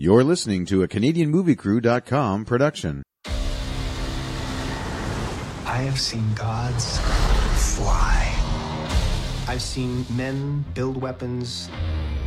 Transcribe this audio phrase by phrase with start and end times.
[0.00, 3.02] You're listening to a CanadianMovieCrew.com production.
[5.66, 7.00] I have seen gods
[7.74, 8.32] fly.
[9.48, 11.68] I've seen men build weapons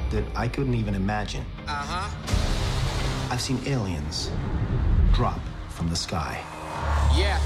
[0.10, 1.46] that I couldn't even imagine.
[1.66, 3.28] Uh huh.
[3.32, 4.30] I've seen aliens
[5.14, 6.44] drop from the sky.
[7.16, 7.40] Yeah.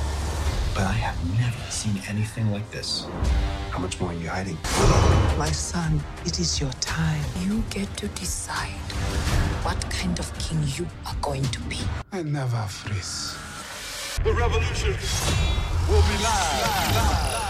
[0.76, 3.08] But I have never seen anything like this.
[3.72, 4.58] How much more are you hiding?
[5.38, 7.24] My son, it is your time.
[7.40, 8.76] You get to decide
[9.64, 11.80] what kind of king you are going to be.
[12.12, 13.38] I never freeze.
[14.26, 14.98] The revolution
[15.88, 17.46] will be live.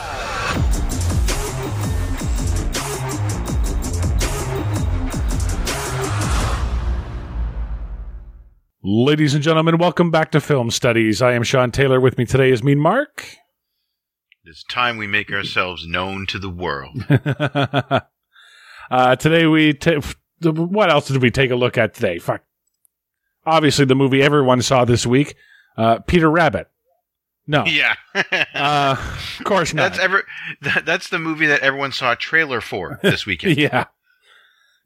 [8.87, 11.19] Ladies and gentlemen, welcome back to Film Studies.
[11.19, 11.99] I am Sean Taylor.
[11.99, 13.27] With me today is Mean Mark.
[14.43, 17.03] It's time we make ourselves known to the world.
[18.91, 20.01] uh, today we ta-
[20.43, 22.19] what else did we take a look at today?
[22.19, 22.43] Fuck.
[23.43, 25.33] Obviously, the movie everyone saw this week,
[25.77, 26.67] uh, Peter Rabbit.
[27.47, 27.95] No, yeah.
[28.53, 29.93] uh, of course not.
[29.93, 30.25] that's ever
[30.61, 33.57] that, that's the movie that everyone saw a trailer for this weekend.
[33.57, 33.85] yeah.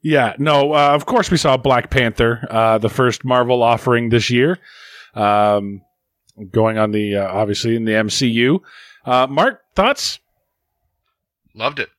[0.02, 4.30] Yeah, no, uh, of course we saw Black Panther, uh, the first Marvel offering this
[4.30, 4.58] year,
[5.14, 5.82] um,
[6.50, 8.60] going on the, uh, obviously in the MCU.
[9.04, 10.18] Uh, Mark, thoughts?
[11.54, 11.90] Loved it.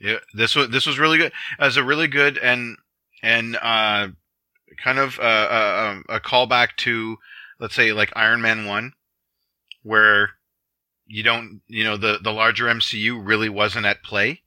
[0.00, 1.32] Yeah, this was this was really good.
[1.60, 2.76] As a really good and
[3.22, 4.08] and uh,
[4.82, 7.18] kind of uh, uh, um, a callback to
[7.60, 8.94] let's say like Iron Man one,
[9.84, 10.30] where
[11.06, 14.42] you don't you know the the larger MCU really wasn't at play.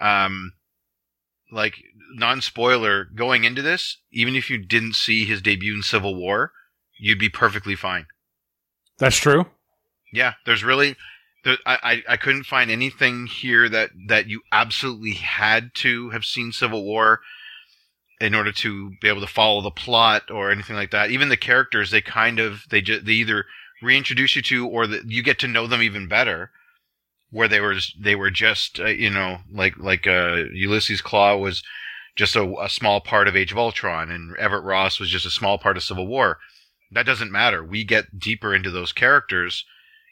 [0.00, 0.52] Um,
[1.50, 1.74] like
[2.12, 6.52] non spoiler going into this, even if you didn't see his debut in Civil War,
[6.98, 8.06] you'd be perfectly fine.
[8.98, 9.46] That's true.
[10.12, 10.96] Yeah, there's really,
[11.44, 16.52] there, I, I couldn't find anything here that that you absolutely had to have seen
[16.52, 17.20] Civil War
[18.20, 21.10] in order to be able to follow the plot or anything like that.
[21.10, 23.46] Even the characters, they kind of they just they either
[23.82, 26.50] reintroduce you to or that you get to know them even better.
[27.30, 31.62] Where they were they were just uh, you know like like uh, Ulysses Klaue was
[32.16, 35.30] just a, a small part of Age of Ultron and Everett Ross was just a
[35.30, 36.38] small part of Civil War.
[36.90, 37.62] That doesn't matter.
[37.62, 39.64] We get deeper into those characters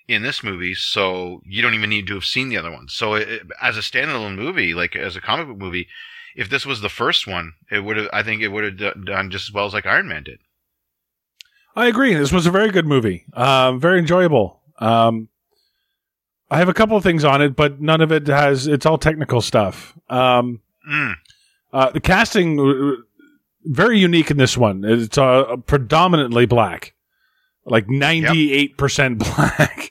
[0.07, 2.93] in this movie, so you don't even need to have seen the other ones.
[2.93, 5.89] So it, as a standalone movie, like as a comic book movie,
[6.37, 8.09] if this was the first one, it would have.
[8.13, 10.39] I think it would have done just as well as like Iron Man did.
[11.75, 12.15] I agree.
[12.15, 13.25] This was a very good movie.
[13.33, 14.61] Um, very enjoyable.
[14.79, 15.29] Um,
[16.51, 18.67] I have a couple of things on it, but none of it has.
[18.67, 19.97] It's all technical stuff.
[20.09, 21.15] Um, Mm.
[21.73, 23.03] uh, the casting uh,
[23.65, 24.85] very unique in this one.
[24.85, 26.95] It's uh, predominantly black,
[27.65, 29.91] like ninety eight percent black.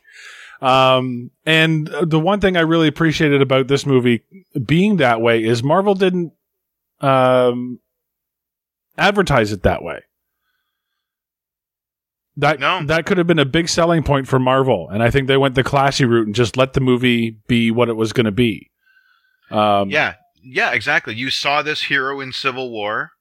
[0.62, 4.24] Um, and the one thing I really appreciated about this movie
[4.66, 6.32] being that way is Marvel didn't
[7.02, 7.80] um,
[8.98, 10.04] advertise it that way.
[12.38, 12.84] That No.
[12.86, 15.56] that could have been a big selling point for Marvel, and I think they went
[15.56, 18.72] the classy route and just let the movie be what it was going to be.
[19.52, 21.16] Um, Yeah, yeah, exactly.
[21.16, 23.12] You saw this hero in Civil War.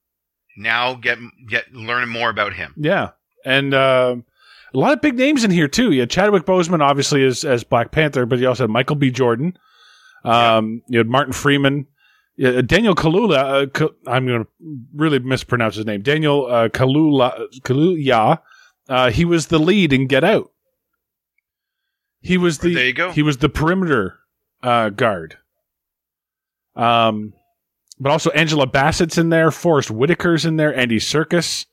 [0.56, 2.74] Now get get learn more about him.
[2.76, 3.10] Yeah,
[3.44, 4.16] and uh,
[4.72, 5.92] a lot of big names in here too.
[5.92, 9.10] You had Chadwick Boseman, obviously as as Black Panther, but you also had Michael B.
[9.10, 9.56] Jordan.
[10.24, 11.86] Um, You had Martin Freeman,
[12.36, 13.62] yeah, Daniel Kalula.
[13.62, 14.50] Uh, Ka- I'm going to
[14.94, 16.02] really mispronounce his name.
[16.02, 18.38] Daniel uh, Kalula Kaluuya.
[18.88, 20.50] Uh, he was the lead in Get Out.
[22.20, 23.12] He was the There you go.
[23.12, 24.18] he was the perimeter
[24.62, 25.36] uh, guard.
[26.76, 27.34] Um,
[28.00, 31.66] but also Angela Bassett's in there, Forest Whitaker's in there, Andy Serkis.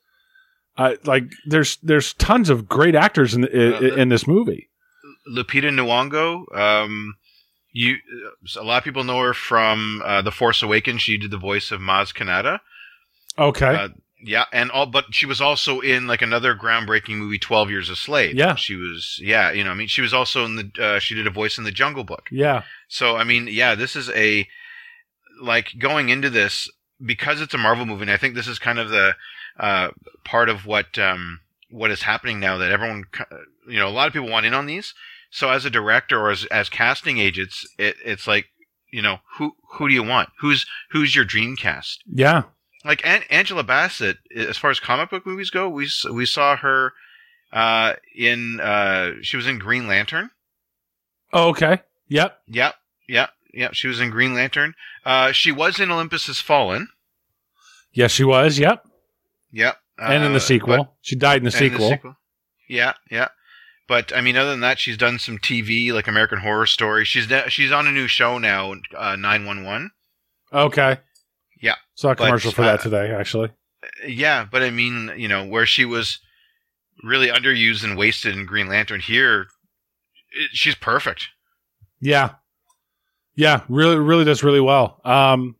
[0.76, 4.70] Uh, like there's there's tons of great actors in in, Uh, in this movie.
[5.30, 6.44] Lupita Nyong'o.
[6.56, 7.16] Um,
[7.72, 7.96] you
[8.58, 11.02] a lot of people know her from uh, The Force Awakens.
[11.02, 12.60] She did the voice of Maz Kanata.
[13.38, 13.88] Okay, Uh,
[14.24, 17.96] yeah, and all, but she was also in like another groundbreaking movie, Twelve Years a
[17.96, 18.34] Slave.
[18.34, 18.54] Yeah.
[18.54, 19.18] she was.
[19.22, 20.70] Yeah, you know, I mean, she was also in the.
[20.78, 22.28] Uh, she did a voice in the Jungle Book.
[22.30, 24.46] yeah, So I mean, yeah, this is a
[25.40, 26.70] like going into this
[27.04, 28.02] because it's a Marvel movie.
[28.02, 29.14] And I think this is kind of the
[29.58, 29.88] uh,
[30.24, 31.40] part of what um,
[31.70, 33.04] what is happening now that everyone,
[33.68, 34.94] you know, a lot of people want in on these.
[35.30, 38.46] So as a director or as as casting agents, it, it's like
[38.92, 40.28] you know who who do you want?
[40.40, 42.02] Who's who's your dream cast?
[42.06, 42.42] yeah,
[42.84, 46.92] Like An- Angela Bassett, as far as comic book movies go, we we saw her
[47.52, 50.30] uh, in uh, she was in Green Lantern.
[51.32, 52.74] oh, okay, yep, Yep,
[53.08, 53.74] yep, yep.
[53.74, 54.74] She was in Green Lantern.
[55.04, 56.88] Uh, she was in Olympus Has Fallen.
[57.92, 58.84] yes, she was, yep,
[59.52, 59.76] Yep.
[59.98, 62.16] and in Uh, the sequel, but- she died in the and in sequel.
[62.68, 63.28] Yeah, yeah.
[63.88, 67.04] But I mean, other than that, she's done some TV, like American Horror Story.
[67.04, 69.90] She's she's on a new show now, uh, Nine One One.
[70.52, 70.98] Okay,
[72.02, 73.52] Saw a but, commercial for that uh, today, actually.
[74.04, 76.18] Yeah, but I mean, you know, where she was
[77.04, 79.46] really underused and wasted in Green Lantern, here
[80.32, 81.28] it, she's perfect.
[82.00, 82.30] Yeah.
[83.36, 85.00] Yeah, really really does really well.
[85.04, 85.54] Um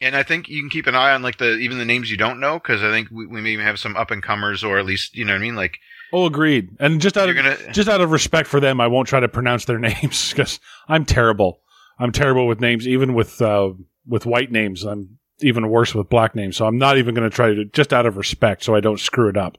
[0.00, 2.16] And I think you can keep an eye on like the even the names you
[2.16, 4.84] don't know because I think we, we may have some up and comers or at
[4.84, 5.54] least you know what I mean.
[5.54, 5.78] Like
[6.12, 6.70] oh agreed.
[6.80, 9.28] And just out of gonna just out of respect for them, I won't try to
[9.28, 10.58] pronounce their names because
[10.88, 11.60] I'm terrible.
[12.00, 13.72] I'm terrible with names, even with uh,
[14.06, 14.84] with white names.
[14.84, 16.56] I'm even worse with black names.
[16.56, 18.98] So I'm not even going to try to just out of respect, so I don't
[18.98, 19.58] screw it up.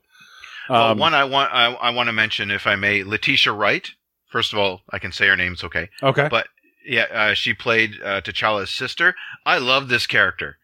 [0.70, 3.88] well, Um, one I want I, I want to mention if I may, Letitia Wright.
[4.30, 5.90] First of all, I can say her name's okay.
[6.02, 6.28] okay.
[6.30, 6.48] But
[6.86, 9.14] yeah, uh, she played uh, T'Challa's sister.
[9.46, 10.58] I love this character.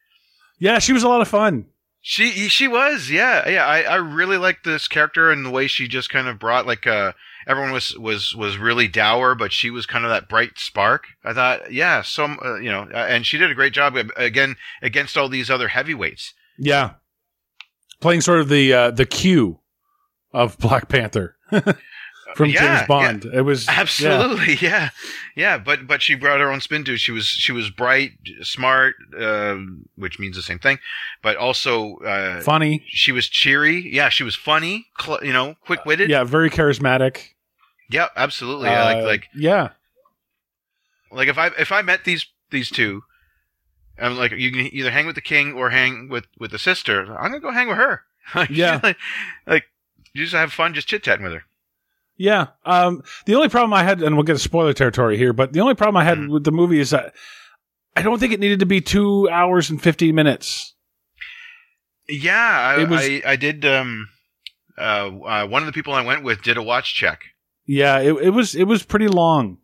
[0.58, 1.68] yeah, she was a lot of fun.
[2.02, 5.88] She she was yeah yeah I, I really liked this character and the way she
[5.90, 7.12] just kind of brought like uh
[7.48, 11.34] everyone was was was really dour but she was kind of that bright spark I
[11.34, 14.56] thought yeah some uh, you know uh, and she did a great job uh, again
[14.82, 16.92] against all these other heavyweights Yeah,
[18.02, 19.60] playing sort of the uh, the Q
[20.34, 21.36] of Black Panther
[22.36, 23.26] from Yeah, James Bond.
[23.26, 24.90] It was absolutely yeah.
[25.36, 28.12] yeah but but she brought her own spin to it she was she was bright
[28.42, 29.56] smart uh,
[29.96, 30.78] which means the same thing
[31.24, 32.84] but also uh, funny.
[32.90, 37.30] she was cheery yeah she was funny cl- you know quick witted Yeah, very charismatic.
[37.90, 39.70] Yeah absolutely yeah, like Uh, like yeah,
[41.12, 43.02] Like if I if I met these these two,
[44.00, 47.16] I'm like you can either hang with the king or hang with with the sister.
[47.18, 48.04] I'm gonna go hang with her.
[48.36, 48.80] Like, Yeah.
[48.84, 48.98] like,
[49.46, 49.64] like
[50.14, 51.44] you just have fun just chit chatting with her.
[52.18, 52.48] yeah.
[52.66, 55.62] Um, the only problem I had, and we'll get to spoiler territory here, but the
[55.62, 56.30] only problem I had Mhm.
[56.30, 57.14] with the movie is that
[57.96, 60.74] I don't think it needed to be two hours and fifty minutes.
[62.10, 62.36] Yeah,
[62.78, 63.66] I was- I, I did.
[63.66, 64.10] Um,
[64.78, 67.22] uh, uh, one of the people I went with did a watch check.
[67.68, 69.58] Yeah, it, it was it was pretty long.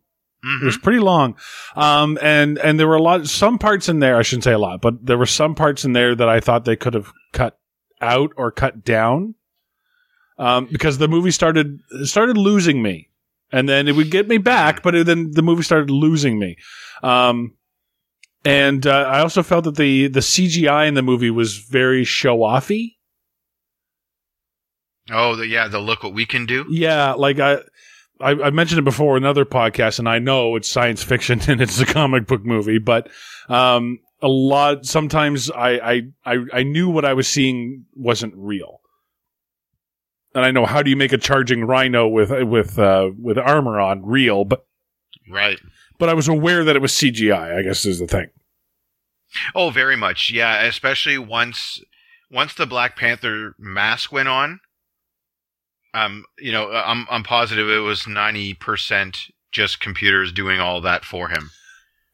[0.44, 0.60] Mhm.
[0.60, 1.36] It was pretty long,
[1.74, 4.16] um, and and there were a lot, some parts in there.
[4.16, 6.66] I shouldn't say a lot, but there were some parts in there that I thought
[6.66, 7.58] they could have cut
[8.02, 9.36] out or cut down,
[10.38, 13.08] um, because the movie started started losing me,
[13.52, 16.58] and then it would get me back, but it, then the movie started losing me,
[17.02, 17.54] um,
[18.44, 22.40] and uh, I also felt that the the CGI in the movie was very show
[22.40, 22.96] offy.
[25.10, 26.64] Oh, the, yeah, the look what we can do.
[26.70, 27.58] Yeah, like I,
[28.20, 31.60] I, I mentioned it before in another podcast, and I know it's science fiction and
[31.60, 33.08] it's a comic book movie, but
[33.48, 38.80] um, a lot sometimes I, I, I, I knew what I was seeing wasn't real.
[40.34, 43.78] And I know how do you make a charging rhino with with uh, with armor
[43.78, 44.66] on real, but
[45.30, 45.60] Right.
[45.98, 47.56] but I was aware that it was CGI.
[47.56, 48.30] I guess is the thing.
[49.54, 50.30] Oh, very much.
[50.32, 51.80] Yeah, especially once
[52.32, 54.58] once the Black Panther mask went on.
[55.94, 59.16] Um, you know, I'm I'm positive it was ninety percent
[59.52, 61.50] just computers doing all that for him.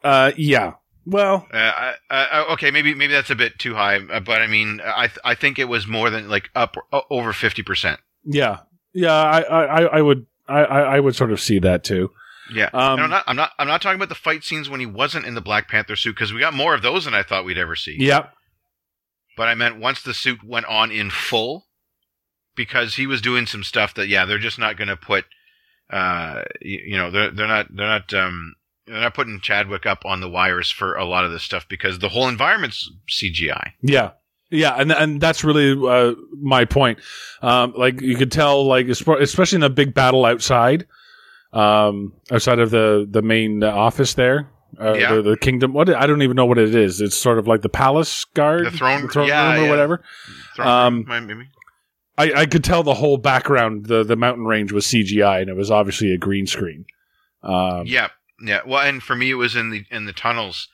[0.05, 0.75] Uh, yeah.
[1.07, 4.47] Well, Uh, I, I, okay, maybe maybe that's a bit too high, uh, but I
[4.47, 6.77] mean, I th- I think it was more than like up
[7.11, 7.99] over fifty percent.
[8.25, 8.59] yeah,
[8.93, 9.13] yeah.
[9.15, 12.11] I, I, I- would, I, I I would sort of see that too.
[12.53, 14.87] Yeah, Um, I'm not I'm not I'm not talking about the fight scenes when he
[14.87, 17.45] wasn't in the Black Panther suit because we got more of those than I thought
[17.47, 17.97] we'd ever see.
[17.99, 18.27] Yeah,
[19.37, 21.67] But I meant once the suit went on in full,
[22.57, 25.25] because he was doing some stuff that yeah they're just not going to put,
[25.91, 28.55] uh, you, you know they're they're not they're not um
[28.87, 31.99] they're not putting Chadwick up on the wires for a lot of this stuff because
[32.01, 33.73] the whole environment's CGI.
[33.83, 34.13] Yeah.
[34.53, 36.99] Yeah, and and that's really uh, my point.
[37.41, 40.89] Um, like you could tell, like especially in the big battle outside,
[41.53, 45.15] um, outside of the the main office there, uh, Yeah.
[45.15, 45.73] the, the kingdom.
[45.73, 47.01] What I don't even know what it is.
[47.01, 49.71] It's sort of like the palace guard, The throne- throne yeah, room or yeah.
[49.71, 50.03] whatever.
[50.57, 51.49] Throne Um, room, maybe.
[52.19, 55.57] I, I could tell the whole background, the the mountain range was CGI, and it
[55.57, 56.85] was obviously a green screen.
[57.43, 58.09] Um, Yeah,
[58.43, 58.61] yeah.
[58.67, 60.69] Well, and for me, it was in the in the tunnels,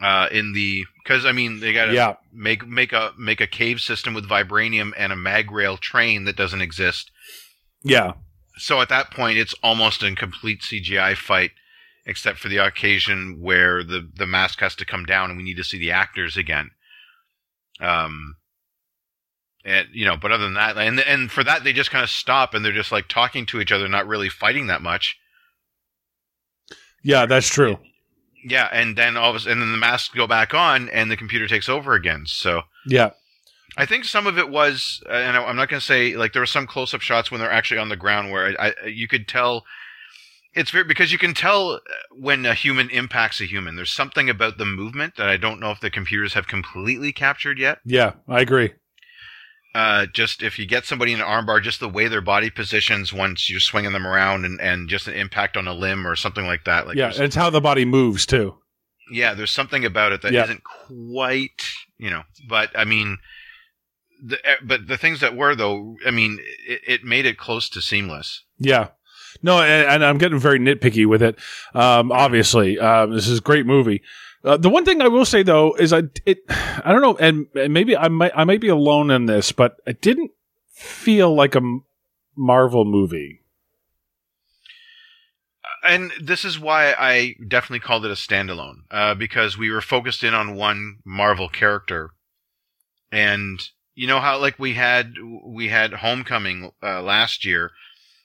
[0.00, 3.46] uh, in the because I mean they got to yeah, make make a make a
[3.46, 7.10] cave system with vibranium and a mag rail train that doesn't exist.
[7.82, 8.12] yeah,
[8.58, 11.52] So at that point, it's almost a complete CGI fight,
[12.04, 15.56] except for the occasion where the the mask has to come down and we need
[15.56, 16.72] to see the actors again.
[17.80, 18.36] Um.
[19.66, 22.08] And you know, but other than that, and and for that they just kind of
[22.08, 25.16] stop and they're just like talking to each other, not really fighting that much.
[27.02, 27.26] yeah.
[27.26, 27.78] That's true.
[28.48, 31.10] Yeah, and then all of a sudden, and then the masks go back on, and
[31.10, 32.26] the computer takes over again.
[32.26, 33.10] So Yeah,
[33.76, 36.46] I think some of it was, and I'm not going to say like there were
[36.46, 39.64] some close-up shots when they're actually on the ground where I, I you could tell.
[40.54, 41.80] It's very because you can tell uh,
[42.12, 43.74] when a human impacts a human.
[43.74, 47.58] There's something about the movement that I don't know if the computers have completely captured
[47.58, 47.80] yet.
[47.84, 48.12] yeah.
[48.28, 48.72] I agree.
[49.76, 53.12] Uh, just if you get somebody in an armbar, just the way their body positions
[53.12, 56.46] once you're swinging them around, and, and just an impact on a limb or something
[56.46, 56.86] like that.
[56.86, 58.54] Like yeah, it's how the body moves too.
[59.12, 60.46] yeah, there's something about it that Yeah.
[60.46, 61.62] not quite,
[61.98, 62.22] you know.
[62.48, 63.18] But I mean,
[64.24, 67.68] the eh, but the things that were though, I mean, it, it made it close
[67.70, 68.44] to seamless.
[68.58, 68.88] Yeah.
[69.42, 71.36] No, and, and I'm getting very nitpicky with it.
[71.74, 74.00] Um, obviously, um, this is a great movie.
[74.46, 77.46] Uh, the one thing I will say though is I it I don't know, and,
[77.56, 80.30] and maybe I might I might be alone in this, but it didn't
[80.72, 81.78] feel like a
[82.36, 83.40] Marvel movie.
[85.82, 90.22] And this is why I definitely called it a standalone, uh, because we were focused
[90.22, 92.10] in on one Marvel character,
[93.10, 93.60] and
[93.96, 97.72] you know how like we had we had Homecoming uh, last year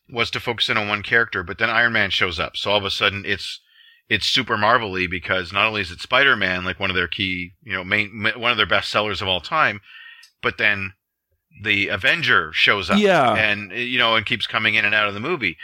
[0.07, 2.77] was to focus in on one character, but then Iron Man shows up, so all
[2.77, 3.59] of a sudden it's
[4.11, 7.71] it's super Marvel-y because not only is it Spider-Man, like one of their key, you
[7.71, 9.79] know, main one of their best sellers of all time,
[10.41, 10.91] but then
[11.63, 13.33] the Avenger shows up, Yeah.
[13.33, 15.55] and eh, you know, and keeps coming in and out of the movie.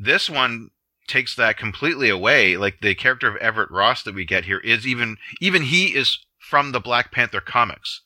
[0.00, 0.70] This one
[1.08, 2.56] takes that completely away.
[2.56, 6.18] Like the character of Everett Ross that we get here is even even he is
[6.38, 8.02] from the Black Panther comics.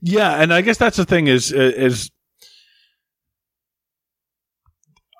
[0.00, 2.10] Yeah, and I guess that's the thing is eh, is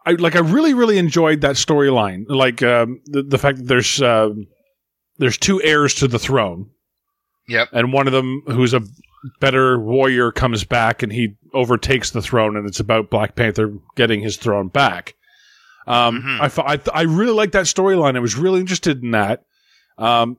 [0.07, 2.25] I like I really really enjoyed that storyline.
[2.29, 4.47] Like um, the the fact that there's um,
[5.19, 6.71] there's two heirs to the throne,
[7.49, 7.69] Yep.
[7.73, 8.83] and one of them who's a
[9.41, 14.21] better warrior comes back and he overtakes the throne, and it's about Black Panther getting
[14.21, 15.15] his throne back.
[15.87, 16.41] Um, Mhm.
[16.41, 18.17] I, thought- I th- I really like that storyline.
[18.17, 19.43] I was really interested in that,
[19.99, 20.39] um,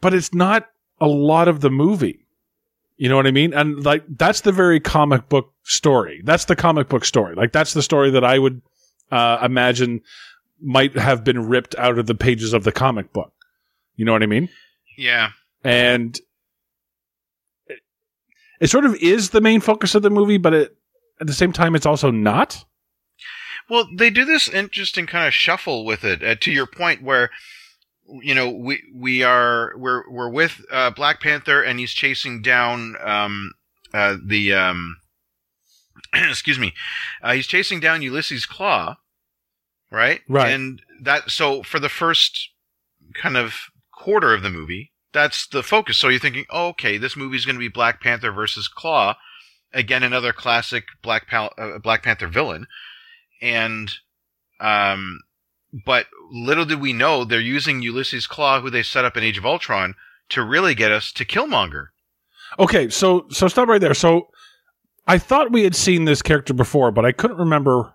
[0.00, 0.68] but it's not
[1.00, 2.26] a lot of the movie.
[2.96, 3.52] You know what I mean?
[3.54, 6.20] And like that's the very comic book story.
[6.24, 7.34] That's the comic book story.
[7.34, 8.60] Like that's the story that I would
[9.12, 10.00] uh, imagine
[10.60, 13.32] might have been ripped out of the pages of the comic book.
[13.96, 14.48] You know what I mean?
[14.96, 15.30] Yeah.
[15.62, 16.18] and
[17.66, 17.80] it,
[18.60, 20.76] it sort of is the main focus of the movie, but it,
[21.20, 22.64] at the same time, it's also not.
[23.70, 26.22] Well, they do this interesting kind of shuffle with it.
[26.22, 27.30] Uh, to your point, where
[28.22, 32.96] you know we we are we're we're with uh, Black Panther, and he's chasing down
[33.02, 33.52] um,
[33.94, 34.96] uh, the um,
[36.14, 36.74] excuse me,
[37.22, 38.96] uh, he's chasing down Ulysses Klaue,
[39.92, 40.20] right?
[40.28, 40.52] Right.
[40.52, 42.50] And that so for the first
[43.14, 43.54] kind of
[43.92, 45.98] quarter of the movie, that's the focus.
[45.98, 49.14] So you're thinking, oh, okay, this movie's going to be Black Panther versus Klaue,
[49.72, 52.66] again another classic Black Pal- uh, Black Panther villain,
[53.40, 53.92] and
[54.58, 55.20] um,
[55.84, 59.38] but little did we know they're using Ulysses Klaue, who they set up in Age
[59.38, 59.94] of Ultron,
[60.30, 61.88] to really get us to Killmonger.
[62.58, 63.94] Okay, so so stop right there.
[63.94, 64.28] So
[65.06, 67.94] I thought we had seen this character before, but I couldn't remember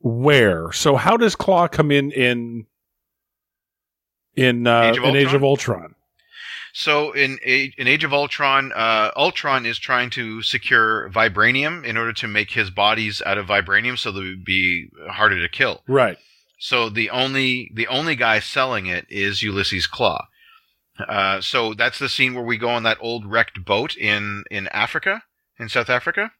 [0.00, 0.72] where.
[0.72, 2.66] So how does Klaue come in in
[4.34, 5.36] in uh, Age of in Age Ultron?
[5.36, 5.94] of Ultron?
[6.72, 11.96] So in Age, in Age of Ultron, uh, Ultron is trying to secure vibranium in
[11.96, 15.82] order to make his bodies out of vibranium, so they would be harder to kill.
[15.88, 16.16] Right.
[16.58, 20.24] So the only the only guy selling it is Ulysses Klaue.
[21.08, 24.68] Uh, so that's the scene where we go on that old wrecked boat in in
[24.68, 25.22] Africa,
[25.58, 26.32] in South Africa.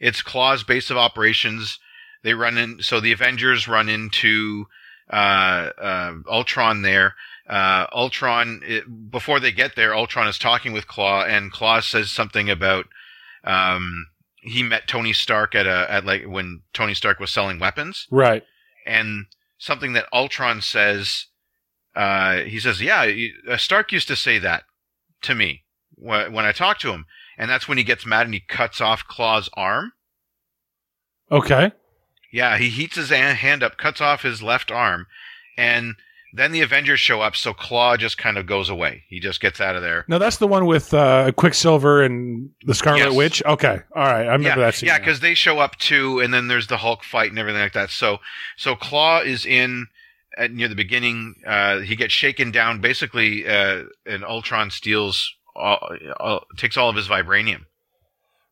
[0.00, 1.78] It's Klaue's base of operations.
[2.22, 4.66] They run in, so the Avengers run into
[5.10, 7.14] uh, uh, Ultron there.
[7.48, 12.10] Uh, Ultron, it, before they get there, Ultron is talking with Klaue, and Klaue says
[12.10, 12.86] something about
[13.44, 18.06] um, he met Tony Stark at a at like when Tony Stark was selling weapons,
[18.10, 18.44] Right.
[18.86, 19.26] and
[19.58, 21.26] something that Ultron says.
[21.94, 23.06] Uh, he says, "Yeah,
[23.48, 24.64] uh, Stark used to say that
[25.22, 25.62] to me
[25.96, 27.04] when I talked to him,"
[27.38, 29.92] and that's when he gets mad and he cuts off Klaue's arm.
[31.30, 31.72] Okay.
[32.32, 35.06] Yeah, he heats his hand up, cuts off his left arm,
[35.56, 35.94] and
[36.32, 37.36] then the Avengers show up.
[37.36, 39.04] So Klaue just kind of goes away.
[39.08, 40.04] He just gets out of there.
[40.08, 43.14] No, that's the one with uh, Quicksilver and the Scarlet Yes.
[43.14, 43.42] Witch.
[43.44, 43.78] Okay.
[43.94, 44.26] All right.
[44.26, 44.88] I remember yeah, that scene.
[44.88, 47.74] yeah, because they show up too, and then there's the Hulk fight and everything like
[47.74, 47.90] that.
[47.90, 48.18] So,
[48.56, 49.86] so Klaue is in
[50.36, 51.36] at near the beginning.
[51.46, 56.96] Uh, he gets shaken down, basically, uh, and Ultron steals, all, all, takes all of
[56.96, 57.66] his vibranium,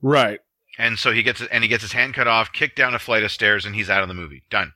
[0.00, 0.40] right.
[0.78, 3.22] and so he gets and he gets his hand cut off, kicked down a flight
[3.22, 4.42] of stairs, and he's out of the movie.
[4.50, 4.72] Done.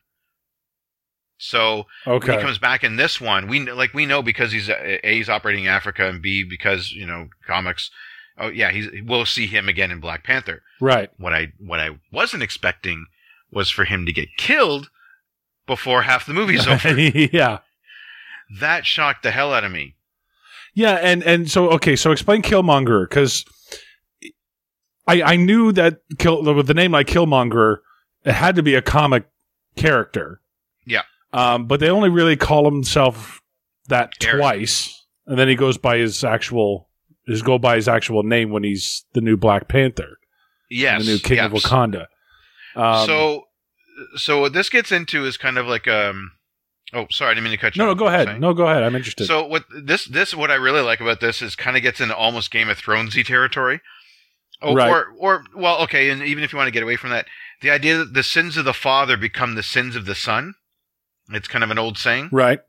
[1.38, 2.36] So when Okay.
[2.36, 5.64] he comes back in this one, we like we know because he's a he's operating
[5.64, 7.90] in Africa, and b because you know comics.
[8.38, 10.62] Oh yeah, he's we'll see him again in Black Panther.
[10.80, 11.10] right.
[11.18, 13.06] What I what I wasn't expecting
[13.50, 14.88] was for him to get killed
[15.66, 16.98] before half the movie's over.
[16.98, 17.58] yeah.
[18.60, 19.95] that shocked the hell out of me.
[20.76, 23.46] Yeah, and and so okay, so explain Killmonger because
[25.08, 27.78] I I knew that kill with the name like Killmonger,
[28.24, 29.26] it had to be a comic
[29.74, 30.42] character.
[30.84, 31.02] Yeah.
[31.32, 33.40] Um, but they only really call himself
[33.88, 36.90] that twice, and then he goes by his actual
[37.26, 40.18] his go by his actual name when he's the new Black Panther,
[40.70, 42.06] Yes, the new King of Wakanda.
[42.74, 43.44] Um, so,
[44.16, 46.32] so what this gets into is kind of like um,
[46.96, 47.82] Oh, sorry, I didn't mean to cut you.
[47.82, 48.28] No, no, go What were you ahead.
[48.28, 48.40] saying?
[48.40, 48.82] No, go ahead.
[48.82, 49.26] I'm interested.
[49.26, 52.16] So what this this what I really like about this is kind of gets into
[52.16, 53.80] almost Game of Thronesy territory.
[54.62, 54.88] Oh, Right.
[54.90, 57.26] Or or well, okay, and even if you want to get away from that,
[57.60, 60.54] the idea that the sins of the father become the sins of the son.
[61.30, 62.30] It's kind of an old saying.
[62.32, 62.60] right.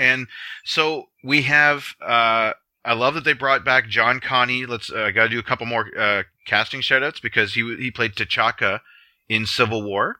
[0.00, 0.28] And
[0.64, 1.94] so we have.
[2.00, 2.52] Uh,
[2.84, 4.66] I love that they brought back John Kani.
[4.66, 4.90] Let's.
[4.90, 8.14] uh, I got to do a couple more uh, casting shoutouts because he he played
[8.14, 8.80] T'Chaka
[9.28, 10.16] in Civil War,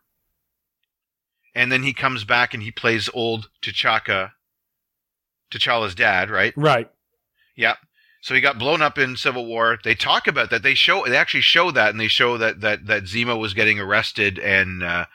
[1.54, 4.32] and then he comes back and he plays old T'Chaka,
[5.52, 6.52] T'Challa's dad, right?
[6.56, 6.90] Right.
[7.56, 7.74] Yeah.
[8.22, 9.78] So he got blown up in Civil War.
[9.82, 10.62] They talk about that.
[10.62, 11.04] They show.
[11.04, 14.82] They actually show that, and they show that that that Zemo was getting arrested and
[14.82, 15.06] uh,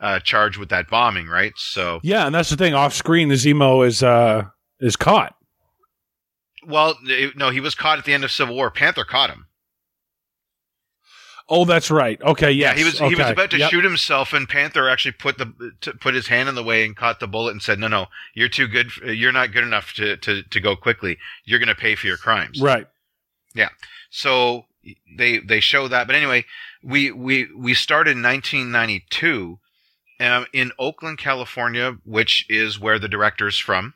[0.00, 1.52] uh, charged with that bombing, right?
[1.56, 2.72] So Yeah, and that's the thing.
[2.72, 4.44] Off screen, the Zemo is uh
[4.78, 5.34] is caught.
[6.66, 6.96] Well,
[7.34, 8.70] no, he was caught at the end of Civil War.
[8.70, 9.46] Panther caught him.
[11.48, 12.20] Oh, that's right.
[12.22, 12.50] Okay.
[12.50, 12.72] Yes.
[12.72, 13.70] Yeah, he was he was about to Yep.
[13.70, 16.96] shoot himself, and Panther actually put the to put his hand in the way and
[16.96, 18.86] caught the bullet and said, "No, no, you're too good.
[18.86, 21.18] f- You're not good enough to to to go quickly.
[21.44, 22.86] You're going to pay for your crimes." Right.
[23.54, 23.68] Yeah.
[24.10, 24.64] So
[25.18, 26.46] they they show that, but anyway,
[26.82, 29.58] we we we started in 1992
[30.20, 33.94] um, in Oakland, California, which is where the director's from.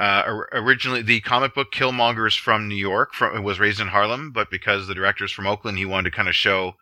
[0.00, 3.12] Uh, originally, the comic book Killmonger is from New York.
[3.12, 6.28] From was raised in Harlem, but because the director's from Oakland, he wanted to kind
[6.28, 6.74] of show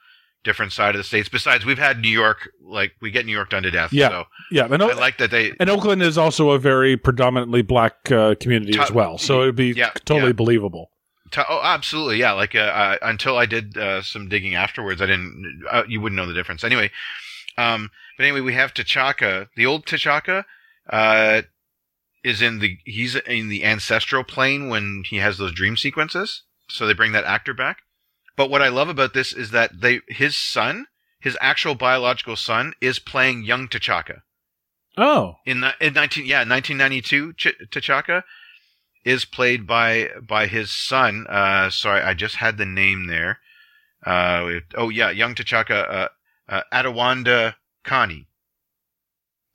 [0.45, 1.29] different side of the states.
[1.29, 3.93] Besides, we've had New York, like we get New York done to death.
[3.93, 4.09] Yeah.
[4.09, 4.69] So Yeah.
[4.71, 5.53] And, I like that they.
[5.59, 9.57] and Oakland is also a very predominantly black uh, community To- as well, so it'd
[9.57, 10.33] be Yeah, totally yeah.
[10.35, 10.91] believable.
[11.33, 12.33] To, oh, absolutely, yeah.
[12.33, 15.63] Like uh, uh, until I did uh, some digging afterwards, I didn't.
[15.71, 16.91] Uh, you wouldn't know the difference anyway.
[17.59, 19.49] Um, but anyway, we have T'Chaka.
[19.57, 20.45] The old T'Chaka
[20.89, 21.43] uh,
[22.25, 26.43] is in the he's in the ancestral plane when he has those dream sequences.
[26.69, 27.79] So they bring that actor back.
[28.37, 30.87] But what I love about this is that they his son,
[31.21, 34.23] his actual biological son, is playing young T'Chaka
[34.97, 35.37] Oh.
[35.47, 38.23] in the, in 19 yeah 1992 Ch- T'Chaka
[39.05, 43.39] is played by by his son uh sorry I just had the name there
[44.05, 46.09] uh oh yeah young T'Chaka uh,
[46.49, 47.55] uh Adewanda
[47.85, 48.27] Kani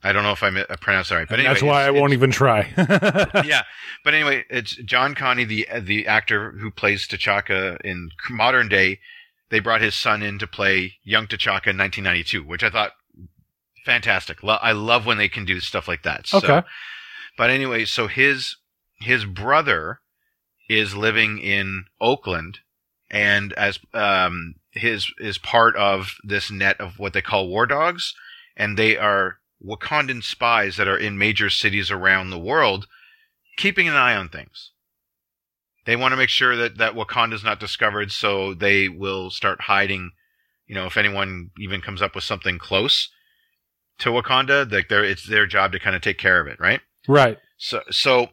[0.04, 1.92] I don't know if I mi- I pronounced that right but anyway that's why I
[1.92, 2.72] won't even try.
[3.46, 3.64] yeah
[4.04, 9.00] but anyway it's John Kani the the actor who plays T'Chaka in modern day
[9.50, 12.92] they brought his son in to play young T'Chaka in 1992 which I thought
[13.86, 16.62] fantastic Lo- I love when they can do stuff like that so, Okay.
[17.38, 18.58] but anyway, so his
[19.00, 20.00] his brother
[20.70, 22.60] is living in Oakland,
[23.12, 28.14] and as um his is part of this net of what they call war dogs,
[28.56, 32.88] and they are Wakandan spies that are in major cities around the world,
[33.58, 34.72] keeping an eye on things.
[35.86, 40.12] They want to make sure that that Wakanda's not discovered, so they will start hiding.
[40.68, 43.10] You know, if anyone even comes up with something close
[44.00, 46.82] to Wakanda, like they're, it's their job to kind of take care of it, right?
[47.08, 47.38] right.
[47.58, 48.28] So so,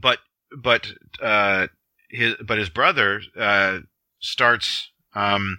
[0.00, 0.18] but
[0.56, 0.88] but
[1.22, 1.68] uh,
[2.10, 3.80] his but his brother uh,
[4.18, 5.58] starts um,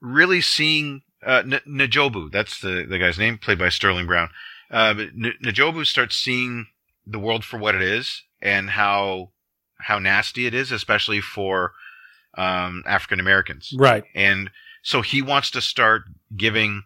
[0.00, 2.30] really seeing uh, N- N'Jobu.
[2.30, 4.30] That's the the guy's name, played by Sterling Brown.
[4.70, 6.66] Uh, N- starts seeing
[7.06, 9.30] the world for what it is and how
[9.78, 11.72] how nasty it is, especially for
[12.36, 14.04] um, African Americans Right.
[14.14, 14.50] and
[14.82, 16.02] so he wants to start
[16.36, 16.82] giving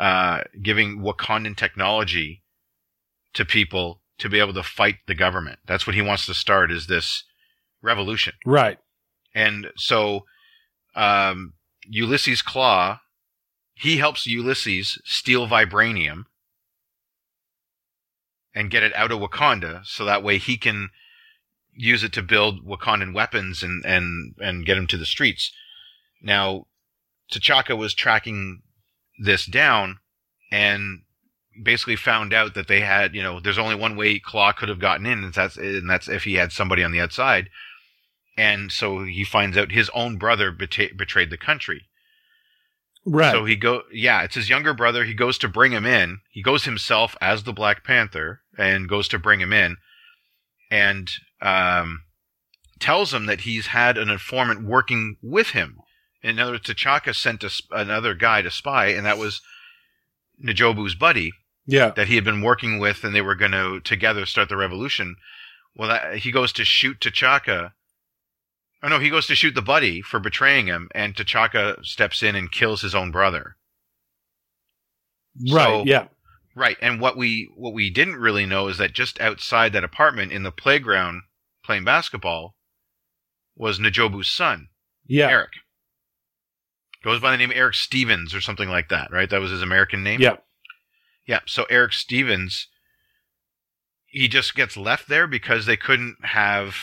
[0.00, 2.42] uh, giving Wakandan technology
[3.34, 5.58] to people to be able to fight the government.
[5.66, 7.24] That's what he wants to start is this
[7.82, 8.32] revolution.
[8.46, 8.78] Right.
[9.34, 10.24] And so
[10.94, 11.52] um,
[11.86, 12.98] Ulysses Klaue,
[13.80, 16.24] he helps Ulysses steal vibranium
[18.54, 20.90] and get it out of Wakanda, so that way he can
[21.72, 25.52] use it to build Wakandan weapons and and and get them to the streets.
[26.20, 26.66] Now,
[27.30, 28.62] T'Chaka was tracking
[29.16, 29.98] this down
[30.50, 31.02] and
[31.62, 34.80] basically found out that they had, you know, there's only one way Klaue could have
[34.80, 37.48] gotten in, and that's and that's if he had somebody on the outside.
[38.36, 41.88] And so he finds out his own brother beta- betrayed the country.
[43.04, 43.32] Right.
[43.32, 45.04] So he go, yeah, it's his younger brother.
[45.04, 46.20] He goes to bring him in.
[46.30, 49.76] He goes himself as the Black Panther and goes to bring him in,
[50.70, 52.02] and um,
[52.78, 55.78] tells him that he's had an informant working with him.
[56.22, 59.40] In other words, T'Chaka sent a, another guy to spy, and that was
[60.44, 61.32] N'Jobu's buddy
[61.66, 61.90] yeah.
[61.90, 65.16] that he had been working with, and they were going to together start the revolution.
[65.76, 67.72] Well, that, he goes to shoot T'Chaka.
[68.82, 72.36] Oh no, he goes to shoot the buddy for betraying him, and T'Chaka steps in
[72.36, 73.56] and kills his own brother.
[75.50, 75.64] Right.
[75.64, 76.08] So- yeah.
[76.54, 80.32] Right, and what we what we didn't really know is that just outside that apartment
[80.32, 81.22] in the playground
[81.62, 82.56] playing basketball
[83.54, 84.68] was N'Jobu's son,
[85.06, 85.28] Yeah.
[85.28, 85.52] Erik.
[87.04, 89.30] Goes by the name Erik Stevens or something like that, right?
[89.30, 90.20] That was his American name.
[90.20, 90.38] Yeah.
[91.28, 91.40] Yeah.
[91.46, 92.66] So Erik Stevens
[94.06, 96.74] he just gets left there because they couldn't have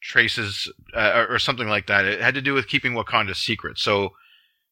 [0.00, 2.04] traces uh, or, or something like that.
[2.04, 3.78] It had to do with keeping Wakanda secret.
[3.78, 4.10] So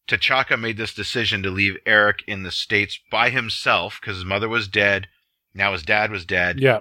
[0.08, 4.48] T'Chaka made this decision to leave Erik in the states by himself because his mother
[4.48, 5.08] was dead.
[5.54, 6.80] Now his dad was dead, Yeah.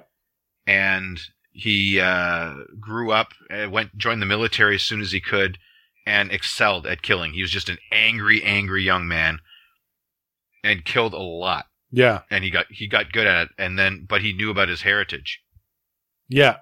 [0.68, 1.20] and
[1.52, 5.58] he uh, grew up, uh, went joined the military as soon as he could,
[6.06, 7.32] and excelled at killing.
[7.34, 9.40] He was just an angry, angry young man,
[10.64, 11.68] and killed a lot.
[11.92, 12.22] Yeah.
[12.30, 13.50] And he got he got good at it.
[13.58, 15.42] And then, but he knew about his heritage.
[16.28, 16.58] Yeah.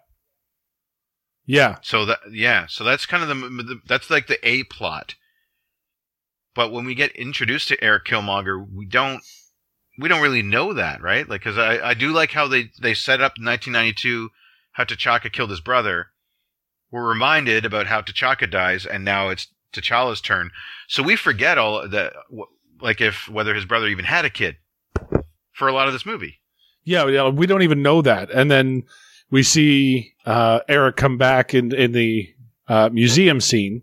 [1.46, 1.78] Yeah.
[1.82, 5.16] So that yeah, so that's kind of the, the that's like the A plot.
[6.56, 9.22] But when we get introduced to Erik Killmonger, we don't
[10.00, 11.28] we don't really know that, right?
[11.28, 14.30] Like, because I I do like how they they set up 1992
[14.74, 16.08] how T'Chaka killed his brother.
[16.92, 20.52] We're reminded about how T'Chaka dies, and now it's T'Challa's turn.
[20.88, 22.14] So we forget all that,
[22.82, 24.58] like if whether his brother even had a kid
[25.52, 26.40] for a lot of this movie.
[26.84, 28.30] Yeah, yeah, we don't even know that.
[28.32, 28.84] And then
[29.34, 32.30] we see uh, Erik come back in in the
[32.68, 33.82] uh, museum scene,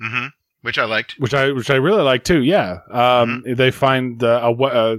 [0.00, 0.26] hmm
[0.62, 1.16] Which I liked.
[1.18, 2.42] which I which I really like too.
[2.42, 4.96] Yeah, um, they find uh, a, uh,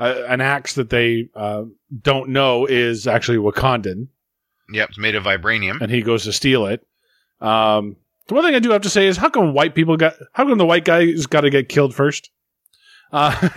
[0.00, 1.64] a an axe that they uh,
[2.02, 4.08] don't know is actually Wakandan,
[4.72, 5.80] Yep, it's made of vibranium.
[5.80, 6.86] and he goes to steal it.
[7.40, 7.96] Um,
[8.26, 10.14] the one thing I do have to say is, how come white people got?
[10.34, 12.30] How come the white guys got to get killed first?
[13.12, 13.48] Uh,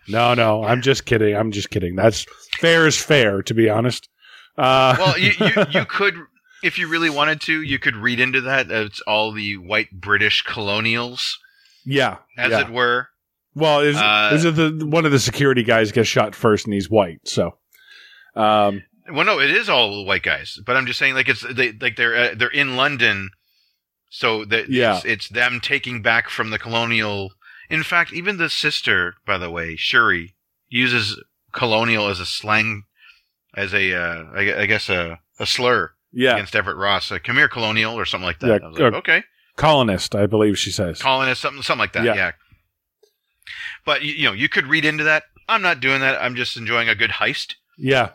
[0.08, 1.34] no, no, I'm just kidding.
[1.34, 1.96] I'm just kidding.
[1.96, 2.26] That's
[2.58, 4.08] fair is fair, to be honest.
[4.56, 6.14] Uh, well, you, you you could,
[6.62, 8.70] if you really wanted to, you could read into that.
[8.70, 11.38] It's all the white British colonials,
[11.84, 12.60] yeah, as yeah.
[12.60, 13.08] it were.
[13.54, 16.74] Well, is Uh, is it the one of the security guys gets shot first and
[16.74, 17.20] he's white?
[17.26, 17.56] So,
[18.34, 21.44] um, Well, no, it is all the white guys, but I'm just saying, like it's
[21.48, 23.30] they like they're uh, they're in London,
[24.10, 24.96] so that Yeah.
[24.96, 27.30] it's, it's them taking back from the colonial.
[27.70, 30.34] In fact, even the sister, by the way, Shuri,
[30.68, 31.22] uses
[31.52, 32.84] colonial as a slang,
[33.56, 37.10] as a uh, I, I guess a a slur yeah, against Everett Ross.
[37.10, 38.60] Uh, Come here, colonial, or something like that.
[38.60, 39.24] Yeah, I was like, okay.
[39.56, 41.00] colonist, I believe she says.
[41.00, 42.04] colonist, something, something like that.
[42.04, 42.14] Yeah.
[42.14, 42.32] Yeah.
[43.84, 45.24] But you, you know, you could read into that.
[45.48, 46.20] I'm not doing that.
[46.22, 47.54] I'm just enjoying a good heist.
[47.76, 48.10] yeah,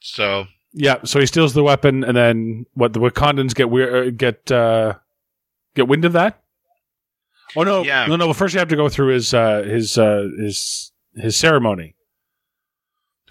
[0.00, 0.98] So yeah.
[1.04, 2.92] So he steals the weapon, and then what?
[2.92, 4.94] The Wakandans get weird, uh, get uh,
[5.74, 6.42] get wind of that.
[7.54, 8.06] Oh no, Yeah.
[8.06, 8.26] no, no.
[8.26, 11.94] Well, first you have to go through his uh, his uh, his his ceremony.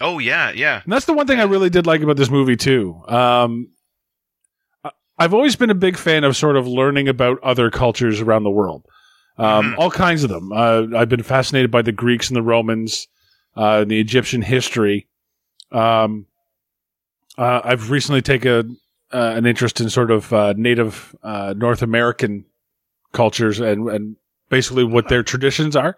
[0.00, 2.56] oh yeah, yeah, And that's the one thing I really did like about this movie
[2.56, 3.02] too.
[3.08, 3.70] Um,
[5.18, 8.50] I've always been a big fan of sort of learning about other cultures around the
[8.50, 8.84] world,
[9.38, 9.78] um, Mhm.
[9.78, 10.52] all kinds of them.
[10.52, 13.08] Uh, I've been fascinated by the Greeks and the Romans,
[13.56, 15.08] uh, the Egyptian history.
[15.72, 16.26] Um,
[17.38, 18.76] uh, I've recently taken
[19.12, 22.44] uh, an interest in sort of uh, Native uh, North American
[23.12, 24.16] cultures and and
[24.48, 25.96] basically what their traditions are.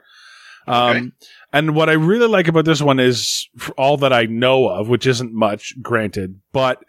[0.66, 1.10] Um, Okay.
[1.52, 4.88] and what I really like about this one is for all that I know of,
[4.88, 6.82] which isn't much, granted, but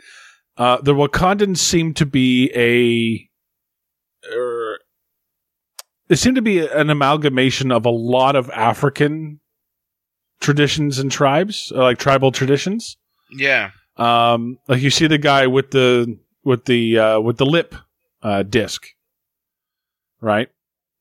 [0.57, 3.29] uh, the Wakandans seem to be a.
[4.35, 4.79] Er,
[6.09, 9.39] they seem to be an amalgamation of a lot of African
[10.41, 12.97] traditions and tribes, uh, like tribal traditions.
[13.31, 13.71] yeah.
[13.95, 17.75] Um, like you see the guy with the with the uh, with the lip
[18.23, 18.87] uh, disc,
[20.21, 20.49] right?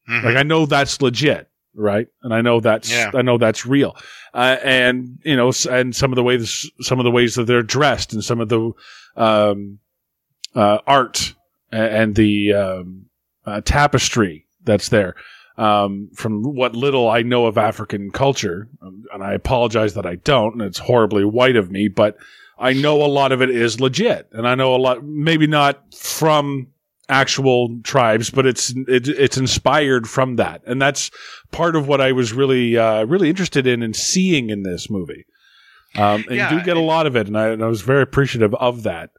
[0.08, 0.24] Mhm.
[0.24, 2.06] Like I know that's legit, right?
[2.22, 3.10] And I know that's Yeah.
[3.14, 3.96] I know that's real.
[4.34, 7.62] Uh, and you know, and some of the ways some of the ways that they're
[7.62, 8.72] dressed, and some of the
[9.16, 9.78] um,
[10.54, 11.34] uh, art
[11.70, 13.06] and the um,
[13.46, 15.14] uh, tapestry that's there.
[15.56, 20.14] Um, from what little I know of African culture, um, and I apologize that I
[20.14, 22.16] don't, and it's horribly white of me, but
[22.60, 25.94] I know a lot of it is legit, and I know a lot, maybe not
[25.94, 26.68] from
[27.08, 31.10] actual tribes, but it's it, it's inspired from that, and that's
[31.50, 35.24] part of what I was really uh, really interested in and seeing in this movie.
[35.96, 37.80] Um, and Yeah, you do get a lot of it, and I, and I was
[37.80, 39.10] very appreciative of that.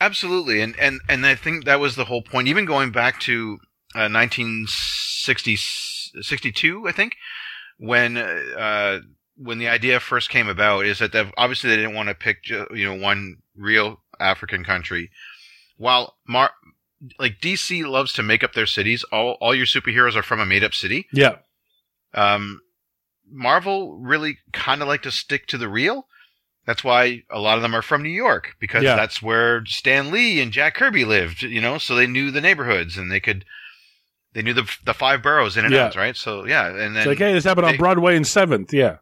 [0.00, 2.46] Absolutely, and and and I think that was the whole point.
[2.48, 3.58] Even going back to
[3.94, 7.16] uh, 1962, I think,
[7.78, 9.00] when uh,
[9.36, 12.84] when the idea first came about, is that obviously they didn't want to pick you
[12.84, 15.10] know one real African country.
[15.78, 16.52] While Mar-
[17.18, 20.46] like DC loves to make up their cities, all all your superheroes are from a
[20.46, 21.06] made up city.
[21.12, 21.36] Yeah,
[22.14, 22.60] Um,
[23.30, 26.06] Marvel really kind of like to stick to the real.
[26.66, 28.94] That's why a lot of them are from New York because Yeah.
[28.96, 31.42] that's where Stan Lee and Jack Kirby lived.
[31.42, 33.44] You know, so they knew the neighborhoods and they could
[34.34, 35.86] they knew the the five boroughs in and Yeah.
[35.86, 36.16] out, right?
[36.16, 38.72] So yeah, and then it's like hey, this happened on Broadway in Seventh.
[38.72, 38.96] Yeah,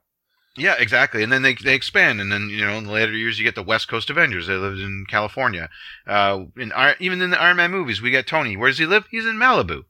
[0.56, 1.22] yeah, exactly.
[1.22, 3.54] And then they they expand, and then you know in the later years you get
[3.54, 4.46] the West Coast Avengers.
[4.46, 5.68] They lived in California.
[6.06, 8.56] Uh, in even in the Iron Man movies, we get Tony.
[8.56, 9.06] Where does he live?
[9.10, 9.84] He's in Malibu.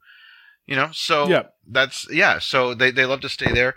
[0.65, 1.43] You know, so Yeah.
[1.65, 2.39] that's yeah.
[2.39, 3.75] So they they love to stay there,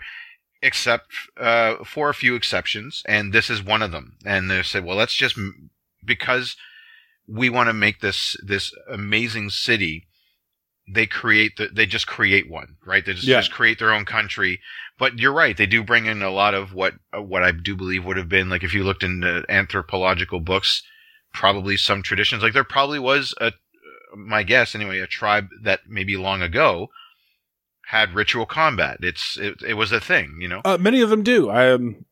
[0.61, 4.17] except uh, for a few exceptions, and this is one of them.
[4.25, 5.37] And they said, well, let's just
[6.03, 6.55] because
[7.27, 10.07] we want to make this this amazing city.
[10.93, 13.05] They create the, they just create one, right?
[13.05, 13.37] They just, Yeah.
[13.39, 14.59] just create their own country.
[15.01, 15.57] But you're right.
[15.57, 18.29] They do bring in a lot of what uh, what I do believe would have
[18.29, 20.83] been like if you looked into anthropological books,
[21.33, 22.43] probably some traditions.
[22.43, 23.53] Like there probably was a
[24.15, 26.89] my guess anyway, a tribe that maybe long ago
[27.87, 28.99] had ritual combat.
[29.01, 30.61] It's it, it was a thing, you know.
[30.63, 31.49] Uh, many of them do.
[31.49, 32.05] I um,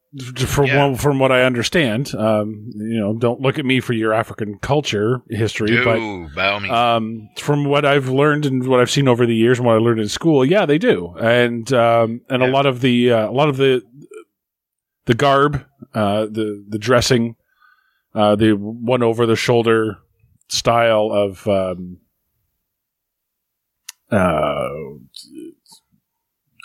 [0.48, 0.90] from Yeah.
[0.90, 4.58] what, from what I understand, um, you know, don't look at me for your African
[4.58, 6.00] culture history, but
[6.36, 6.74] by all means.
[6.74, 9.80] um, from what I've learned and what I've seen over the years and what I
[9.80, 13.32] learned in school, yeah, they do, and um, and a lot of the uh, a
[13.32, 13.84] lot of the
[15.06, 17.36] the garb, uh, the the dressing,
[18.16, 20.00] uh, the one over the shoulder
[20.48, 22.00] style of um,
[24.12, 24.70] uh,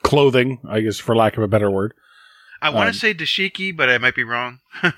[0.02, 1.92] clothing, I guess, for lack of a better word.
[2.64, 4.60] I want um, to say dashiki, but I might be wrong.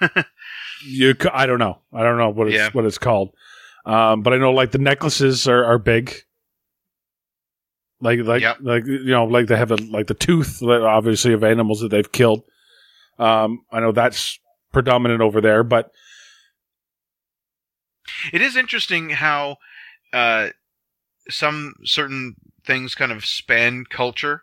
[0.85, 1.79] You, I don't know.
[1.92, 2.68] I don't know what it's Yeah.
[2.72, 3.35] what it's called.
[3.87, 6.12] Um, but I know like the necklaces are, are big.
[8.00, 8.59] Like like Yep.
[8.61, 12.12] like you know like they have a like the tooth obviously of animals that they've
[12.12, 12.42] killed.
[13.18, 14.38] Um, I know that's
[14.72, 15.90] predominant over there, but
[18.33, 19.57] it is interesting how
[20.12, 20.50] uh,
[21.31, 24.42] some certain things kind of span culture.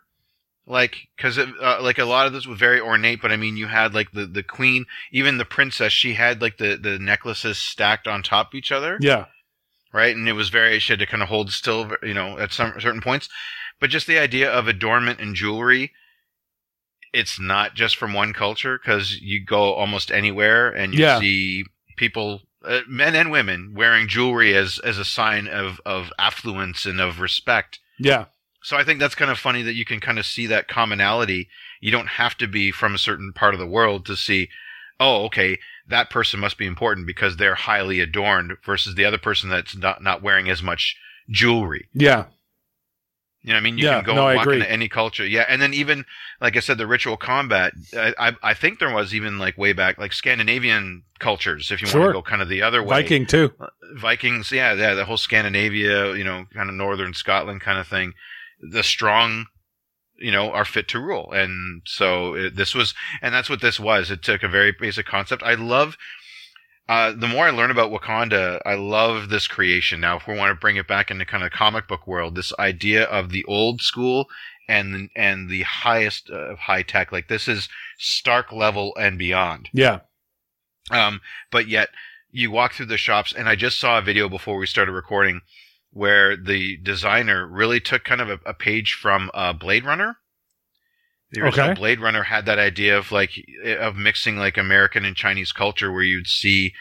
[0.66, 3.66] Like, because uh, like a lot of this was very ornate, but I mean, you
[3.66, 5.92] had like the the queen, even the princess.
[5.92, 8.98] She had like the the necklaces stacked on top of each other.
[9.02, 9.26] yeah,
[9.92, 10.16] right?
[10.16, 12.72] And it was very she had to kind of hold still, you know, at some
[12.80, 13.28] certain points.
[13.78, 15.92] But just the idea of adornment and jewelry,
[17.12, 21.18] it's not just from one culture because you go almost anywhere and you Yeah.
[21.20, 21.64] see
[21.96, 27.00] people, uh, men and women, wearing jewelry as as a sign of of affluence and
[27.00, 27.80] of respect.
[27.98, 28.24] yeah,
[28.64, 31.48] So I think that's kind of funny that you can kind of see that commonality.
[31.80, 34.48] You don't have to be from a certain part of the world to see,
[34.98, 39.50] oh, okay, that person must be important because they're highly adorned versus the other person
[39.50, 40.96] that's not, not wearing as much
[41.28, 41.88] jewelry.
[41.92, 42.24] yeah,
[43.42, 43.76] You know what I mean?
[43.76, 45.26] You Yeah, can go no, and walk into any culture.
[45.26, 45.44] Yeah.
[45.46, 46.06] And then even,
[46.40, 49.74] like I said, the ritual combat, I, I, I think there was even like way
[49.74, 53.02] back, like Scandinavian cultures, if you want to go kind of the other way.
[53.02, 53.52] Viking too.
[53.60, 53.66] Uh,
[54.00, 58.14] Vikings, yeah, yeah, the whole Scandinavia, you know, kind of northern Scotland kind of thing.
[58.60, 59.46] The strong,
[60.18, 63.78] you know, are fit to rule, and so it, this was, and that's what this
[63.80, 64.10] was.
[64.10, 65.42] It took a very basic concept.
[65.42, 65.96] I love.
[66.86, 70.00] Uh, the more I learn about Wakanda, I love this creation.
[70.00, 72.52] Now, if we want to bring it back into kind of comic book world, this
[72.58, 74.26] idea of the old school
[74.68, 79.70] and and the highest of high tech, like this is Stark level and beyond.
[79.72, 80.00] Yeah,
[80.90, 81.88] Um, but yet
[82.30, 85.40] you walk through the shops, and I just saw a video before we started recording
[85.94, 90.16] where the designer really took kind of a, a page from uh, Blade Runner.
[91.30, 91.80] The original Okay.
[91.80, 93.30] Blade Runner had that idea of like
[93.64, 96.74] of mixing like American and Chinese culture, where you'd see,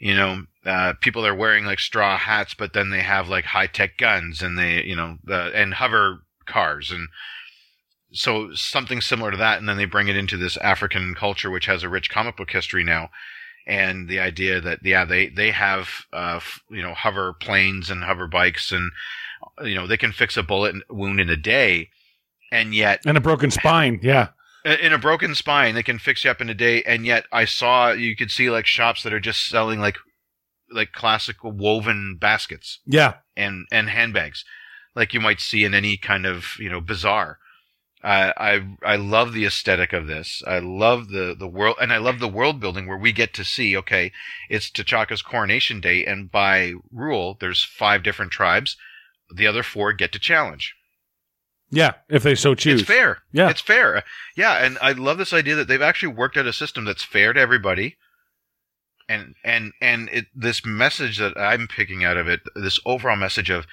[0.00, 3.66] you know, uh, people are wearing like straw hats, but then they have like high
[3.66, 7.08] tech guns, and they, you know, the, and hover cars, and
[8.12, 11.66] so something similar to that, and then they bring it into this African culture, which
[11.66, 13.10] has a rich comic book history now,
[13.66, 18.04] and the idea that yeah, they they have uh f- you know hover planes and
[18.04, 18.92] hover bikes, and
[19.64, 21.90] you know they can fix a bullet wound in a day,
[22.52, 23.98] and yet and a broken spine.
[24.02, 24.28] Yeah,
[24.64, 27.44] in a broken spine they can fix you up in a day, and yet I
[27.44, 29.96] saw you could see like shops that are just selling like
[30.70, 34.44] like classical woven baskets yeah, and and handbags,
[34.94, 37.38] like you might see in any kind of you know bazaar.
[38.06, 40.40] Uh, I I love the aesthetic of this.
[40.46, 43.44] I love the the world, and I love the world building where we get to
[43.44, 43.76] see.
[43.76, 44.12] Okay,
[44.48, 48.76] it's T'Chaka's coronation day, and by rule, there's five different tribes.
[49.34, 50.74] The other four get to challenge.
[51.68, 51.94] yeah.
[52.08, 52.82] If they so choose.
[52.82, 53.22] It's fair.
[53.32, 53.50] Yeah.
[53.50, 54.04] It's fair.
[54.36, 57.32] Yeah, and I love this idea that they've actually worked out a system that's fair
[57.32, 57.96] to everybody.
[59.08, 63.50] And and and it, this message that I'm picking out of it, this overall message
[63.50, 63.66] of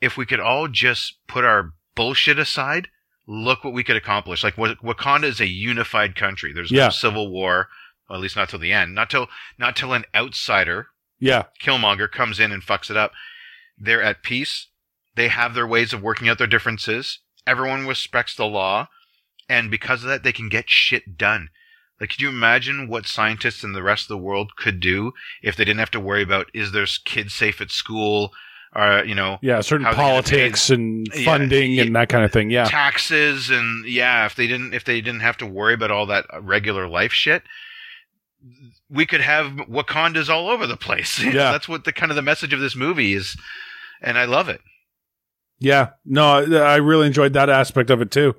[0.00, 2.88] if we could all just put our bullshit aside,
[3.26, 4.44] look what we could accomplish.
[4.44, 6.52] Like Wakanda is a unified country.
[6.52, 6.84] There's Yeah.
[6.84, 7.68] no civil war,
[8.08, 8.94] well, at least not till the end.
[8.94, 13.12] Not till not till an outsider Yeah, Killmonger comes in and fucks it up.
[13.78, 14.68] They're at peace.
[15.14, 17.20] They have their ways of working out their differences.
[17.46, 18.88] Everyone respects the law.
[19.48, 21.48] And because of that, they can get shit done.
[22.00, 25.56] Like, could you imagine what scientists in the rest of the world could do if
[25.56, 28.32] they didn't have to worry about is their kid safe at school?
[28.78, 29.62] Or, you know, yeah.
[29.62, 30.10] Certain How they get paid.
[30.10, 31.82] politics and funding yeah.
[31.84, 32.50] and that kind of thing.
[32.50, 36.04] Yeah, taxes and yeah, if they didn't, if they didn't have to worry about all
[36.06, 37.42] that regular life shit,
[38.90, 41.18] we could have Wakandas all over the place.
[41.24, 41.52] Yeah.
[41.52, 43.36] That's what the kind of the message of this movie is.
[44.02, 44.60] And I love it.
[45.58, 48.34] Yeah, no, I really enjoyed that aspect of it too.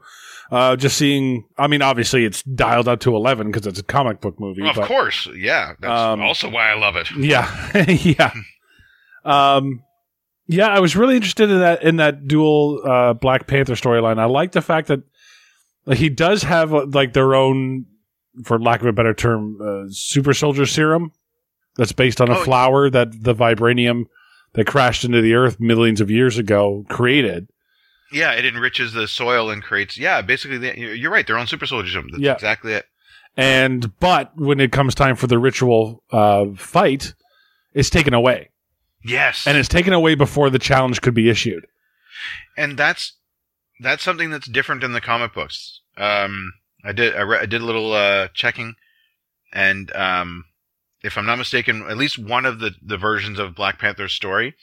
[0.51, 4.21] Uh, just seeing, I mean, obviously it's dialed up to 11 because it's a comic
[4.21, 4.65] book movie.
[4.69, 5.73] of but, course, yeah.
[5.79, 7.09] That's Um, also why I love it.
[7.17, 7.49] Yeah.
[7.87, 8.33] yeah.
[9.25, 9.83] Um,
[10.47, 14.19] yeah, I was really interested in that, in that dual, uh, Black Panther storyline.
[14.19, 15.01] I like the fact that
[15.85, 17.85] like, he does have uh, like their own,
[18.43, 21.11] for lack of a better term, uh, super soldier serum
[21.75, 24.05] that's based on a Oh, flower that the vibranium
[24.53, 27.47] that crashed into the earth millions of years ago created.
[28.11, 29.97] Yeah, it enriches the soil and creates.
[29.97, 31.27] Yeah, basically, the, you're right.
[31.27, 31.93] Their own super soldiers.
[31.93, 32.33] That's Yeah.
[32.33, 32.85] exactly it.
[33.35, 37.13] And, but when it comes time for the ritual, uh, fight,
[37.73, 38.49] it's taken away.
[39.03, 41.65] Yes, And it's taken away before the challenge could be issued.
[42.57, 43.13] and that's
[43.79, 45.81] that's something that's different in the comic books.
[45.97, 48.75] Um, I did I, re- I did a little uh, checking,
[49.53, 50.45] and um,
[51.03, 54.55] if I'm not mistaken, at least one of the the versions of Black Panther's story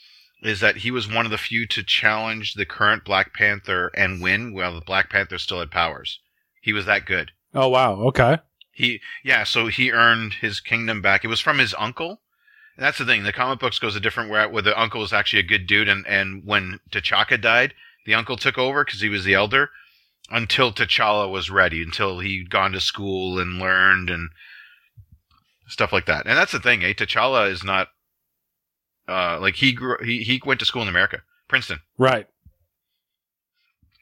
[0.43, 4.21] is that he was one of the few to challenge the current Black Panther and
[4.21, 6.19] win, while the Black Panther still had powers.
[6.61, 7.31] He was that good.
[7.53, 7.93] Oh, wow.
[8.07, 8.37] Okay.
[8.73, 11.23] He yeah, so he earned his kingdom back.
[11.23, 12.21] It was from his uncle.
[12.77, 13.23] And that's the thing.
[13.23, 15.87] The comic books goes a different way where the uncle was actually a good dude
[15.87, 17.73] and and when T'Chaka died,
[18.05, 19.69] the uncle took over cuz he was the elder
[20.29, 24.29] until T'Challa was ready, until he'd gone to school and learned and
[25.67, 26.25] stuff like that.
[26.25, 26.93] And that's the thing, eh?
[26.93, 27.89] T'Challa is not
[29.07, 31.79] uh like he grew he he went to school in America, Princeton.
[31.97, 32.27] Right.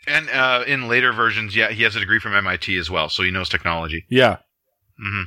[0.08, 3.22] And uh in later versions, yeah, he has a degree from MIT as well, so
[3.24, 4.06] he knows technology.
[4.10, 4.38] Yeah.
[4.98, 5.24] hmm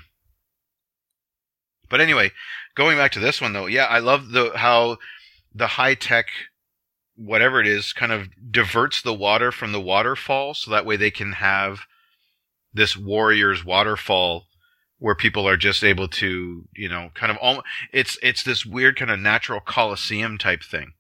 [1.88, 2.33] But anyway,
[2.75, 4.99] going back to this one though, yeah, I love the how
[5.55, 6.27] the high tech,
[7.16, 11.11] whatever it is, kind of diverts the water from the waterfall, so that way they
[11.11, 11.81] can have
[12.72, 14.44] this warrior's waterfall
[14.99, 17.62] where people are just able to, you know, kind of all.
[17.92, 20.92] It's it's this weird kind of natural coliseum type thing,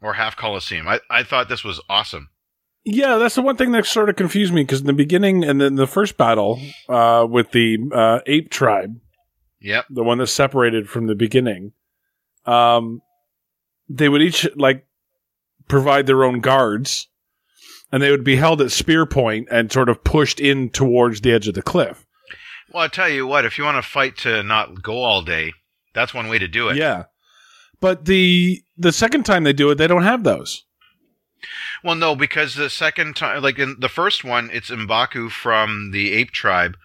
[0.00, 0.88] or half coliseum.
[0.88, 2.30] I I thought this was awesome.
[2.88, 5.60] Yeah, that's the one thing that sort of confused me because in the beginning and
[5.60, 9.00] then the first battle uh, with the uh, ape tribe,
[9.66, 9.86] Yep.
[9.90, 11.72] the one that separated from the beginning,
[12.44, 13.02] um,
[13.88, 14.86] they would each like
[15.66, 17.08] provide their own guards,
[17.90, 21.32] and they would be held at spear point and sort of pushed in towards the
[21.32, 22.06] edge of the cliff.
[22.72, 25.52] Well, I tell you what, if you want to fight to not go all day,
[25.94, 26.76] that's one way to do it.
[26.76, 27.06] Yeah,
[27.80, 30.64] but the the second time they do it, they don't have those.
[31.82, 36.12] Well, no, because the second time, like in the first one, it's Mbaku from the
[36.12, 36.76] ape tribe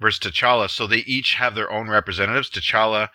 [0.00, 2.50] versus T'Challa, so they each have their own representatives.
[2.50, 3.08] T'Challa,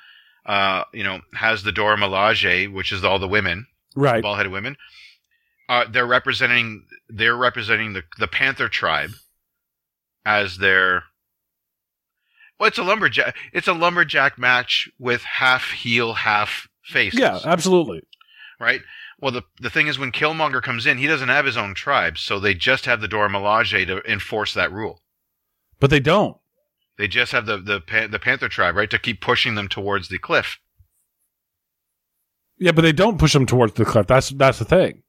[0.45, 4.21] uh, you know, has the Dora Milaje, which is all the women, Right.
[4.23, 4.77] bald-headed women.
[5.67, 9.11] Uh, they're representing they're representing the the Panther tribe
[10.25, 11.03] as their.
[12.59, 13.35] Well, it's a lumberjack.
[13.53, 17.13] It's a lumberjack match with half heel, half face.
[17.13, 18.01] Yeah, absolutely.
[18.59, 18.81] right?
[19.21, 22.17] Well, the the thing is, when Killmonger comes in, he doesn't have his own tribe,
[22.17, 25.01] so they just have the Dora Milaje to enforce that rule.
[25.79, 26.37] But they don't.
[26.99, 30.09] They just have the the Pan- the Panther tribe, right, to keep pushing them towards
[30.09, 30.57] the cliff.
[32.57, 34.05] Yeah, but they don't push them towards the cliff.
[34.05, 35.03] That's that's the thing.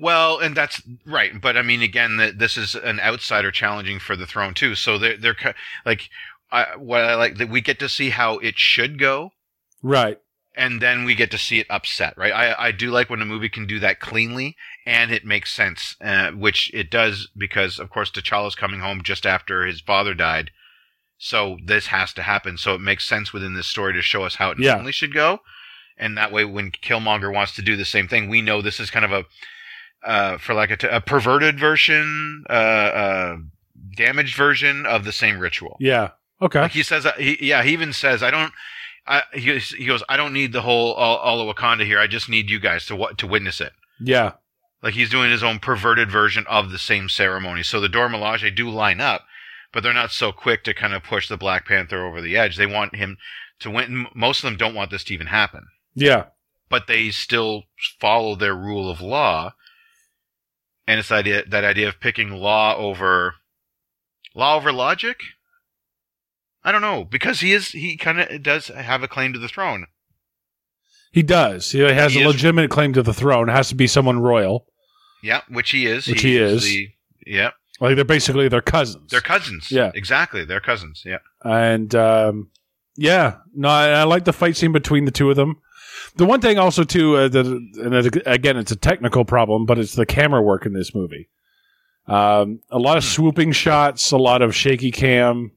[0.00, 4.16] Well, and that's right, but I mean, again, that this is an outsider challenging for
[4.16, 4.74] the throne too.
[4.74, 5.36] So they're they're
[5.84, 6.08] like,
[6.50, 9.32] I, what I like that we get to see how it should go,
[9.82, 10.18] Right.
[10.56, 12.32] and then we get to see it upset, right?
[12.32, 15.94] I, I do like when a movie can do that cleanly and it makes sense,
[16.02, 20.50] uh, which it does because, of course, T'Challa's coming home just after his father died.
[21.24, 22.58] So this has to happen.
[22.58, 24.72] So it makes sense within this story to show us how it Yeah.
[24.72, 25.40] normally should go.
[25.96, 28.90] And that way, when Killmonger wants to do the same thing, we know this is
[28.90, 29.24] kind of a,
[30.04, 33.36] uh, for like a, t- a perverted version, uh, uh,
[33.96, 35.76] damaged version of the same ritual.
[35.78, 36.10] Yeah.
[36.40, 36.62] Okay.
[36.62, 38.52] Like he says, uh, he, yeah, he even says, I don't.
[39.06, 42.00] I, he, goes- he goes, I don't need the whole all, all of Wakanda here.
[42.00, 43.72] I just need you guys to wa- to witness it.
[44.00, 44.32] Yeah.
[44.82, 47.62] Like he's doing his own perverted version of the same ceremony.
[47.62, 49.24] So the Milaje do line up,
[49.72, 52.56] but they're not so quick to kind of push the Black Panther over the edge.
[52.56, 53.16] They want him
[53.60, 54.06] to win.
[54.14, 56.26] Most of them don't want this to even happen, Yeah.
[56.68, 57.64] but they still
[58.00, 59.54] follow their rule of law.
[60.86, 63.36] And it's idea that idea of picking law over
[64.34, 65.20] law over logic.
[66.64, 69.48] I don't know because he is he kind of does have a claim to the
[69.48, 69.86] throne.
[71.12, 71.70] He does.
[71.70, 73.48] He has He a is- legitimate claim to the throne.
[73.48, 74.66] It has to be someone royal.
[75.22, 76.06] Yeah, which he is.
[76.08, 76.62] Which he He's is.
[76.64, 76.88] The,
[77.26, 77.50] yeah,
[77.82, 79.10] Like they're basically their cousins.
[79.10, 79.72] they're cousins.
[79.72, 79.90] Yeah.
[79.92, 80.44] exactly.
[80.44, 81.02] They're cousins.
[81.04, 81.18] Yeah.
[81.42, 82.50] and um,
[82.96, 85.56] yeah, no, I, I like the fight scene between the two of them.
[86.14, 89.96] The one thing also too, uh, that and again, it's a technical problem, but it's
[89.96, 91.28] the camera work in this movie.
[92.06, 95.50] Um, a lot of swooping shots, a lot of shaky cam.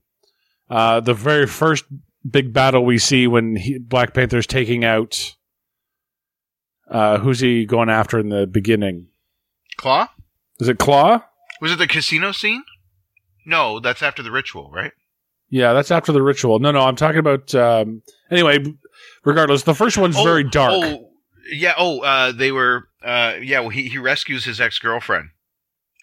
[0.67, 1.85] Uh, the very first
[2.27, 5.35] big battle we see when he, Black Panther's taking out.
[6.89, 9.09] Uh, who's he going after in the beginning?
[9.77, 10.09] Klaue.
[10.59, 11.21] Is it Klaue?
[11.61, 12.63] Was it the casino scene?
[13.45, 14.91] No, that's after the ritual, right?
[15.49, 16.59] Yeah, that's after the ritual.
[16.59, 17.53] No, no, I'm talking about.
[17.55, 18.01] Um,
[18.31, 18.57] anyway,
[19.23, 20.73] regardless, the first one's very dark.
[20.75, 21.09] Oh,
[21.51, 21.73] yeah.
[21.77, 22.89] Oh, uh, they were.
[23.03, 23.59] Uh, yeah.
[23.59, 25.29] Well, he he rescues his ex girlfriend.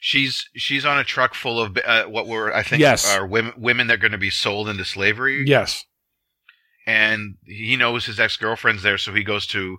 [0.00, 3.14] She's she's on a truck full of uh, what were I think Yes.
[3.14, 5.44] are women women that are going to be sold into slavery.
[5.46, 5.84] Yes.
[6.86, 9.78] and he knows his ex girlfriend's there, so he goes to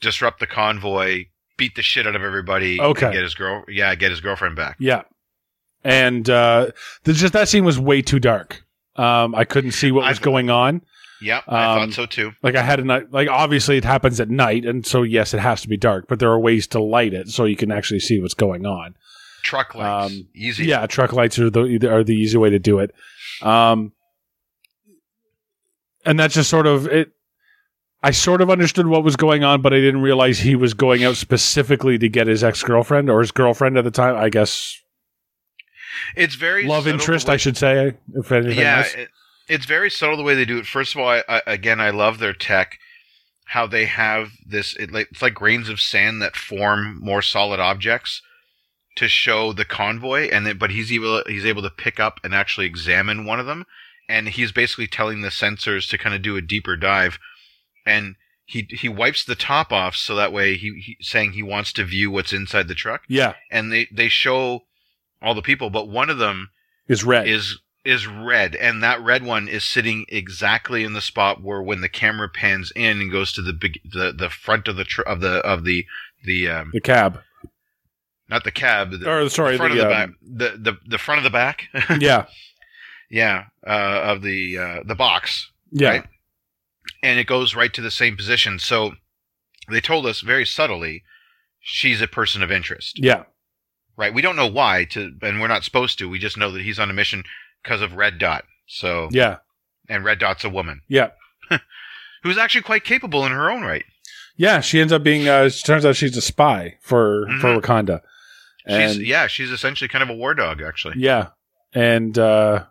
[0.00, 1.24] disrupt the convoy,
[1.56, 3.06] beat the shit out of everybody, Okay.
[3.06, 3.64] and get his girl.
[3.68, 4.76] Yeah, get his girlfriend back.
[4.78, 5.02] Yeah.
[5.84, 6.70] And uh,
[7.04, 8.64] just that scene was way too dark.
[8.96, 10.82] Um, I couldn't see what I- was going on.
[11.22, 12.32] Yep, I Um, thought so too.
[12.42, 13.10] Like I had a night.
[13.10, 16.08] Like obviously it happens at night, and so yes, it has to be dark.
[16.08, 18.96] But there are ways to light it so you can actually see what's going on.
[19.42, 20.66] Truck lights, um, easy.
[20.66, 22.94] Yeah, truck lights are the are the easy way to do it.
[23.40, 23.92] Um,
[26.04, 27.12] and that's just sort of it.
[28.02, 31.04] I sort of understood what was going on, but I didn't realize he was going
[31.04, 34.16] out specifically to get his ex girlfriend or his girlfriend at the time.
[34.16, 34.80] I guess
[36.14, 37.94] it's very love interest, way- I should say.
[38.14, 39.08] If anything, yeah, it,
[39.48, 40.66] it's very subtle the way they do it.
[40.66, 42.78] First of all, I, I, again, I love their tech.
[43.50, 47.60] How they have this, it, like, it's like grains of sand that form more solid
[47.60, 48.20] objects
[48.96, 52.34] to show the convoy, and then, but he's able he's able to pick up and
[52.34, 53.64] actually examine one of them,
[54.08, 57.18] and he's basically telling the sensors to kind of do a deeper dive,
[57.86, 61.72] and he he wipes the top off so that way he, he saying he wants
[61.72, 64.64] to view what's inside the truck, yeah, and they they show
[65.22, 66.50] all the people, but one of them
[66.88, 67.28] is red.
[67.28, 71.80] is is red, and that red one is sitting exactly in the spot where when
[71.80, 75.02] the camera pans in and goes to the big the, the front of the tr-
[75.02, 75.84] of the of the
[76.24, 77.20] the um, the cab.
[78.28, 80.78] not the cab the, Or, sorry, the front the, of the um, back the, the
[80.86, 81.64] the front of the back.
[82.00, 82.26] Yeah,
[83.10, 85.50] yeah uh, of the uh, the box.
[85.70, 86.04] Yeah, Right.
[87.02, 88.92] And it goes right to the same position so
[89.70, 91.02] they told us very subtly
[91.60, 93.24] she's a person of interest yeah,
[93.96, 96.62] right we don't know why to and we're not supposed to we just know that
[96.62, 97.22] he's on a mission
[97.62, 99.36] because of red dot so yeah,
[99.88, 101.10] and red dot's a woman yeah.
[102.22, 103.84] who's actually quite capable in her own right.
[104.38, 105.26] Yeah, she ends up being.
[105.28, 107.62] Uh, turns out she's a spy for for Mhm.
[107.62, 108.00] Wakanda.
[108.66, 110.96] And She's yeah, she's essentially kind of a war dog, actually.
[110.98, 111.28] yeah,
[111.72, 112.64] and uh,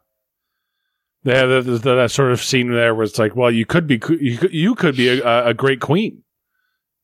[1.26, 4.38] they have that sort of scene there where it's like, well, you could be you
[4.38, 6.24] could, you could be a, a great queen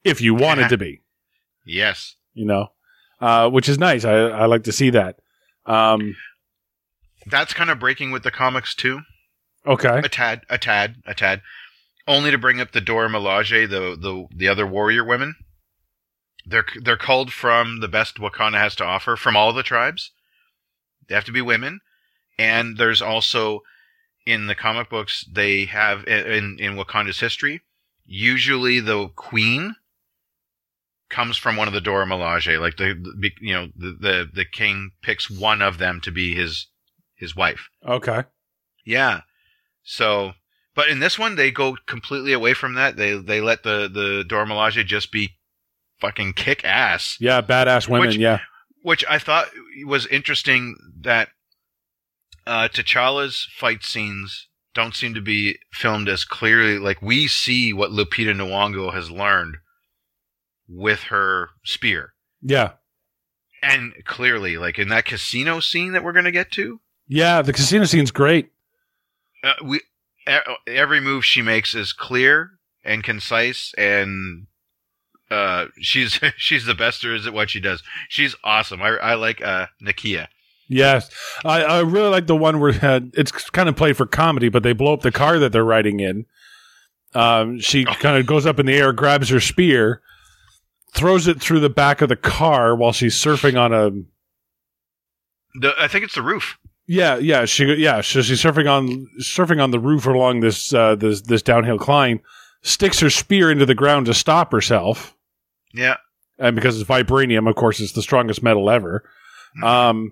[0.04, 1.02] if you wanted to be,
[1.66, 2.68] Yes, you know,
[3.20, 4.06] uh, which is nice.
[4.06, 5.18] I I like to see that.
[5.66, 6.16] Um,
[7.26, 9.02] that's kind of breaking with the comics too.
[9.66, 11.42] okay, A tad, a tad, a tad.
[12.08, 15.36] Only to bring up the Dora Milaje, the the the other warrior women.
[16.46, 20.12] They're they're culled from the best Wakanda has to offer from all the tribes.
[21.08, 21.80] They have to be women,
[22.38, 23.62] and there's also
[24.26, 27.62] in the comic books they have in in Wakanda's history.
[28.06, 29.76] Usually, the queen
[31.10, 34.46] comes from one of the Dora Milaje, like the, the you know the, the the
[34.46, 36.68] king picks one of them to be his
[37.16, 37.70] his wife.
[37.88, 38.24] okay,
[38.86, 39.22] Yeah.
[39.84, 40.34] So,
[40.76, 42.98] but in this one, they go completely away from that.
[42.98, 45.38] They they let the the Dora Milaje just be
[46.00, 48.40] fucking kick ass, yeah, badass women, Which- yeah,
[48.84, 49.50] which I thought
[49.86, 50.76] was interesting.
[51.02, 51.30] That
[52.48, 56.78] uh, T'Challa's fight scenes don't seem to be filmed as clearly.
[56.80, 59.58] Like we see what Lupita Nyong'o has learned
[60.68, 62.72] with her spear, yeah,
[63.62, 67.42] and clearly, like in that casino scene that we're gonna get to, yeah.
[67.42, 68.52] The casino scene's great.
[69.44, 69.82] uh, we
[70.68, 72.52] every move she makes is clear
[72.86, 74.46] and concise and
[75.32, 79.16] uh she's she's the best there is at what she does she's awesome i, I
[79.16, 80.28] like uh nakia
[80.74, 81.10] Yes,
[81.44, 84.64] I, I really like the one where uh, it's kind of played for comedy, but
[84.64, 86.26] they blow up the car that they're riding in.
[87.14, 90.02] Um, she kind of goes up in the air, grabs her spear,
[90.94, 93.90] throws it through the back of the car while she's surfing on a.
[95.60, 96.58] the, i think it's the roof
[96.88, 100.96] Yeah, yeah, she yeah, so she's surfing on surfing on the roof along this uh,
[100.96, 102.22] this this downhill climb,
[102.62, 105.18] sticks her spear into the ground to stop herself,
[105.74, 105.98] yeah
[106.40, 109.04] and because it's vibranium, of course, it's the strongest metal ever.
[109.64, 110.12] Um,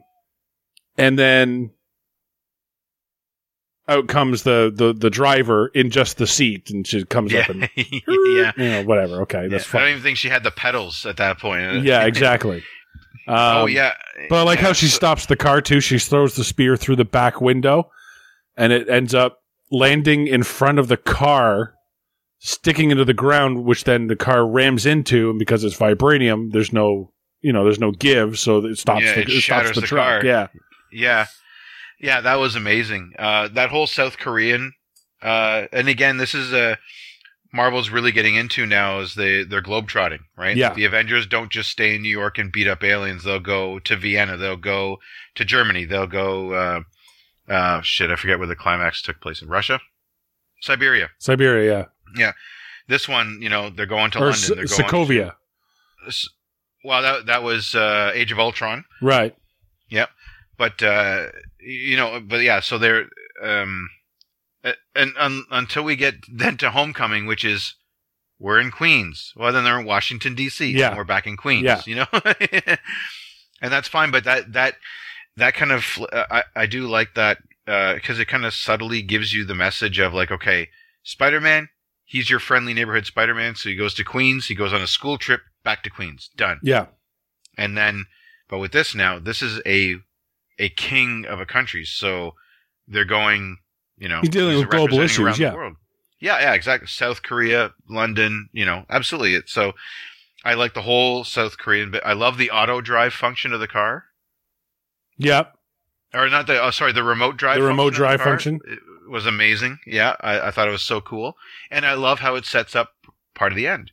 [0.99, 1.71] and then
[3.87, 7.49] out comes the, the the driver in just the seat, and she comes yeah up
[7.49, 9.21] and yeah you know whatever.
[9.23, 12.05] Okay, that's Yeah, i don't even think she had the pedals at that point Yeah,
[12.05, 12.63] exactly.
[13.27, 13.93] Um, oh yeah
[14.29, 15.79] But I like Yeah, how she so- stops the car too.
[15.79, 17.89] She throws the spear through the back window,
[18.57, 19.39] and it ends up
[19.71, 21.73] landing in front of the car,
[22.39, 25.29] sticking into the ground, which then the car rams into.
[25.31, 29.15] And because it's vibranium, there's no you know there's no give, so it stops Yeah,
[29.15, 30.21] the, it it stops the, the truck.
[30.21, 30.25] car.
[30.25, 30.47] Yeah,
[30.91, 31.27] Yeah,
[31.99, 33.13] yeah, that was amazing.
[33.17, 34.73] Uh, that whole South Korean,
[35.21, 36.77] uh, and again, this is a
[37.51, 40.55] Marvel's really getting into now is they they're globetrotting, right?
[40.55, 40.73] Yeah.
[40.73, 43.23] The Avengers don't just stay in New York and beat up aliens.
[43.23, 44.37] They'll go to Vienna.
[44.37, 44.99] They'll go
[45.35, 45.85] to Germany.
[45.85, 46.81] They'll go uh,
[47.49, 49.79] uh, shit, I forget where the climax took place in Russia,
[50.61, 51.09] Siberia.
[51.17, 51.71] Siberia,
[52.15, 52.31] yeah, yeah.
[52.87, 54.55] This one, you know, they're going to or London.
[54.55, 55.33] They're S- going Sokovia,
[56.09, 56.29] To,
[56.83, 58.85] well, that that was uh, Age of Ultron.
[59.01, 59.35] right?
[60.59, 61.27] But uh
[61.59, 63.05] you know but yeah so they're
[63.41, 63.89] um
[64.93, 67.73] and un, until we get then to homecoming which is
[68.41, 69.33] we're in queens.
[69.35, 70.89] Well then they're in washington dc Yeah.
[70.89, 71.81] and we're back in queens Yeah.
[71.85, 72.05] you know?
[73.61, 74.75] And that's fine but that that
[75.35, 75.83] that kind of
[76.13, 79.99] uh, i i do like that because it kind of subtly gives you the message
[79.99, 80.69] of like okay
[81.03, 81.69] spider-man
[82.05, 85.17] he's your friendly neighborhood spider-man so he goes to queens he goes on a school
[85.17, 86.29] trip back to queens.
[86.37, 86.59] Done.
[86.63, 86.85] Yeah,
[87.57, 88.05] and then
[88.47, 89.97] but with this now this is a
[90.59, 92.35] a king of a country so
[92.87, 93.57] they're going
[93.97, 95.53] you know He's dealing with global issues, the yeah.
[95.53, 95.75] world.
[96.19, 96.87] yeah yeah exactly.
[96.87, 99.35] South korea london you know absolutely.
[99.35, 99.73] It so
[100.45, 103.67] i like the whole south korean but i love the auto drive function of the
[103.67, 104.05] car.
[105.17, 105.45] Yeah,
[106.13, 108.29] or not the oh sorry the remote drive The remote the drive car.
[108.31, 108.59] function?
[108.65, 108.79] It
[109.09, 109.79] was amazing.
[109.85, 111.35] Yeah I, I thought it was so cool.
[111.71, 112.91] And i love how it sets up
[113.35, 113.91] part of the end.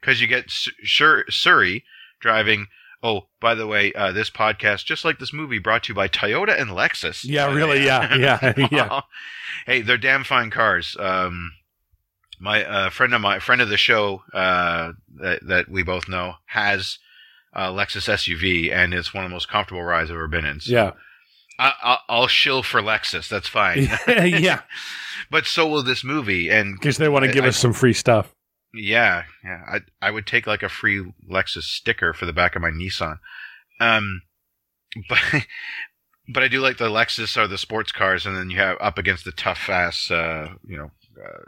[0.00, 1.84] Because you get Sur- Shuri
[2.20, 2.66] driving
[3.02, 6.06] oh by the way uh, this podcast just like this movie brought to you by
[6.08, 9.00] toyota and lexus Yeah, Uh, really, yeah, yeah, yeah.
[9.66, 11.52] hey they're damn fine cars um
[12.38, 16.34] my uh, friend of my friend of the show uh, that, that we both know
[16.46, 16.98] has
[17.52, 20.60] a Lexus SUV, and it's one of the most comfortable rides I've ever been in.
[20.60, 20.92] So yeah,
[21.58, 23.28] I, I, I'll shill for Lexus.
[23.28, 23.90] That's fine.
[24.08, 24.62] yeah.
[25.30, 27.92] but so will this movie, and Because they want to give I- us some free
[27.92, 28.34] stuff.
[28.74, 29.62] Yeah, yeah.
[29.68, 33.18] I I would take like a free Lexus sticker for the back of my Nissan.
[33.80, 34.22] Um,
[35.08, 35.18] but
[36.32, 38.98] but I do like the Lexus or the sports cars, and then you have up
[38.98, 40.90] against the tough ass, uh, you know,
[41.22, 41.42] uh,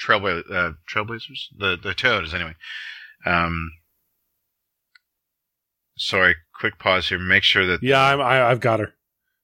[0.00, 2.54] trailbla- uh, trailblazers, the the Toyotas anyway.
[3.26, 3.70] Um,
[5.96, 7.18] sorry, quick pause here.
[7.18, 8.94] Make sure that Yeah, I'm, I, I've got her.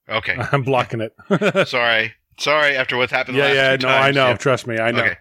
[0.09, 0.37] okay.
[0.53, 1.15] I'm blocking it.
[1.69, 2.77] sorry, sorry.
[2.77, 3.77] After what's happened, the last yeah.
[3.77, 4.29] two No, I know.
[4.29, 4.37] yeah.
[4.37, 5.03] Trust me, I know.
[5.05, 5.17] Okay.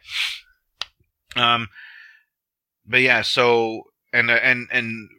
[1.35, 1.67] Um,
[2.85, 5.09] but yeah, so and and and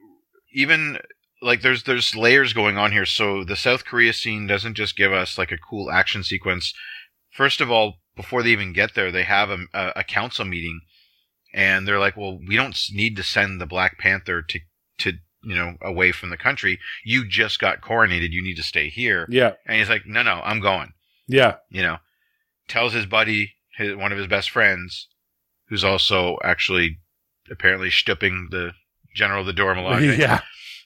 [0.52, 0.98] even
[1.42, 3.06] like there's there's layers going on here.
[3.06, 6.72] So the South Korea scene doesn't just give us like a cool action sequence.
[7.30, 10.80] First of all, before they even get there, they have a, a, a council meeting,
[11.52, 14.60] and they're like, "Well, we don't need to send the Black Panther to
[14.98, 15.12] to
[15.42, 16.78] you know away from the country.
[17.04, 18.30] You just got coronated.
[18.30, 20.92] You need to stay here." Yeah, And he's like, "No, no, I'm going."
[21.26, 21.96] yeah, you know,
[22.68, 25.08] tells his buddy, his, one of his best friends,
[25.68, 26.98] who's also actually
[27.50, 28.72] apparently stooping the
[29.14, 30.18] general of the Dora Milaje.
[30.18, 30.40] yeah,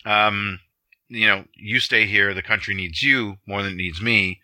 [0.04, 0.60] Um,
[1.08, 2.34] you know, you stay here.
[2.34, 4.40] The country needs you more than it needs me.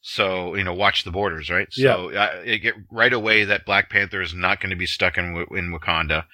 [0.00, 1.68] So you know, watch the borders, right?
[1.70, 5.18] So uh, it get right away that Black Panther is not going to be stuck
[5.18, 6.24] in in Wakanda.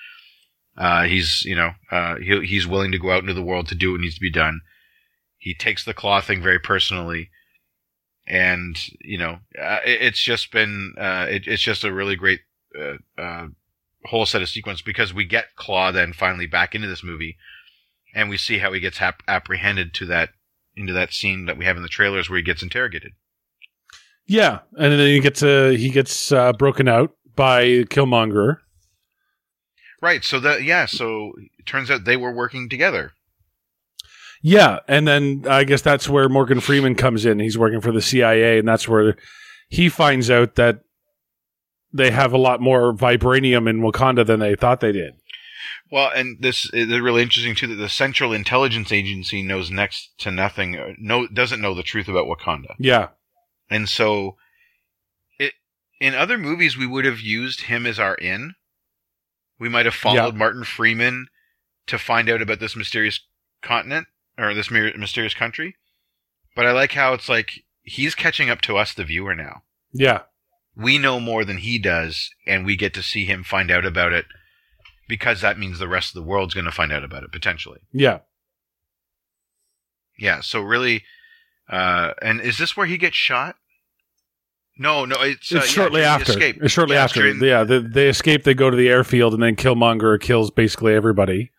[0.76, 3.74] Uh, he's you know uh, he, he's willing to go out into the world to
[3.74, 4.60] do what needs to be done.
[5.38, 7.30] He takes the Klaue thing very personally,
[8.26, 12.40] and you know uh, it, it's just been uh, it, it's just a really great
[12.78, 13.46] uh, uh,
[14.06, 17.36] whole set of sequence because we get Klaue then finally back into this movie,
[18.14, 20.30] and we see how he gets hap- apprehended to that
[20.76, 23.12] into that scene that we have in the trailers where he gets interrogated.
[24.26, 24.60] yeah.
[24.76, 28.56] And then he gets uh, he gets uh, broken out by Killmonger.
[30.02, 30.24] Right.
[30.24, 30.86] So that yeah.
[30.86, 33.12] So it turns out they were working together.
[34.46, 37.38] Yeah, and then I guess that's where Morgan Freeman comes in.
[37.38, 39.16] He's working for the CIA, and that's where
[39.70, 40.80] he finds out that
[41.94, 45.14] they have a lot more vibranium in Wakanda than they thought they did.
[45.90, 50.30] Well, and this is really interesting too that the Central Intelligence Agency knows next to
[50.30, 50.76] nothing.
[50.76, 52.74] uh, No, doesn't know the truth about Wakanda.
[52.78, 53.08] Yeah,
[53.70, 54.36] And so,
[55.38, 55.52] it
[56.00, 58.54] in other movies we would have used him as our in.
[59.60, 61.28] We might have followed Martin Freeman
[61.86, 63.20] to find out about this mysterious
[63.62, 65.76] continent or this mysterious country.
[66.56, 69.62] But I like how it's like he's catching up to us, the viewer, now.
[69.92, 70.22] yeah,
[70.76, 74.12] We know more than he does, and we get to see him find out about
[74.12, 74.26] it
[75.08, 77.80] because that means the rest of the world's going to find out about it potentially.
[77.92, 78.20] yeah.
[80.18, 80.40] Yeah.
[80.40, 81.02] So really,
[81.68, 83.56] uh, and is this where he gets shot?
[84.76, 86.32] No, no, it's, uh, It's yeah, shortly the after.
[86.32, 86.58] escape.
[86.62, 87.28] It's shortly Yeah, after.
[87.32, 88.42] yeah, they, they escape.
[88.44, 91.52] They go to the airfield, and then Killmonger kills basically everybody.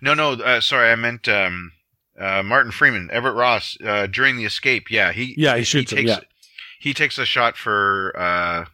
[0.00, 1.72] No, no, uh, sorry, I meant um,
[2.18, 4.88] uh, Martin Freeman, Everett Ross, uh, during the escape.
[4.90, 6.20] Yeah, he Yeah, he shoots him, takes yeah.
[6.84, 8.66] He takes a shot for uh,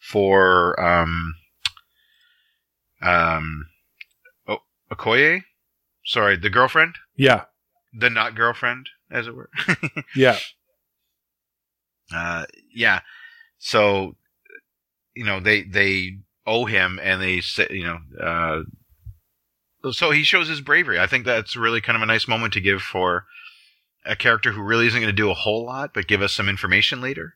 [0.00, 1.36] for um,
[3.00, 3.66] um,
[4.48, 4.58] oh,
[4.90, 5.44] Okoye.
[6.04, 7.44] Sorry, the girlfriend, Yeah,
[7.96, 9.48] the not girlfriend, as it were.
[10.16, 10.38] yeah,
[12.12, 13.00] uh, yeah.
[13.58, 14.16] So,
[15.14, 20.48] you know, they they owe him, and they say, you know, uh, so he shows
[20.48, 20.98] his bravery.
[20.98, 23.24] I think that's really kind of a nice moment to give for
[24.04, 26.48] a character who really isn't going to do a whole lot, but give us some
[26.48, 27.34] information later.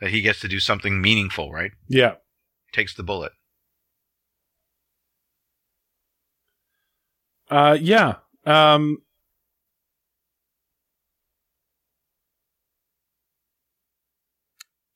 [0.00, 1.72] That he gets to do something meaningful, right?
[1.88, 2.14] Yeah.
[2.72, 3.32] Takes the bullet.
[7.50, 8.16] Uh, yeah.
[8.46, 8.98] Um,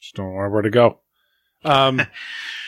[0.01, 1.01] just don't know where to go.
[1.65, 2.03] Um,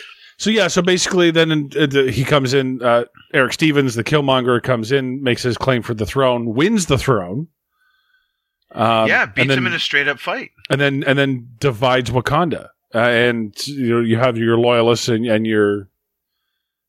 [0.44, 2.82] so yeah, so basically, then uh, he comes in.
[2.82, 6.98] Uh, Erik Stevens, the Killmonger, comes in, makes his claim for the throne, wins the
[6.98, 7.48] throne.
[8.72, 10.50] Um, yeah, beats then- him in a straight up fight.
[10.68, 12.68] and then and then divides Wakanda.
[12.94, 15.88] Uh, and you know you have your loyalists and, and your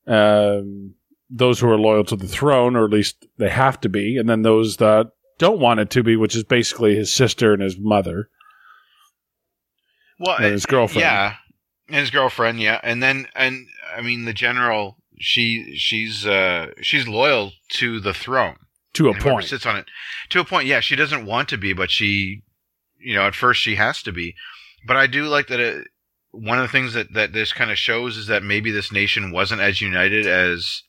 [0.06, 0.95] um,
[1.30, 4.28] those who are loyal to the throne, or at least they have to be, and
[4.28, 7.78] then those that don't want it to be, which is basically his sister and his
[7.80, 8.30] mother
[10.20, 11.03] Well, and his girlfriend.
[11.03, 11.36] Yeah,
[11.88, 12.59] his girlfriend.
[12.59, 14.97] Yeah, and then and I mean the general.
[15.17, 18.57] She she's uh she's loyal to the throne.
[18.93, 19.45] to a point.
[19.45, 19.86] sits on it
[20.29, 20.67] to a point.
[20.67, 22.41] Yeah, she doesn't want to be, but she,
[22.99, 24.36] you know, at first she has to be.
[24.86, 25.59] But I do like that.
[25.59, 25.88] It,
[26.31, 29.31] one of the things that that this kind of shows is that maybe this nation
[29.31, 30.83] wasn't as united as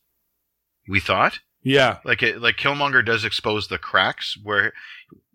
[0.88, 1.38] we thought.
[1.62, 4.72] Yeah, Like it, like Killmonger does expose the cracks where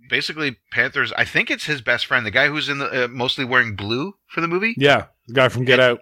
[0.09, 1.11] basically Panthers.
[1.13, 4.15] I think it's his best friend, the guy who's in the uh, mostly wearing blue
[4.27, 4.75] for the movie.
[4.77, 6.01] yeah, the guy from Get Out.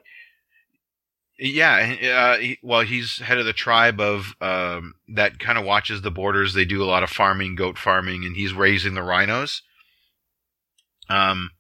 [1.42, 1.96] Yeah,
[2.36, 6.12] uh, he, well, he's head of the tribe of um, that kind of watches the
[6.12, 6.54] borders.
[6.54, 9.62] They do a lot of farming, goat farming, and he's raising the rhinos.
[11.10, 11.52] Um,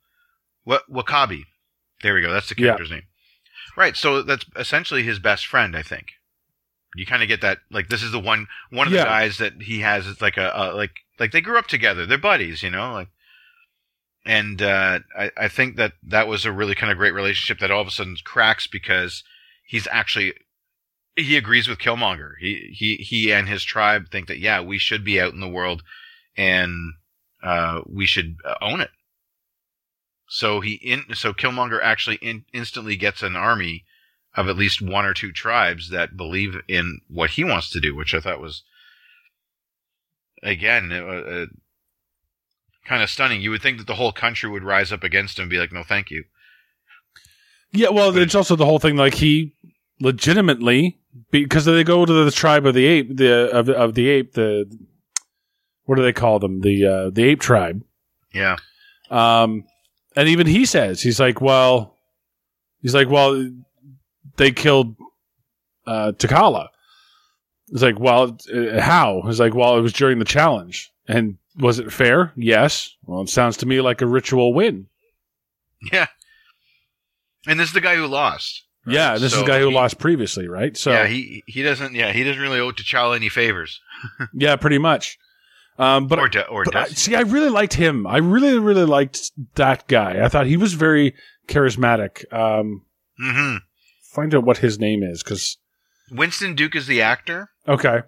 [0.65, 1.43] what W'Kabi?
[2.03, 2.31] There we go.
[2.31, 2.67] That's the Yeah.
[2.67, 3.03] character's name.
[3.77, 3.95] Right.
[3.95, 5.75] So that's essentially his best friend.
[5.77, 6.07] I think
[6.95, 7.59] you kind of get that.
[7.71, 8.99] Like this is the one one of Yeah.
[9.03, 10.07] the guys that he has.
[10.07, 12.05] It's like a, a like like they grew up together.
[12.05, 12.63] They're buddies.
[12.63, 13.09] You know, like.
[14.25, 17.71] And uh, I, I think that that was a really kind of great relationship that
[17.71, 19.23] all of a sudden cracks because
[19.65, 20.33] he's actually
[21.15, 22.33] he agrees with Killmonger.
[22.39, 25.47] He he he and his tribe think that yeah, we should be out in the
[25.47, 25.83] world
[26.35, 26.93] and
[27.41, 28.91] uh, we should uh, own it.
[30.27, 33.85] So he in so Killmonger actually in, instantly gets an army
[34.35, 37.95] of at least one or two tribes that believe in what he wants to do,
[37.95, 38.63] which I thought was
[40.43, 41.45] again uh, uh,
[42.85, 43.41] kind of stunning.
[43.41, 45.71] You would think that the whole country would rise up against him and be like,
[45.71, 46.25] "No, thank you."
[47.71, 48.95] Yeah, well, it's also the whole thing.
[48.95, 49.55] Like he
[49.99, 50.99] legitimately
[51.31, 54.33] because they go to the tribe of the ape, the of the, of the ape,
[54.33, 54.65] the
[55.85, 56.61] what do they call them?
[56.61, 57.83] The uh, the ape tribe.
[58.33, 58.57] Yeah.
[59.09, 59.63] Um,
[60.15, 61.95] and even he says he's like, well,
[62.81, 63.51] he's like, well,
[64.39, 64.95] they killed
[65.85, 66.69] uh, T'Challa.
[67.71, 69.21] It's like, well, uh, how?
[69.27, 72.33] It's like, well, it was during the challenge, and was it fair?
[72.35, 72.95] Yes.
[73.03, 74.87] Well, it sounds to me like a ritual win.
[75.91, 76.07] Yeah.
[77.47, 78.63] And this is the guy who lost.
[78.85, 78.93] right?
[78.93, 80.75] Yeah, this is the guy who he- lost previously, right?
[80.75, 81.93] So yeah, he he doesn't.
[81.93, 83.79] Yeah, he doesn't really owe T'Challa any favors.
[84.33, 85.17] yeah, pretty much.
[85.77, 88.05] Um, but or do, or But I, see, I really liked him.
[88.05, 90.21] I really, really liked that guy.
[90.21, 91.15] I thought he was very
[91.47, 92.25] charismatic.
[92.33, 92.83] Um,
[93.17, 93.57] hmm
[94.11, 95.57] find out what his name is, because
[96.11, 97.49] Winston Duke is the actor.
[97.67, 98.01] okay,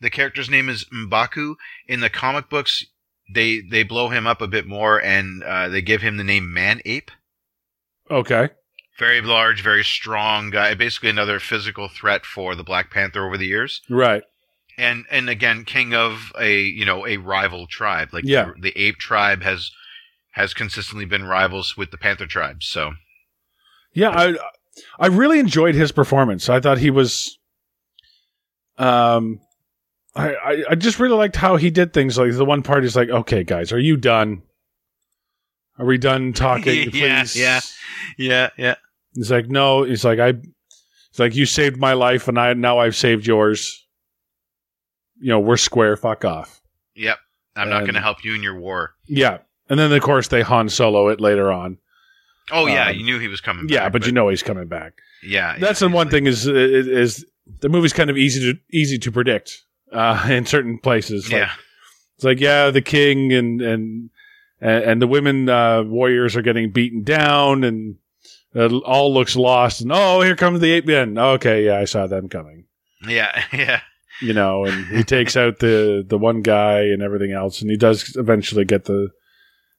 [0.00, 1.54] The character's name is Mbaku.
[1.88, 2.84] In the comic books,
[3.34, 6.52] they they blow him up a bit more, and uh, they give him the name
[6.52, 7.10] Man Ape.
[8.10, 8.50] okay,
[8.98, 10.74] Very large, very strong guy.
[10.74, 13.80] Basically, another physical threat for the Black Panther over the years.
[13.88, 14.22] right,
[14.76, 18.50] and and again king of a you know a rival tribe like Yeah.
[18.56, 19.70] the, the ape tribe has
[20.32, 22.90] has consistently been rivals with the panther tribe so
[23.92, 24.10] yeah.
[24.10, 24.34] I
[24.98, 26.48] I really enjoyed his performance.
[26.48, 27.38] I thought he was,
[28.78, 29.40] um,
[30.14, 32.18] I I, I just really liked how he did things.
[32.18, 34.42] Like the one part, he's like, "Okay, guys, are you done?
[35.78, 36.90] Are we done talking?
[36.92, 37.60] Yeah, Please." yeah.
[38.18, 38.74] yeah yeah
[39.14, 39.84] He's like, no.
[39.84, 40.32] He's like, I.
[40.32, 43.86] He's like, you saved my life, and I now I've saved yours.
[45.20, 45.96] You know, we're square.
[45.96, 46.60] Fuck off.
[46.96, 47.18] yep
[47.56, 50.42] i'm not going to help you in your war Yeah, and then of course they
[50.42, 51.78] Han Solo it later on.
[52.52, 54.66] Oh yeah Um, you knew he was coming Yeah, back, but, you know he's coming
[54.68, 54.94] back.
[55.22, 57.26] yeah That's yeah, the one thing is, is is
[57.60, 61.24] the movie's kind of easy to easy to predict uh, in certain places.
[61.30, 61.52] like- yeah
[62.16, 64.10] it's like yeah, the king and and
[64.60, 67.96] and, and the women uh, warriors are getting beaten down, and
[68.54, 69.80] it all looks lost.
[69.80, 71.18] And oh, here comes the ape men.
[71.18, 72.66] Okay, yeah, I saw them coming.
[73.08, 73.80] yeah yeah
[74.22, 77.76] you know, and he takes out the the one guy and everything else, and he
[77.76, 79.08] does eventually get the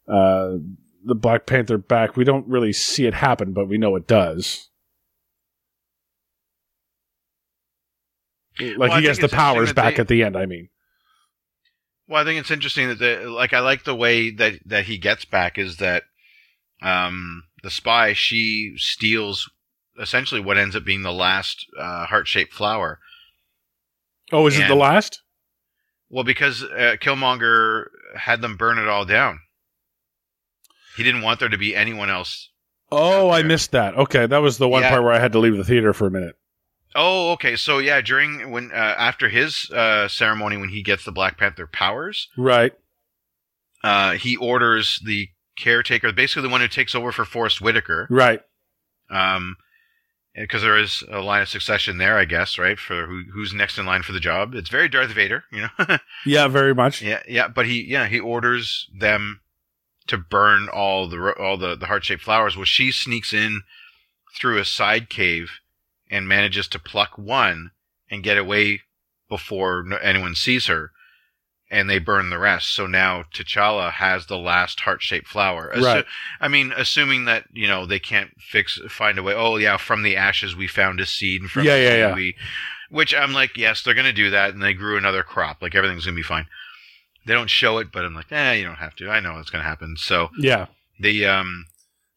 [0.09, 0.57] uh,
[1.05, 2.17] the Black Panther back.
[2.17, 4.69] We don't really see it happen, but we know it does.
[8.59, 10.37] Like Well, he gets the powers back they- at the end.
[10.37, 10.69] I mean,
[12.07, 14.97] Well, I think it's interesting that the like I like the way that that he
[14.97, 16.03] gets back is that
[16.81, 19.49] um the spy she steals
[19.99, 22.99] essentially what ends up being the last uh, heart shaped flower.
[24.31, 25.21] oh, is it the last?
[26.09, 27.85] Well, because uh, Killmonger
[28.15, 29.39] had them burn it all down.
[30.95, 32.49] He didn't want there to be anyone else.
[32.91, 33.95] Oh, I missed that.
[33.95, 34.89] Okay, that was the one Yeah.
[34.91, 36.35] part where I had to leave the theater for a minute.
[36.93, 37.55] Oh, okay.
[37.57, 41.67] So yeah, during when uh, after his uh, ceremony, when he gets the Black Panther
[41.67, 42.71] powers, Right.
[43.83, 48.41] uh, he orders the caretaker, basically the one who takes over for Forest Whitaker, Right.
[49.09, 49.57] um,
[50.35, 52.77] because there is a line of succession there, I guess, right?
[52.77, 54.53] For who, who's next in line for the job.
[54.53, 55.97] It's very Darth Vader, you know.
[56.25, 57.01] Yeah, very much.
[57.01, 59.41] Yeah, yeah, but he yeah he orders them
[60.07, 62.55] to burn all the all the the heart shaped flowers.
[62.55, 63.61] Well, she sneaks in
[64.35, 65.59] through a side cave
[66.09, 67.71] and manages to pluck one
[68.11, 68.81] and get away
[69.29, 70.91] before anyone sees her,
[71.71, 72.73] and they burn the rest.
[72.75, 75.71] So now T'Challa has the last heart shaped flower.
[75.75, 76.05] Assu- Right.
[76.39, 79.33] I mean, assuming that you know they can't fix find a way.
[79.33, 82.13] Oh yeah, from the ashes we found a seed, and from Yeah, yeah, yeah.
[82.13, 82.35] we.
[82.91, 85.61] Which I'm like, yes, they're gonna do that, and they grew another crop.
[85.63, 86.45] Like everything's gonna be fine.
[87.25, 89.09] They don't show it, but I'm like, eh, you don't have to.
[89.09, 89.95] I know it's gonna happen.
[89.97, 90.67] So Yeah.
[90.99, 91.65] the um,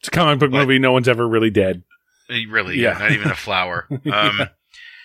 [0.01, 0.61] It's a comic book What?
[0.61, 0.79] movie.
[0.79, 1.83] No one's ever really dead.
[2.29, 2.93] really, Yeah.
[2.93, 3.89] yeah, not even a flower.
[4.13, 4.49] Um,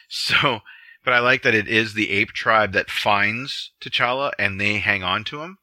[0.10, 0.60] so,
[1.06, 5.04] but I like that it is the ape tribe that finds T'Challa, and they hang
[5.04, 5.58] on to him.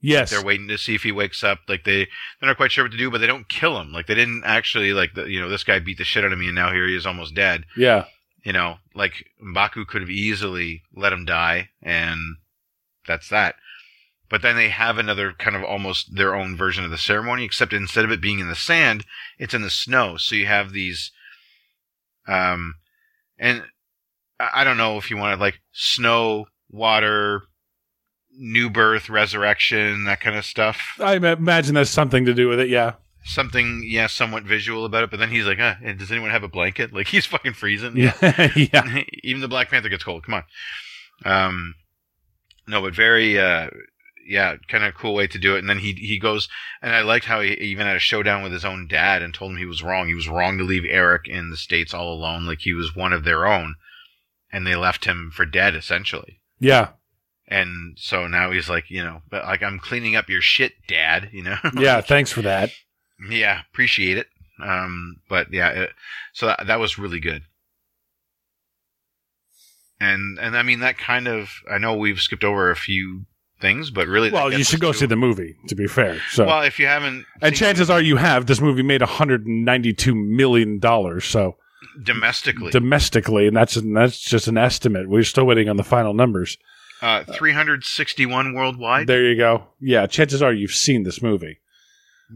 [0.00, 0.30] Yes.
[0.30, 1.60] They're waiting to see if he wakes up.
[1.68, 2.04] Like they,
[2.40, 3.92] they're not quite sure what to do, but they don't kill him.
[3.92, 6.38] Like they didn't actually like the, you know, this guy beat the shit out of
[6.38, 7.64] me, and now here he is almost dead.
[7.76, 8.04] Yeah.
[8.44, 12.36] You know, like Mbaku could have easily let him die, and
[13.06, 13.56] that's that.
[14.28, 17.72] But then they have another kind of almost their own version of the ceremony, except
[17.72, 19.04] instead of it being in the sand,
[19.38, 20.16] it's in the snow.
[20.16, 21.12] So you have these,
[22.26, 22.74] um,
[23.38, 23.62] and
[24.40, 27.42] I don't know if you wanted like snow, water,
[28.36, 30.80] new birth, resurrection, that kind of stuff.
[30.98, 32.68] I imagine that's something to do with it.
[32.68, 32.94] Yeah.
[33.24, 35.10] Something, yeah, somewhat visual about it.
[35.10, 36.92] But then he's like, uh, does anyone have a blanket?
[36.92, 37.96] Like he's fucking freezing.
[37.96, 38.50] Yeah.
[38.56, 39.02] yeah.
[39.22, 40.24] Even the Black Panther gets cold.
[40.24, 40.44] Come on.
[41.24, 41.74] Um,
[42.66, 43.68] no, but very, uh,
[44.26, 45.60] yeah, kind of cool way to do it.
[45.60, 46.48] And then he he goes,
[46.82, 49.52] and I liked how he even had a showdown with his own dad and told
[49.52, 50.08] him he was wrong.
[50.08, 53.12] He was wrong to leave Erik in the states all alone, like he was one
[53.12, 53.76] of their own,
[54.50, 56.40] and they left him for dead essentially.
[56.58, 56.90] Yeah.
[57.48, 61.30] And so now he's like, you know, but like I'm cleaning up your shit, Dad.
[61.32, 61.56] You know.
[61.76, 62.00] Yeah.
[62.00, 62.70] Thanks for that.
[63.30, 64.26] Yeah, appreciate it.
[64.62, 65.90] Um, but yeah, it,
[66.32, 67.42] so that, that was really good.
[70.00, 73.24] And and I mean that kind of I know we've skipped over a few
[73.60, 75.56] things, but really, Well, you should go see the movie.
[75.68, 76.20] To be fair.
[76.30, 76.44] So.
[76.46, 78.44] Well, if you haven't, and chances are you have.
[78.46, 81.24] This movie made 192 million dollars.
[81.24, 81.56] So
[82.02, 85.08] domestically, domestically, and that's that's just an estimate.
[85.08, 86.58] We're still waiting on the final numbers.
[87.00, 89.64] uh, 361 worldwide, There you go.
[89.80, 90.06] Yeah.
[90.06, 91.58] Chances are you've seen this movie.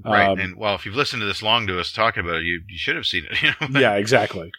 [0.05, 0.29] right?
[0.29, 2.63] um, and well, if you've listened to this long to us talking about it, you
[2.69, 3.43] you should have seen it.
[3.61, 3.81] You know?
[3.81, 3.95] Yeah.
[3.97, 4.51] Exactly.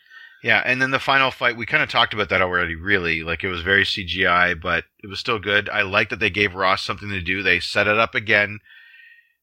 [0.43, 3.21] Yeah, and then the final fight, we kind of talked about that already, really.
[3.21, 5.69] Like, it was very CGI, but it was still good.
[5.69, 7.43] I like that they gave Ross something to do.
[7.43, 8.59] They set it up again,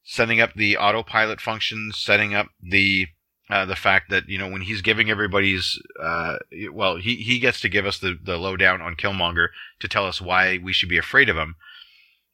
[0.03, 3.07] setting up the autopilot functions, setting up the,
[3.49, 6.37] uh, the fact that, you know, when he's giving everybody's, uh,
[6.73, 9.47] well, he, he gets to give us the, the lowdown on Killmonger
[9.79, 11.55] to tell us why we should be afraid of him.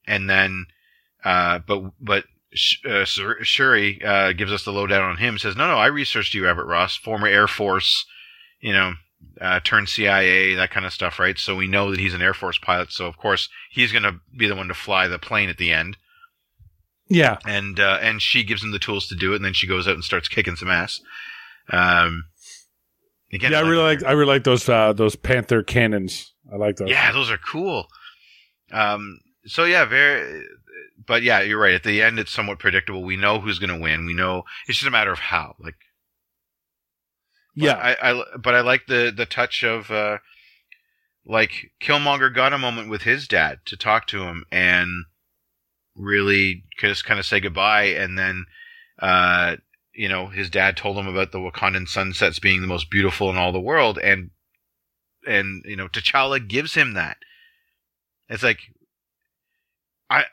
[0.08, 0.66] And then,
[1.24, 2.26] uh, but, but,
[2.90, 6.48] uh, Shuri, uh, gives us the lowdown on him, says, no, no, I researched you,
[6.48, 8.06] Everett Ross, former Air Force,
[8.66, 8.94] you know,
[9.40, 11.38] uh, turned CIA, that kind of stuff, right?
[11.38, 12.92] So we know that he's an Air Force pilot.
[12.92, 15.72] So of course he's going to be the one to fly the plane at the
[15.72, 15.98] end,
[17.08, 17.38] Yeah.
[17.46, 19.88] and uh, and she gives him the tools to do it, and then she goes
[19.88, 21.00] out and starts kicking some ass.
[21.70, 22.26] Um,
[23.32, 23.60] again, yeah.
[23.60, 24.04] I like- really like.
[24.04, 26.34] I really like those uh, those Panther cannons.
[26.52, 26.90] I like those.
[26.90, 27.88] Yeah, those are cool.
[28.72, 30.44] Um, so yeah, very.
[31.08, 31.76] But yeah, you're right.
[31.76, 33.04] At the end, it's somewhat predictable.
[33.04, 34.06] We know who's going to win.
[34.06, 35.56] We know it's just a matter of how.
[35.60, 35.76] Like
[37.56, 37.74] Yeah.
[37.76, 40.18] I, I but I like the the touch of uh,
[41.26, 45.06] like Killmonger got a moment with his dad to talk to him and
[45.96, 48.46] really just kind of say goodbye, and then
[49.00, 49.56] uh,
[49.94, 53.38] you know his dad told him about the Wakandan sunsets being the most beautiful in
[53.38, 54.32] all the world, and
[55.26, 57.18] and you know T'Challa gives him that.
[58.30, 58.60] It's like
[60.10, 60.26] I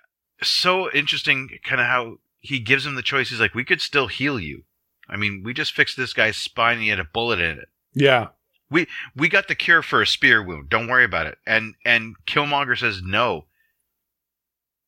[0.43, 3.31] so interesting, kind of how he gives him the choice.
[3.31, 4.65] He's like, we could still heal you.
[5.13, 7.69] I mean, we just fixed this guy's spine and he had a bullet in it.
[7.95, 8.29] yeah.
[8.71, 10.71] We we got the cure for a spear wound.
[10.71, 11.37] Don't worry about it.
[11.47, 13.45] And and Killmonger says no.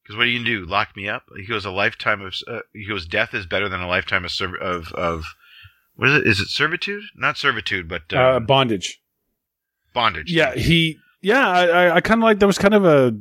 [0.02, 0.64] Because what are you gonna do?
[0.64, 1.24] Lock me up?
[1.36, 2.34] He goes a lifetime of.
[2.48, 5.24] Uh, he goes death is better than a lifetime of serv- of of.
[5.96, 6.26] What is it?
[6.26, 7.02] Is it servitude?
[7.14, 9.02] Not servitude, but Uh, um, bondage.
[9.92, 10.32] bondage.
[10.32, 10.54] Yeah.
[10.54, 10.98] He.
[11.20, 11.46] Yeah.
[11.46, 11.66] I.
[11.66, 12.38] I, I kind of like.
[12.38, 13.14] That was kind of a.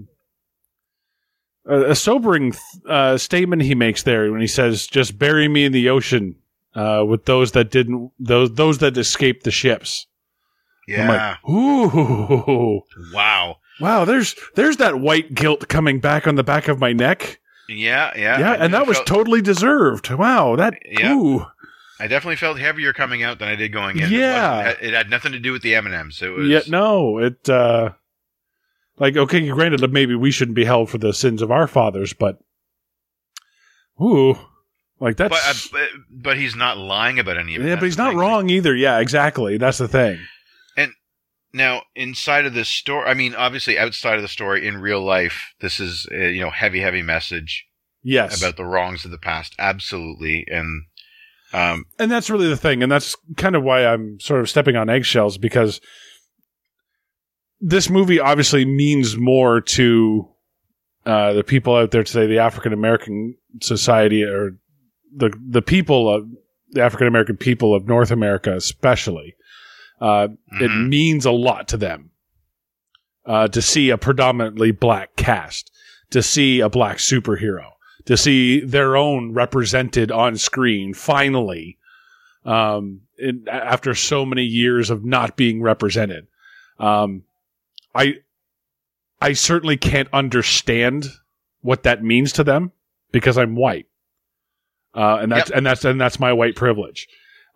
[1.65, 2.53] A, a sobering
[2.87, 6.35] uh, statement he makes there when he says, "Just bury me in the ocean
[6.75, 10.07] uh, with those that didn't those those that escaped the ships."
[10.89, 12.81] I'm like, ooh,
[13.13, 13.57] wow.
[13.79, 14.03] wow.
[14.05, 17.39] There's there's that white guilt coming back on the back of my neck.
[17.69, 18.37] Yeah, yeah.
[18.39, 20.11] Yeah, and that was felt- totally deserved.
[20.11, 21.13] Wow, that Yeah.
[21.13, 21.45] ooh.
[21.99, 24.11] I definitely felt heavier coming out than I did going in.
[24.11, 24.71] Yeah.
[24.71, 26.21] it, it had nothing to do with the M and M's.
[26.21, 27.91] It was Yeah, no, it uh
[28.97, 32.11] like okay, granted that maybe we shouldn't be held for the sins of our fathers,
[32.11, 32.39] but
[34.01, 34.37] ooh,
[35.03, 37.65] like that's but, uh, but but he's not lying about any of it.
[37.65, 38.17] yeah, That's but he's not thing.
[38.19, 38.73] wrong either.
[38.75, 39.57] Yeah, exactly.
[39.57, 40.19] That's the thing.
[40.77, 40.93] And
[41.53, 45.53] now, inside of this story, I mean, obviously, outside of the story, in real life,
[45.59, 47.65] this is a, you know heavy, heavy message
[48.01, 49.53] Yes, about the wrongs of the past.
[49.59, 50.85] Absolutely, and
[51.51, 54.75] um, and that's really the thing, and that's kind of why I'm sort of stepping
[54.77, 55.81] on eggshells because
[57.59, 60.27] this movie obviously means more to
[61.05, 64.57] uh, the people out there today, the African American society, or
[65.15, 66.27] the the people of
[66.71, 69.35] the African American people of North America, especially.
[70.01, 70.89] Uh, It mhm.
[70.89, 72.11] means a lot to them
[73.25, 75.71] uh, to see a predominantly black cast,
[76.09, 77.71] to see a black superhero,
[78.05, 81.77] to see their own represented on screen finally
[82.43, 86.27] um, in, after so many years of not being represented.
[86.79, 87.23] Um,
[87.95, 88.15] I
[89.21, 91.05] I certainly can't understand
[91.61, 92.73] what that means to them
[93.11, 93.87] because I'm white,
[94.93, 97.07] uh, and that's and that's and that's my white privilege.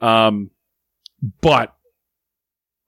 [0.02, 0.52] Um,
[1.42, 1.74] but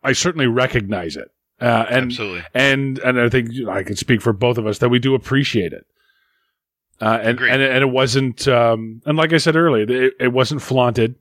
[0.03, 1.29] I certainly recognize it,
[1.61, 4.89] uh, and absolutely, and and I think I can speak for both of us that
[4.89, 5.85] we do appreciate it.
[7.01, 7.51] Uh, and, Agreed.
[7.51, 11.15] and and it wasn't um, and like I said earlier, it, it wasn't flaunted.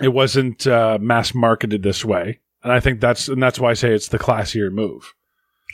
[0.00, 3.74] It wasn't uh, mass marketed this way, and I think that's and that's why I
[3.74, 5.12] say it's the classier move.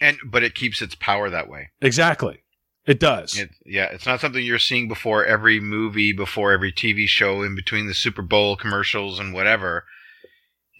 [0.01, 1.71] and but it keeps its power that way.
[1.81, 2.43] Exactly,
[2.87, 3.39] it does.
[3.39, 7.55] It, yeah, it's not something you're seeing before every movie, before every TV show, in
[7.55, 9.85] between the Super Bowl commercials and whatever.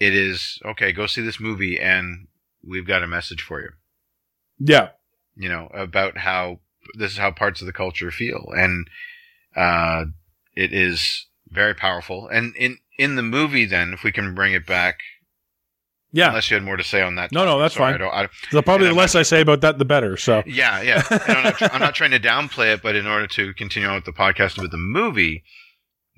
[0.01, 0.93] It is okay.
[0.93, 2.29] Go see this movie, and
[2.67, 3.71] we've got a message for you.
[4.59, 4.91] yeah,
[5.37, 6.61] You know about how
[6.99, 8.89] this is how parts of the culture feel, and
[9.55, 10.07] uh,
[10.57, 12.29] it is very powerful.
[12.29, 15.01] And in in the movie, then, if we can bring it back,
[16.13, 16.29] yeah.
[16.29, 17.33] unless you had more to say on that.
[17.33, 18.03] No, no, that's Sorry, fine.
[18.03, 20.17] I I, So probably the less I say about that, the better.
[20.17, 21.03] So Yeah, yeah.
[21.11, 24.05] I'm, not, I'm not trying to downplay it, but in order to continue on with
[24.05, 25.43] the podcast with the movie,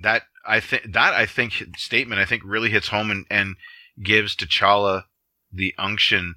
[0.03, 3.57] that I think that I think statement I think really hits home and, and
[4.03, 5.05] gives T'Challa
[5.53, 6.35] the unction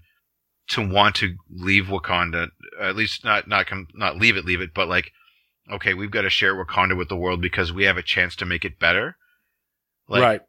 [0.68, 2.50] to want to leave Wakanda,
[2.82, 5.12] at least not not com- not leave it, leave it, but like,
[5.72, 8.46] okay, we've got to share Wakanda with the world because we have a chance to
[8.46, 9.16] make it better.
[10.08, 10.42] Like, right,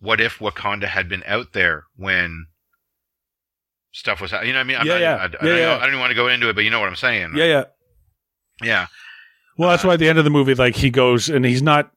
[0.00, 2.46] what if Wakanda had been out there when
[3.92, 4.76] stuff was, you know what I mean?
[4.78, 5.14] I'm Yeah, not, yeah.
[5.14, 5.74] I, I, Yeah, don't, yeah.
[5.76, 7.32] I don't even want to go into it, but you know what I'm saying.
[7.34, 7.64] yeah, yeah.
[8.62, 8.86] Yeah.
[9.56, 11.62] Well, that's uh, why at the end of the movie, like he goes and he's
[11.62, 11.90] not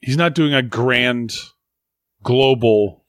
[0.00, 1.32] he's not doing a grand
[2.22, 3.04] global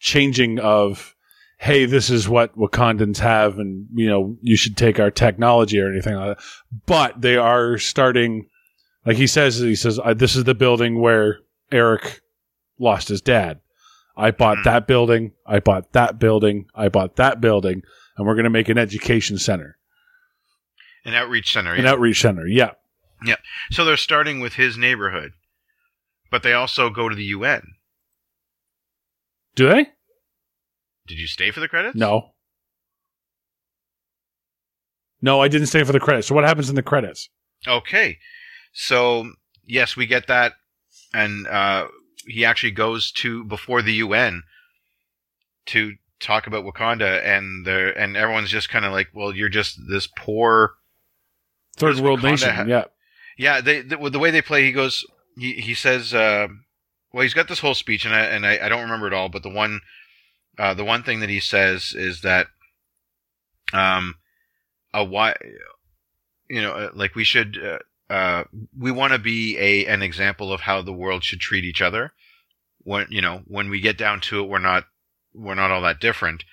[0.00, 1.14] changing of
[1.60, 5.90] hey, this is what Wakandans have, and you know you should take our technology or
[5.90, 6.44] anything like that.
[6.86, 8.48] But they are starting,
[9.04, 11.38] like he says, he says uh, this is the building where
[11.72, 12.20] Erik
[12.78, 13.60] lost his dad.
[14.16, 14.64] I bought Mhm.
[14.64, 15.32] that building.
[15.46, 16.66] I bought that building.
[16.74, 17.82] I bought that building,
[18.16, 19.78] and we're going to make an education center,
[21.04, 21.74] An outreach center.
[21.74, 21.90] an yeah.
[21.90, 22.46] outreach center.
[22.46, 22.72] Yeah.
[23.24, 23.36] Yeah,
[23.72, 25.32] so they're starting with his neighborhood,
[26.30, 27.74] but they also go to the UN.
[29.54, 29.86] do they?
[31.08, 31.96] Did you stay for the credits?
[31.96, 32.34] No.
[35.20, 36.28] No, I didn't stay for the credits.
[36.28, 37.28] So what happens in the credits?
[37.66, 38.18] Okay.
[38.72, 39.32] So
[39.64, 40.52] yes, we get that,
[41.12, 41.88] and uh,
[42.28, 44.42] he actually goes to before the UN
[45.66, 49.78] to talk about Wakanda, and there and everyone's just kind of like, well, you're just
[49.88, 50.74] this poor.
[51.76, 52.54] Third world Wakanda nation.
[52.54, 52.84] ha- yeah.
[53.36, 55.04] Yeah, they the, the way they play, he goes,
[55.36, 56.48] he he says, uh,
[57.12, 59.28] well, he's got this whole speech, and I and I, I don't remember it all,
[59.28, 59.80] but the one,
[60.58, 62.48] uh, the one thing that he says is that,
[63.72, 64.16] um,
[64.92, 65.36] a why,
[66.50, 67.78] you know, uh, like we should, uh,
[68.10, 68.44] uh,
[68.76, 72.12] we want to be a an example of how the world should treat each other.
[72.80, 74.84] When you know, when we get down to it, we're not
[75.34, 76.44] we're not all that different.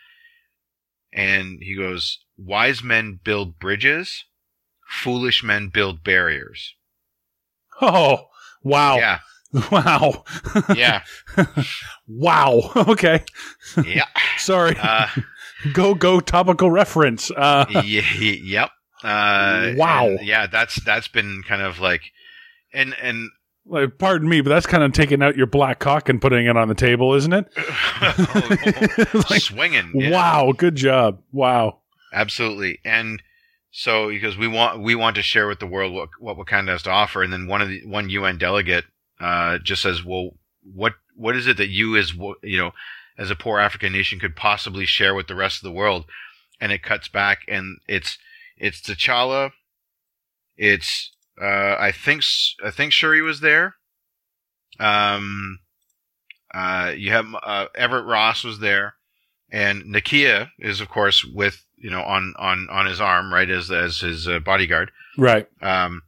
[1.13, 4.25] And he goes, wise men build bridges,
[4.85, 6.75] foolish men build barriers.
[7.81, 8.25] Oh,
[8.63, 8.97] wow.
[8.97, 9.19] Yeah,
[9.71, 10.25] Wow.
[10.75, 11.03] yeah,
[12.07, 12.71] wow.
[12.75, 13.23] Okay.
[13.85, 14.07] yeah.
[14.37, 14.75] Sorry.
[14.77, 15.07] Uh,
[15.73, 17.31] go, go topical reference.
[17.31, 17.81] Uh, y-
[18.19, 18.71] y- yep.
[19.03, 20.17] Uh, Wow.
[20.21, 22.01] yeah, that's that's been kind of like,
[22.73, 23.29] and and
[23.65, 26.55] like, pardon me, but that's kind of taking out your black cock and putting it
[26.55, 27.47] on the table, isn't it?
[29.29, 29.91] Like, swinging.
[29.95, 30.11] yeah.
[30.11, 30.53] Wow.
[30.55, 31.21] Good job.
[31.31, 31.79] Wow.
[32.13, 32.79] Absolutely.
[32.85, 33.21] And
[33.71, 36.83] so because we want we want to share with the world what what Wakanda has
[36.83, 38.85] to offer, and then one of the one UN delegate
[39.19, 40.31] uh, just says, "Well,
[40.63, 42.71] what what is it that you as you know
[43.17, 46.05] as a poor African nation could possibly share with the rest of the world.
[46.61, 48.17] And it cuts back, and it's
[48.57, 49.51] it's T'Challa.
[50.57, 52.23] It's uh, I think
[52.63, 53.75] I think Shuri was there.
[54.79, 55.59] Um,
[56.53, 58.95] uh, you have uh, Everett Ross was there,
[59.51, 63.69] and Nakia is of course with you know on on on his arm right as
[63.71, 64.91] as his uh, bodyguard.
[65.17, 65.47] Right.
[65.61, 66.01] Um,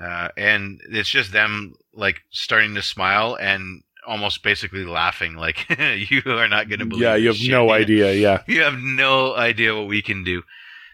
[0.00, 5.66] uh, and it's just them like starting to smile and almost basically laughing, like
[6.10, 7.02] you are not going to believe.
[7.02, 8.12] Yeah, you have shit." no idea.
[8.14, 8.42] Yeah.
[8.46, 10.42] You have no idea what we can do.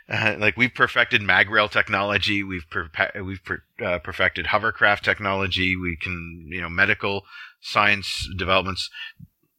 [0.08, 2.66] Uh, like we've perfected magrail technology, we've
[3.22, 5.76] we've per- uh, perfected hovercraft technology.
[5.76, 7.24] We can, you know, medical
[7.60, 8.90] science developments.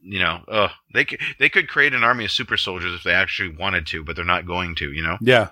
[0.08, 3.14] You know, uh, they c- they could create an army of super soldiers if they
[3.14, 4.92] actually wanted to, but they're not going to.
[4.92, 5.50] You know, Yeah.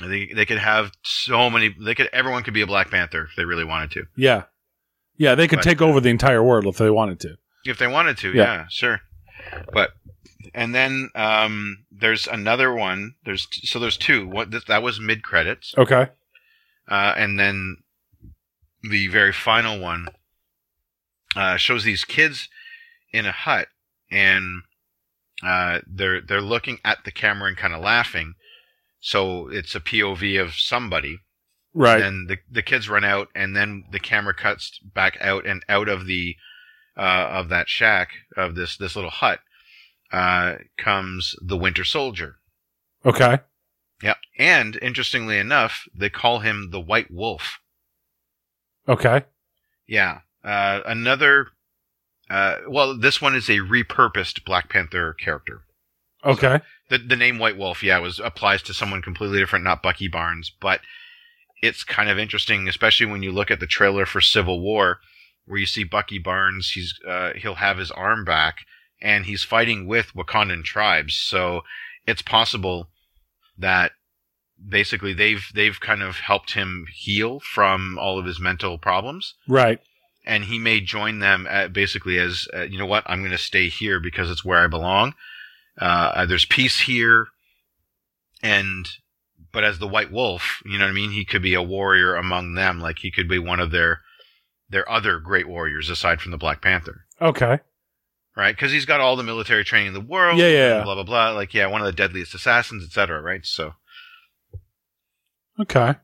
[0.00, 1.74] they they could have so many.
[1.80, 4.04] They could everyone could be a Black Panther if they really wanted to.
[4.16, 4.44] Yeah.
[5.16, 5.34] Yeah.
[5.34, 7.36] They could But- take over the entire world if they wanted to.
[7.64, 8.42] If they wanted to, Yeah.
[8.42, 9.00] yeah, sure.
[9.72, 9.90] But
[10.54, 13.14] and then um, there's another one.
[13.24, 14.26] There's so there's two.
[14.26, 16.08] What th- that was mid credits, Okay.
[16.88, 17.78] uh, and then
[18.82, 20.08] the very final one
[21.36, 22.48] uh, shows these kids
[23.12, 23.68] in a hut,
[24.10, 24.62] and
[25.44, 28.34] uh, they're they're looking at the camera and kind of laughing.
[29.00, 31.18] So it's a POV of somebody,
[31.74, 32.02] Right.
[32.02, 35.88] and the the kids run out, and then the camera cuts back out and out
[35.88, 36.36] of the
[36.96, 39.40] uh, of that shack of this this little hut
[40.12, 42.36] uh, comes the Winter Soldier.
[43.04, 43.40] okay.
[44.02, 47.58] Yeah, and interestingly enough, they call him the White Wolf.
[48.88, 49.24] Okay.
[49.86, 51.48] Yeah, uh, another.
[52.30, 55.64] Uh, well, this one is a repurposed Black Panther character.
[56.24, 56.60] Okay.
[56.88, 60.50] The the name White Wolf, yeah, was applies to someone completely different, not Bucky Barnes,
[60.60, 60.80] but
[61.62, 65.00] it's kind of interesting, especially when you look at the trailer for Civil War,
[65.44, 66.70] where you see Bucky Barnes.
[66.70, 68.58] He's uh, he'll have his arm back,
[69.02, 71.14] and he's fighting with Wakandan tribes.
[71.14, 71.62] So
[72.06, 72.88] it's possible
[73.58, 73.92] that
[74.68, 79.80] basically they've they've kind of helped him heal from all of his mental problems Right.
[80.26, 83.38] and he may join them at basically as uh, you know what I'm going to
[83.38, 85.14] stay here because it's where I belong.
[85.78, 87.28] Uh, there's peace here,
[88.42, 88.86] and
[89.52, 91.10] but as the White Wolf, you know what I mean.
[91.12, 94.00] He could be a warrior among them, like he could be one of their
[94.68, 97.58] their other great warriors aside from the Black Panther, Okay.
[98.40, 98.56] Right?
[98.56, 100.38] Because he's got all the military training in the world.
[100.38, 100.82] Yeah, yeah.
[100.82, 101.30] Blah blah blah.
[101.30, 103.20] Like yeah, one of the deadliest assassins, etc.
[103.20, 103.44] Right?
[103.46, 103.74] So
[105.60, 105.94] Okay.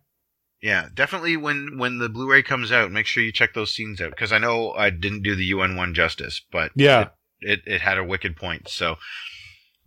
[0.61, 4.11] yeah, definitely when when the Blu-ray comes out, make sure you check those scenes out
[4.11, 7.09] because I know I didn't do the UN one justice, but Yeah.
[7.41, 8.68] it, it had a wicked point.
[8.68, 8.97] So,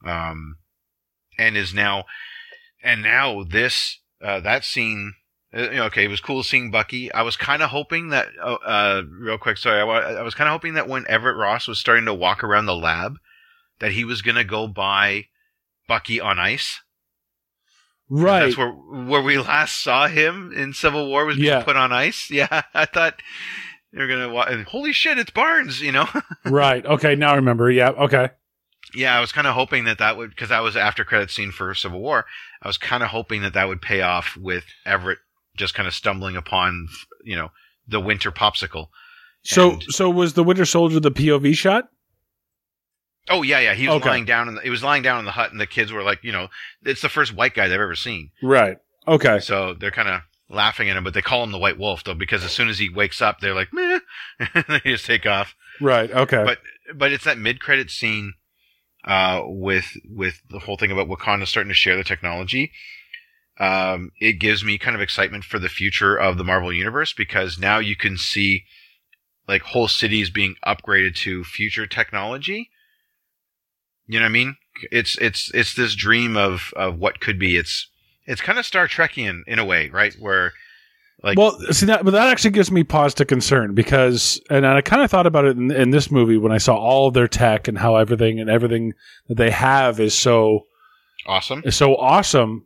[0.06, 0.58] um,
[1.38, 2.06] and is now,
[2.84, 5.14] and now this, uh, that scene,
[5.54, 7.12] you know, okay, it was cool seeing Bucky.
[7.12, 10.48] I was kind of hoping that, uh, uh, real quick, sorry, I, I was kind
[10.48, 13.16] of hoping that when Everett Ross was starting to walk around the lab,
[13.80, 15.26] that he was going to go by
[15.88, 16.82] Bucky on ice.
[18.10, 18.46] Right.
[18.46, 21.64] That's where, where we last saw him in Civil War was being Yeah.
[21.64, 22.28] put on ice.
[22.32, 22.62] Yeah.
[22.74, 23.22] I thought
[23.94, 26.08] they were going to, wa- holy shit, it's Barnes, you know?
[26.46, 26.86] right.
[26.86, 27.16] Okay.
[27.16, 27.70] Now I remember.
[27.72, 27.90] Yeah.
[27.90, 28.30] Okay.
[28.96, 31.52] Yeah, I was kind of hoping that that would because that was after credit scene
[31.52, 32.26] for Civil War.
[32.64, 35.20] I was kind of hoping that that would pay off with Everett
[35.60, 36.88] just kind of stumbling upon,
[37.24, 37.50] you know,
[37.88, 38.88] the winter popsicle.
[39.44, 41.90] So, And- so was the Winter Soldier the POV shot?
[43.30, 44.10] Oh yeah, yeah, he was Okay.
[44.10, 46.02] lying down in the, he was lying down in the hut, and the kids were
[46.02, 46.48] like, you know,
[46.84, 48.78] it's the first white guy they've ever seen, Right.
[49.08, 49.40] Okay.
[49.40, 52.16] so they're kind of laughing at him, but they call him the White Wolf though
[52.16, 54.00] because as soon as he wakes up, they're like, meh,
[54.68, 55.56] they just take off.
[55.80, 56.10] Right.
[56.12, 56.44] Okay.
[56.44, 56.58] but
[56.96, 58.34] but it's that mid credit scene
[59.06, 62.72] uh, with with the whole thing about Wakanda starting to share the technology.
[63.60, 67.60] Um, it gives me kind of excitement for the future of the Marvel universe because
[67.60, 68.64] now you can see
[69.48, 72.70] like whole cities being upgraded to future technology.
[74.08, 74.56] You know what I mean?
[74.92, 77.58] It's it's it's this dream of of what could be.
[77.58, 77.90] It's
[78.26, 80.14] it's kind of Star Trekian in a way, right?
[80.20, 80.54] Where
[81.22, 84.80] like well, see that, but that actually gives me pause to concern because, and I
[84.82, 87.68] kind of thought about it in, in this movie when I saw all their tech
[87.68, 88.94] and how everything and everything
[89.28, 90.66] that they have is so
[91.28, 91.62] awesome.
[91.66, 92.66] is so awesome.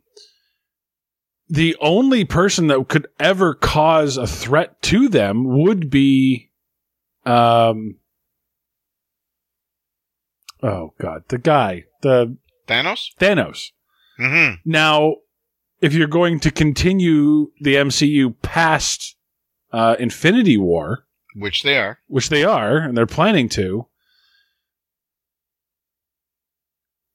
[1.53, 6.49] The only person that could ever cause a threat to them would be,
[7.27, 7.97] um,
[10.63, 12.35] oh god, the guy, the
[12.67, 13.09] Thanos.
[13.19, 13.67] Thanos.
[14.19, 14.55] Mm-hmm.
[14.65, 15.17] Now,
[15.79, 19.15] if you're going to continue the MCU past
[19.71, 21.99] uh, Infinity War, Which they are.
[22.07, 23.85] which they are, and they're planning to,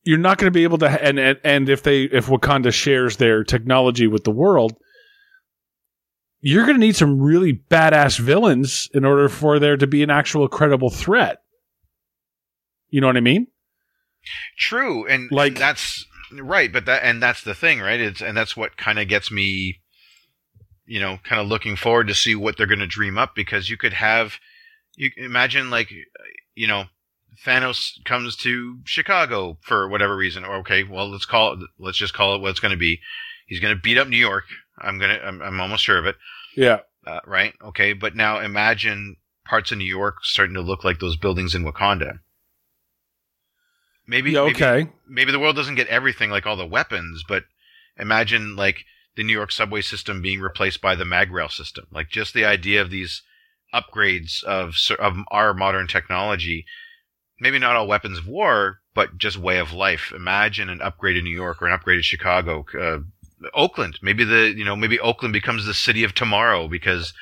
[0.09, 0.86] you're not going to be able to.
[0.86, 4.74] And, and and if they if Wakanda shares their technology with the world,
[6.40, 10.09] you're going to need some really badass villains in order for there to be an
[10.09, 11.42] actual credible threat.
[12.88, 13.48] You know what I mean?
[14.59, 18.00] True, and Like- like that's right, but that and that's the thing, right?
[18.00, 19.82] It's and that's what kind of gets me,
[20.86, 23.68] you know, kind of looking forward to see what they're going to dream up because
[23.68, 24.36] you could have,
[24.96, 25.92] you imagine like,
[26.54, 26.84] you know,
[27.45, 32.14] Thanos comes to Chicago for whatever reason, or okay, well let's call it, let's just
[32.14, 33.01] call it what it's going to be.
[33.47, 34.45] He's going to beat up New York.
[34.78, 36.16] I'm gonna, I'm, I'm almost sure of it,
[36.57, 36.80] Yeah.
[37.07, 37.55] uh, right?
[37.62, 41.64] Okay, but now imagine parts of New York starting to look like those buildings in
[41.64, 42.20] Wakanda.
[44.07, 44.41] Maybe, Yeah.
[44.41, 44.89] Okay.
[45.07, 47.45] maybe the world doesn't get everything like all the weapons, but
[47.99, 48.84] imagine like
[49.16, 51.86] the New York subway system being replaced by the MagRail system.
[51.91, 53.22] Like just the idea of these
[53.74, 56.64] upgrades of of our modern technology.
[57.41, 60.12] Maybe not all weapons of war, but just way of life.
[60.14, 62.99] Imagine an upgraded New York or an upgraded Chicago, uh,
[63.55, 63.99] Oakland.
[64.03, 67.14] Maybe the you know maybe Oakland becomes the city of tomorrow because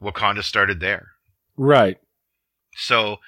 [0.00, 1.08] Wakanda started there.
[1.56, 1.98] Right.
[2.74, 3.18] So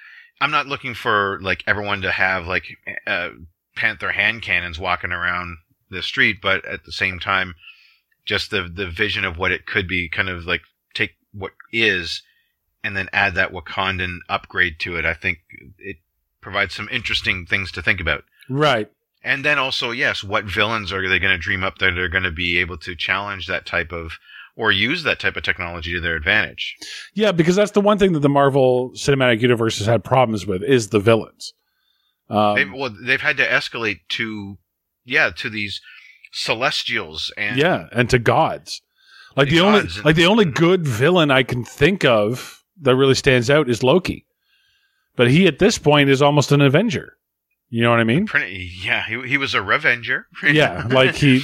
[0.40, 2.64] I'm not looking for like everyone to have like
[3.06, 3.30] uh,
[3.76, 5.58] Panther hand cannons walking around
[5.90, 7.54] the street, but at the same time,
[8.24, 10.62] just the the vision of what it could be, kind of like
[10.94, 12.22] take what is,
[12.82, 15.04] and then add that Wakandan upgrade to it.
[15.04, 15.38] I think
[15.78, 15.96] it
[16.44, 18.22] provides some interesting things to think about.
[18.48, 18.90] Right.
[19.24, 22.24] And then also, yes, what villains are they going to dream up that are going
[22.24, 24.12] to be able to challenge that type of
[24.56, 26.76] or use that type of technology to their advantage?
[27.14, 30.62] Yeah, because that's the one thing that the Marvel Cinematic Universe has had problems with
[30.62, 31.54] is the villains.
[32.28, 34.58] Um, they've, well, they've had to escalate to,
[35.04, 35.80] yeah, to these
[36.32, 38.82] celestials and yeah, and to gods.
[39.36, 42.94] Like The the only gods like the only good villain I can think of that
[42.94, 44.26] really stands out is Loki.
[45.16, 47.16] But he at this point is almost an Avenger.
[47.70, 48.28] You know what I mean?
[48.82, 50.26] Yeah, he, he was a revenger.
[50.44, 51.40] yeah, like he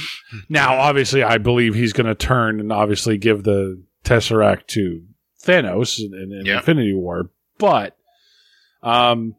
[0.49, 5.03] now obviously I believe he's going to turn and obviously give the Tesseract to
[5.43, 6.57] Thanos in, in, Yeah.
[6.57, 7.97] Infinity War, but
[8.83, 9.35] um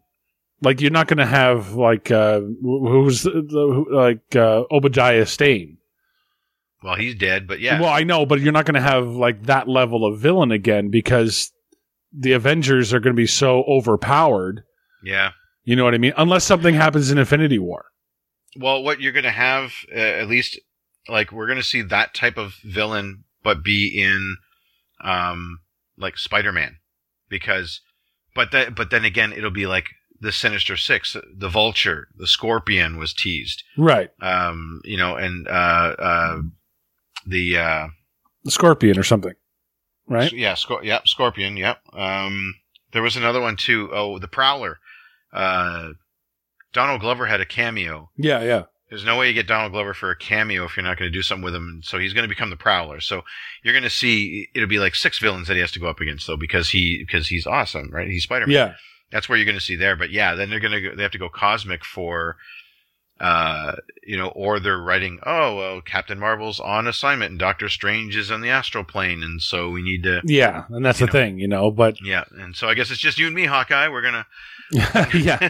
[0.61, 3.39] like you're not going to have like uh who's the, the,
[3.75, 5.79] who- like uh Obadiah Stane.
[6.83, 9.45] well, he's dead, but yeah, Well, I know, but you're not going to have like
[9.45, 11.52] that level of villain again because
[12.13, 14.63] the Avengers are going to be so overpowered.
[15.05, 15.31] yeah.
[15.65, 16.13] You know what I mean?
[16.17, 17.85] Unless something happens in Infinity War.
[18.57, 20.59] Well, what you're going to have, uh, at least,
[21.09, 24.37] like we're going to see that type of villain, but be in,
[25.05, 25.61] um,
[25.97, 26.79] like Spider-Man,
[27.29, 27.81] because,
[28.35, 29.87] but that, but then again, it'll be like
[30.21, 34.11] the Sinister Six, the Vulture, the Scorpion was teased, Right.
[34.21, 35.51] um, you know, and uh,
[35.99, 36.39] uh,
[37.25, 37.87] the uh,
[38.45, 39.35] The Scorpion or something.
[40.09, 40.33] Right?
[40.33, 41.57] Yeah, Scor- yep, Scorpion.
[41.57, 41.81] Yep.
[41.93, 42.55] Um,
[42.93, 43.91] there was another one too.
[43.93, 44.79] Oh, the Prowler.
[45.33, 45.91] Uh,
[46.73, 48.11] Donald Glover had a cameo.
[48.17, 48.63] Yeah, yeah.
[48.91, 51.17] There's no way you get Donald Glover for a cameo if you're not going to
[51.17, 51.81] do something with him.
[51.83, 53.01] So he's going to become the Prowler.
[53.01, 53.23] So
[53.65, 56.01] you're going to see it'll be like six villains that he has to go up
[56.01, 58.09] against though because he because he's awesome, right?
[58.09, 58.55] He's Spider Man.
[58.55, 58.75] Yeah.
[59.11, 59.97] That's where you're going to see there.
[59.97, 62.37] But yeah, then they're going to they have to go cosmic for,
[63.23, 68.17] uh, you know, or they're writing, oh, well, Captain Marvel's on assignment and Doctor Strange
[68.17, 70.21] is on the astral plane, and so we need to.
[70.25, 71.13] Yeah, and that's the know.
[71.13, 73.89] thing, you know, but Yeah, and so I guess it's just you and me, Hawkeye.
[73.89, 74.27] We're gonna.
[75.15, 75.49] yeah.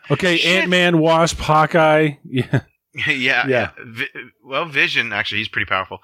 [0.10, 2.10] Okay, Ant-Man, Wasp, Hawkeye.
[2.24, 2.60] Yeah.
[2.94, 3.46] yeah, Yeah.
[3.48, 3.70] yeah.
[3.84, 5.98] Vi- well, Vision actually, he's pretty powerful.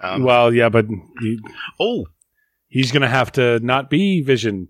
[0.00, 0.86] Um, well, yeah, but
[1.20, 1.38] he,
[1.80, 2.06] oh,
[2.68, 4.68] he's going to have to not be Vision.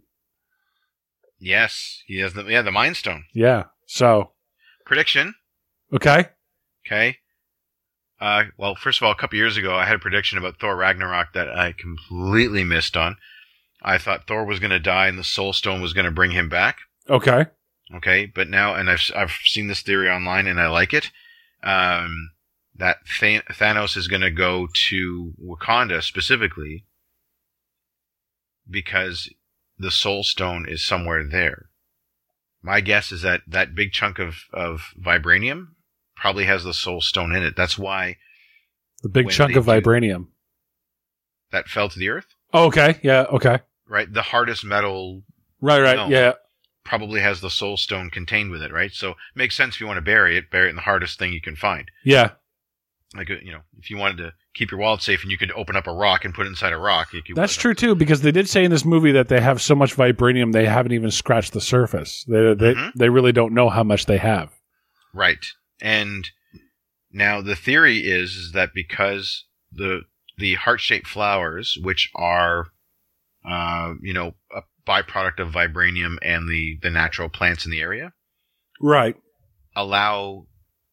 [1.39, 3.65] yes, he has the yeah the Mind Stone Yeah.
[3.87, 4.33] So,
[4.85, 5.35] prediction.
[5.93, 6.27] Okay.
[6.87, 7.19] Okay.
[8.21, 10.77] Uh, well, first of all, a couple years ago, I had a prediction about Thor
[10.77, 13.17] Ragnarok that I completely missed on.
[13.83, 16.31] I thought Thor was going to die and the Soul Stone was going to bring
[16.31, 16.79] him back.
[17.09, 17.47] Okay.
[17.95, 21.13] Okay, but now, and I've I've seen this theory online and I like it.
[21.63, 22.31] Um,
[22.75, 26.85] that Than- Thanos is going to go to Wakanda specifically
[28.69, 29.33] because
[29.79, 31.67] the Soul Stone is somewhere there.
[32.61, 35.76] My guess is that that big chunk of of vibranium
[36.17, 37.55] probably has the Soul Stone in it.
[37.57, 38.17] That's why
[39.03, 40.29] The big chunk of vibranium.
[41.53, 42.27] that fell to the earth.
[42.53, 42.99] Oh, okay.
[43.03, 43.23] Yeah.
[43.31, 43.61] Okay.
[43.89, 45.23] Right, the hardest metal
[45.61, 45.81] Right.
[45.81, 46.09] Right.
[46.11, 46.33] Yeah.
[46.85, 48.73] probably has the Soul Stone contained with it.
[48.73, 51.19] Right, so makes sense if you want to bury it, bury it in the hardest
[51.19, 51.91] thing you can find.
[52.05, 52.31] Yeah.
[53.15, 55.77] like you know if you wanted to keep your wallet safe and you could open
[55.77, 58.21] up a rock and put it inside a rock you could That's true too, because
[58.23, 61.11] they did say in this movie that they have so much vibranium they haven't even
[61.11, 62.25] scratched the surface.
[62.29, 62.93] They they, Mhm.
[62.95, 64.51] they really don't know how much they have.
[65.15, 65.45] right
[65.81, 66.31] and
[67.13, 70.03] now the theory is, is that because the
[70.39, 72.67] the heart-shaped flowers which are
[73.49, 78.13] uh you know a byproduct of vibranium and the the natural plants in the area
[78.81, 79.17] Right.
[79.75, 80.47] allow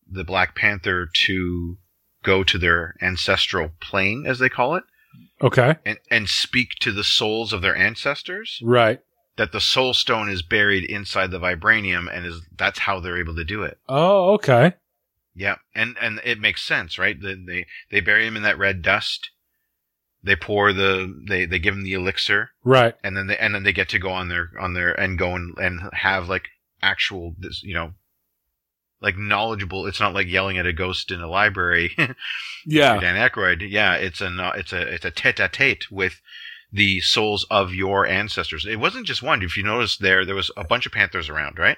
[0.10, 1.78] the black panther to
[2.24, 4.84] go to their ancestral plane as they call it
[5.42, 5.76] Okay.
[5.86, 9.00] and and speak to the souls of their ancestors Right.
[9.38, 13.36] That the soul stone is buried inside the vibranium and is that's how they're able
[13.36, 13.80] to do it.
[13.90, 14.74] Oh, okay.
[15.36, 17.20] Yeah, and and it makes sense, right?
[17.20, 19.32] The, they they bury him in that red dust.
[20.24, 22.94] They pour the they they give him the elixir, Right.
[23.04, 25.36] and then they and then they get to go on their on their and go
[25.36, 26.50] and and have like
[26.82, 27.94] actual this you know
[29.02, 29.86] like knowledgeable.
[29.88, 31.96] It's not like yelling at a ghost in a library.
[32.66, 32.98] Yeah.
[33.02, 33.68] Dan Aykroyd.
[33.70, 36.22] Yeah, it's a it's a it's a tete a tete with
[36.76, 38.66] the souls of your ancestors.
[38.66, 39.44] It wasn't just one.
[39.44, 41.78] If you notice there, there was a bunch of panthers around, right?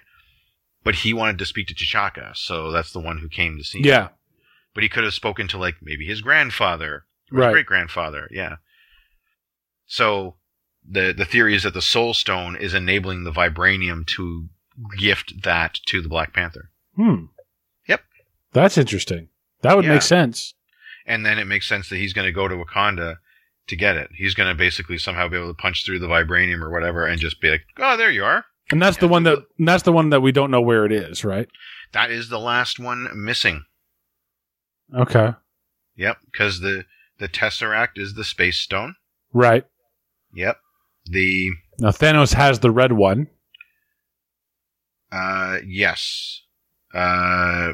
[0.85, 3.79] But he wanted to speak to T'Chaka, so that's the one who came to see
[3.79, 3.85] him.
[3.85, 4.07] Yeah.
[4.73, 7.47] But he could have spoken to like maybe his grandfather, or Right.
[7.47, 8.29] his great grandfather.
[8.31, 8.55] Yeah.
[9.85, 10.35] So
[10.87, 14.49] the the theory is that the Soul Stone is enabling the vibranium to
[14.97, 16.69] gift that to the Black Panther.
[16.95, 17.25] Hmm.
[17.87, 18.01] Yep.
[18.53, 19.29] That's interesting.
[19.61, 19.93] That would Yeah.
[19.93, 20.53] make sense.
[21.07, 23.17] and then it makes sense that he's going to go to Wakanda
[23.67, 24.09] to get it.
[24.15, 27.19] He's going to basically somehow be able to punch through the vibranium or whatever and
[27.19, 30.09] just be like, "Oh, there you are." And that's the one that that's the one
[30.09, 31.47] that we don't know where it is, right?
[31.93, 33.63] That is the last one missing.
[34.95, 35.33] Okay.
[35.95, 36.85] Yep, because the
[37.19, 38.95] the Tesseract is the Space Stone.
[39.33, 39.65] Right.
[40.33, 40.57] Yep.
[41.05, 43.27] The Now Thanos has the red one.
[45.11, 46.41] uh yes.
[46.93, 47.73] Uh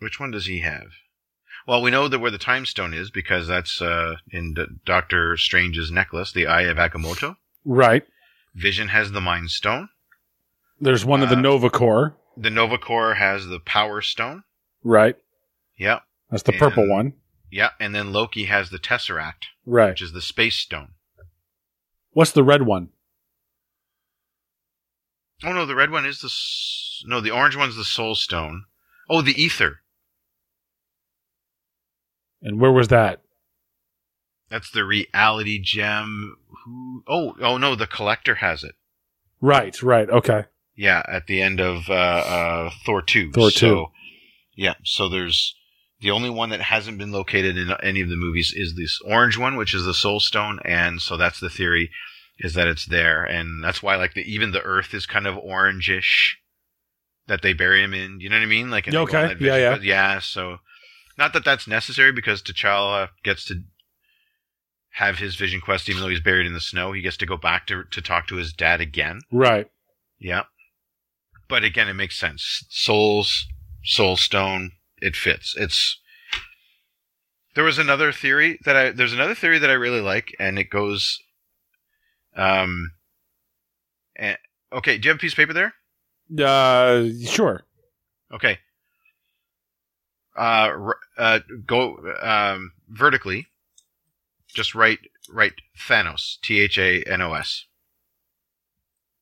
[0.00, 0.88] which one does he have?
[1.70, 5.36] Well, we know that where the Time Stone is because that's uh in D- Doctor
[5.36, 7.36] Strange's necklace, the Eye of Agamotto.
[7.64, 8.02] Right.
[8.56, 9.88] Vision has the Mind Stone.
[10.80, 12.16] There's one of the Uh, Nova Corps.
[12.36, 14.42] The Nova Corps has the Power Stone.
[14.82, 15.14] Right.
[15.78, 16.02] Yep.
[16.28, 17.12] That's the purple one.
[17.52, 19.90] Yeah, and then Loki has the Tesseract, Right.
[19.90, 20.94] which is the Space Stone.
[22.10, 22.88] What's the red one?
[25.44, 28.64] Oh no, the red one is the s- no, the orange one's the Soul Stone.
[29.08, 29.79] Oh, the Ether.
[32.42, 33.20] And where was that?
[34.48, 36.36] That's the Reality Gem.
[36.64, 37.02] Who?
[37.06, 38.74] Oh, oh no, the Collector has it.
[39.40, 39.80] Right.
[39.82, 40.08] Right.
[40.10, 40.44] Okay.
[40.76, 43.30] Yeah, at the end of uh, uh, Thor two.
[43.32, 43.86] Thor So, 2.
[44.56, 45.54] Yeah, so there's
[46.00, 49.36] the only one that hasn't been located in any of the movies is this orange
[49.38, 51.90] one, which is the Soul Stone, and so that's the theory
[52.38, 55.36] is that it's there, and that's why like the even the Earth is kind of
[55.36, 56.36] orangish
[57.26, 58.18] that they bury him in.
[58.20, 58.70] You know what I mean?
[58.70, 59.68] Like and they go Okay, yeah, yeah.
[59.72, 59.84] quest.
[59.84, 60.18] yeah.
[60.20, 60.56] So
[61.20, 63.62] not that that's necessary because T'Challa gets to
[64.94, 66.92] have his vision quest, even though he's buried in the snow.
[66.92, 69.20] He gets to go back to to talk to his dad again.
[69.30, 69.68] Right.
[70.18, 70.44] Yeah.
[71.48, 72.64] But again, it makes sense.
[72.70, 73.46] Souls,
[73.84, 75.54] Soul Stone, it fits.
[75.56, 76.00] It's.
[77.54, 78.90] There was another theory that I.
[78.90, 81.18] There's another theory that I really like, and it goes.
[82.34, 82.92] Um.
[84.16, 84.38] And,
[84.72, 85.74] okay, do you have a piece of paper there?
[86.38, 87.64] Uh, sure.
[88.32, 88.58] Okay.
[90.40, 93.48] Uh, uh, go um vertically.
[94.48, 96.40] Just write write Thanos.
[96.42, 97.66] T H A N O S.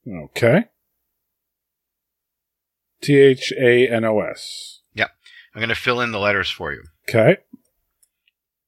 [0.08, 0.66] Okay.
[3.02, 4.82] T H A N O S.
[4.94, 5.08] Yeah,
[5.52, 6.84] I'm going to fill in the letters for you.
[7.08, 7.38] Okay.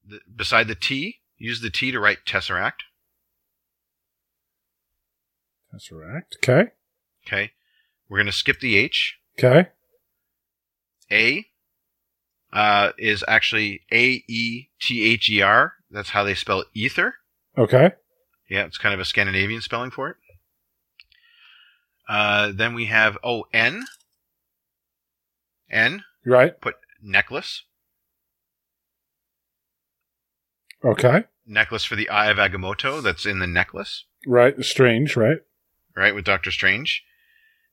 [0.05, 2.83] The, beside the T, use the T to write Tesseract.
[5.73, 6.35] Tesseract.
[6.37, 6.71] Okay.
[7.25, 7.51] Okay.
[8.09, 9.19] We're going to skip the H.
[9.39, 9.69] Okay.
[11.09, 11.45] A
[12.53, 15.73] uh, is actually A E T H E R.
[15.89, 17.15] That's how they spell ether.
[17.57, 17.91] Okay.
[18.49, 20.15] Yeah, it's kind of a Scandinavian spelling for it.
[22.09, 23.85] Uh, then we have, oh, N.
[25.69, 26.59] N, Right.
[26.59, 27.63] put necklace.
[30.83, 31.25] Okay.
[31.45, 34.61] Necklace for the Eye of Agamotto that's in the necklace, Right.
[34.63, 35.15] Strange.
[35.15, 35.37] Right.
[35.95, 37.03] right, with Doctor Strange.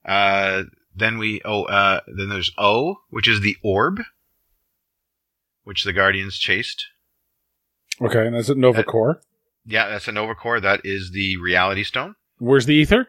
[0.05, 0.65] Uh,
[0.95, 4.01] then we, oh, uh, then there's O, which is the orb,
[5.69, 6.87] which the Guardians chased.
[8.01, 8.27] Okay.
[8.27, 9.21] And that's at Nova Uh, Corps.
[9.67, 10.61] Yeah, that's a Nova Corps.
[10.61, 12.15] That is the Reality Stone.
[12.39, 13.09] Where's the ether?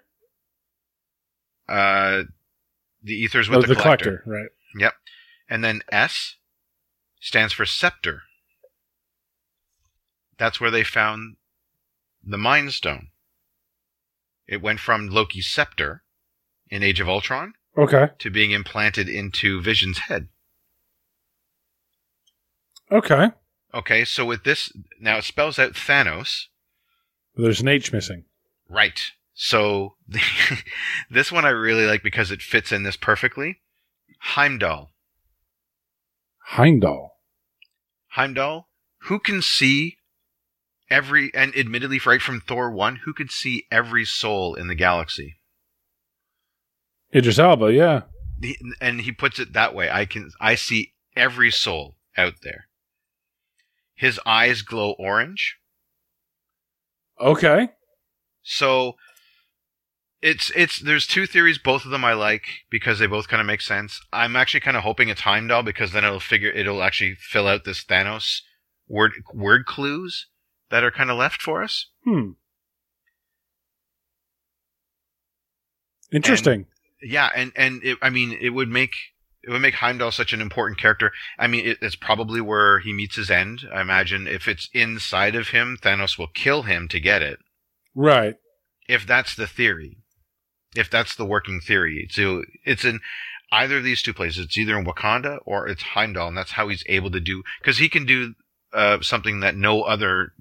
[1.69, 2.23] Uh,
[3.01, 4.23] the Ether's with Oh, the, collector.
[4.25, 4.49] Right.
[4.77, 4.93] Yep.
[5.49, 6.35] And then S
[7.21, 8.23] stands for scepter.
[10.37, 11.37] That's where they found
[12.21, 13.07] the Mind Stone.
[14.47, 16.03] It went from Loki's scepter
[16.69, 18.09] in Age of Ultron Okay.
[18.19, 20.27] to being implanted into Vision's head.
[22.91, 23.29] Okay.
[23.73, 26.45] Okay, so with this, now it spells out Thanos.
[27.35, 28.25] There's an H missing.
[28.67, 28.99] Right.
[29.33, 29.95] So
[31.09, 33.59] this one I really like because it fits in this perfectly.
[34.19, 34.91] Heimdall.
[36.47, 37.15] Heimdall.
[38.13, 38.67] Heimdall,
[39.03, 39.97] who can see
[40.89, 45.35] every, and admittedly, right from Thor 1, who could see every soul in the galaxy?
[47.15, 47.71] Idris Elba.
[47.71, 48.01] Yeah.
[48.41, 52.65] He- And he puts it that way I can, I see every soul out there.
[53.99, 55.57] His eyes glow orange.
[57.19, 57.67] Okay.
[58.41, 58.93] So
[60.21, 61.57] it's it's there's two theories.
[61.57, 63.99] Both of them I like because they both kind of make sense.
[64.13, 67.65] I'm actually kind of hoping it's Heimdall because then it'll figure it'll actually fill out
[67.65, 68.39] this Thanos
[68.87, 70.27] word word clues
[70.71, 71.87] that are kind of left for us.
[72.05, 72.31] Hmm.
[76.09, 76.67] Interesting.
[77.01, 78.95] Yeah, and and it, I mean it would make
[79.43, 81.11] it would make Heimdall such an important character.
[81.37, 83.61] I mean, it, it's probably where he meets his end.
[83.73, 87.39] I imagine if it's inside of him, Thanos will kill him to get it.
[87.95, 88.35] right.
[88.87, 89.97] If that's the theory,
[90.75, 93.01] if that's the working theory, so it's in
[93.51, 94.45] either of these two places.
[94.45, 97.77] It's either in Wakanda or it's Heimdall, and that's how he's able to do because
[97.77, 98.33] he can do
[98.73, 100.33] uh, something that no other,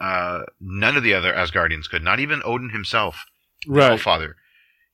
[0.00, 2.02] uh, none of the other Asgardians could.
[2.02, 3.24] Not even Odin himself,
[3.66, 4.00] Right.
[4.00, 4.36] Father.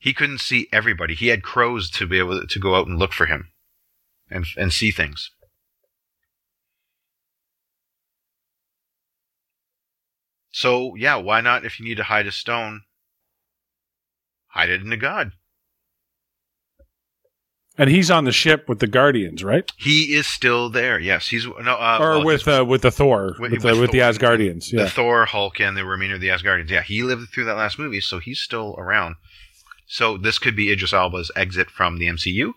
[0.01, 1.15] He couldn't see everybody.
[1.15, 3.51] He had crows to be able to go out and look for him,
[4.31, 5.31] and and see things.
[10.51, 11.65] So yeah, why not?
[11.65, 12.81] If you need to hide a stone,
[14.49, 15.33] hide it in a god.
[17.79, 19.71] And he's on the ship with the Guardians, right?
[19.79, 20.99] He is still there.
[20.99, 21.77] Yes, he's no.
[21.77, 24.13] Uh, or well, with uh, with the Thor, with, with- the, with with the Thor.
[24.13, 24.71] Asgardians.
[24.71, 26.69] the Thor, Hulk, and the remainder of the Asgardians.
[26.71, 29.17] Yeah, he lived through that last movie, so he's still around.
[29.93, 32.53] So this could be Idris Elba's exit from the MCU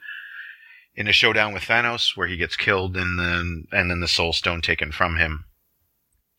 [0.96, 4.34] in a showdown with Thanos, where he gets killed, and then and then the Soul
[4.34, 5.46] Stone taken from him,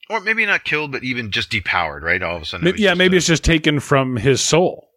[0.08, 2.02] or maybe not killed, but even just depowered.
[2.02, 2.64] Right, all of a sudden.
[2.64, 4.88] Maybe, yeah, maybe a- it's just taken from his soul.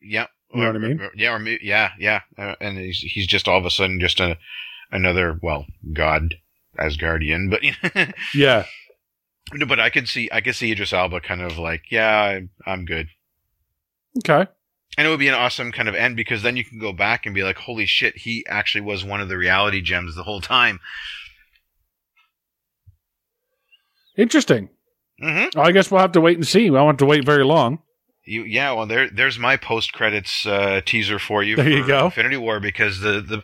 [0.00, 0.28] Yeah.
[0.54, 1.00] You know what I mean?
[1.00, 4.18] or- Yeah, or yeah, yeah, uh, and he's he's just all of a sudden just
[4.20, 4.38] a
[4.90, 6.34] another well god
[6.78, 7.62] Asgardian, but
[8.34, 8.64] Yeah.
[9.52, 12.10] no, but I could see I could see Idris Alba kind of like yeah
[12.66, 13.08] I, I'm good,
[14.18, 14.50] Okay.
[14.98, 17.24] And it would be an awesome kind of end because then you can go back
[17.24, 20.40] and be like holy shit he actually was one of the reality gems the whole
[20.40, 20.80] time.
[24.16, 24.68] Interesting.
[25.22, 25.58] Mm-hmm.
[25.58, 26.68] I guess we'll have to wait and see.
[26.68, 27.78] I won't have to wait very long.
[28.24, 31.56] You, yeah, well, there, there's my post credits uh, teaser for you.
[31.56, 32.06] There you go.
[32.06, 33.42] Infinity War, because the the,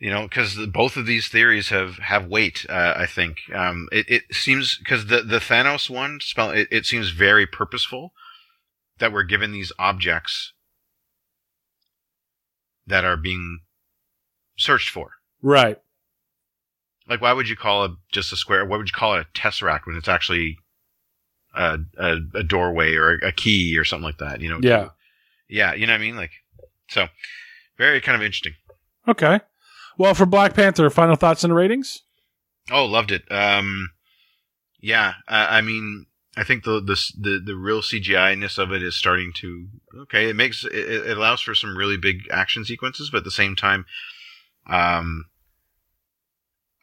[0.00, 2.64] you know, because both of these theories have have weight.
[2.68, 6.86] Uh, I think um, it it seems because the the Thanos one spell it, it
[6.86, 8.12] seems very purposeful
[8.98, 10.52] that we're given these objects
[12.86, 13.60] that are being
[14.56, 15.12] searched for.
[15.42, 15.78] Right.
[17.08, 18.64] Like, why would you call it just a square?
[18.64, 20.58] What would you call it a tesseract when it's actually
[21.54, 24.40] a, a, a doorway or a key or something like that?
[24.40, 24.58] You know?
[24.60, 24.88] Yeah.
[25.48, 26.16] Yeah, you know what I mean?
[26.16, 26.32] Like,
[26.88, 27.06] so
[27.78, 28.54] very kind of interesting.
[29.06, 29.40] Okay.
[29.98, 32.02] Well, for Black Panther, final thoughts and ratings?
[32.70, 33.30] Oh, loved it.
[33.30, 33.90] Um,
[34.80, 36.06] yeah, I, I mean,
[36.36, 39.68] I think the, the the the real CGI ness of it is starting to
[40.02, 40.28] okay.
[40.28, 43.56] It makes it, it allows for some really big action sequences, but at the same
[43.56, 43.86] time,
[44.68, 45.24] um,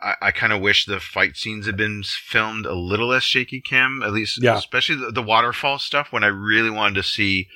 [0.02, 3.62] I, I kind of wish the fight scenes had been filmed a little less shaky
[3.62, 4.58] cam, at least, Yeah.
[4.58, 7.48] especially the, the waterfall stuff when I really wanted to see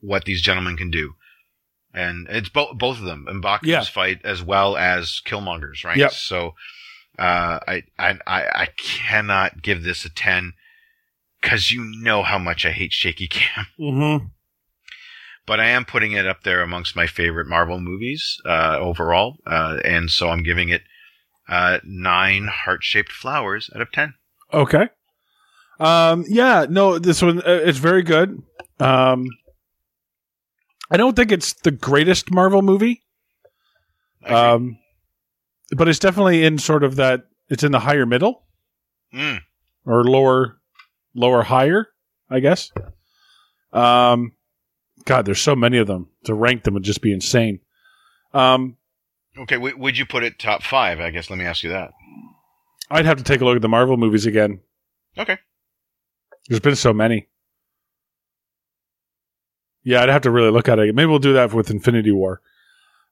[0.00, 1.14] what these gentlemen can do.
[1.92, 3.82] And it's both both of them, Mbaku's Yeah.
[3.82, 5.96] fight as well as Killmonger's, right?
[5.96, 6.12] Yep.
[6.12, 6.54] So,
[7.18, 10.52] uh, I, I, I, I cannot give this a 10
[11.40, 13.66] because you know how much I hate shaky cam.
[13.78, 14.26] Mm-hmm.
[15.46, 19.36] But I am putting it up there amongst my favorite Marvel movies, uh, overall.
[19.46, 20.82] Uh, and so I'm giving it,
[21.48, 24.14] uh, nine heart shaped flowers out of 10.
[24.52, 24.88] Okay.
[25.80, 28.40] Um, yeah, no, this one, uh, it's very good.
[28.78, 29.26] Um,
[30.90, 33.02] I don't think it's the greatest Marvel movie.
[34.26, 34.78] Um,
[35.76, 38.44] but it's definitely in sort of that, it's in the higher middle
[39.12, 39.40] Mm.
[39.84, 40.59] or lower,
[41.14, 41.88] lower higher,
[42.28, 42.70] I guess.
[43.72, 44.32] Um,
[45.04, 46.08] God, there's so many of them.
[46.24, 47.60] To rank them would just be insane.
[48.34, 48.76] Um,
[49.38, 49.54] Okay.
[49.54, 51.00] W- would you put it top five?
[51.00, 51.92] I guess let me ask you that.
[52.90, 54.60] I'd have to take a look at the Marvel movies again.
[55.16, 55.38] Okay.
[56.48, 57.28] There's been so many.
[59.82, 60.94] Yeah, I'd have to really look at it.
[60.94, 62.42] Maybe we'll do that with Infinity War.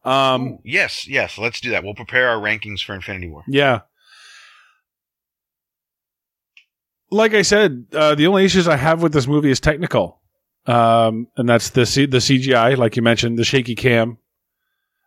[0.05, 1.39] Um, Ooh, yes, yes.
[1.39, 1.83] Let's do that.
[1.85, 3.45] We'll prepare our rankings for Infinity War.
[3.49, 3.81] yeah.
[7.11, 10.21] Like I said, uh, the only issues I have with this movie is technical,
[10.67, 14.19] um, and that's the C- the CGI, like you mentioned, the shaky cam,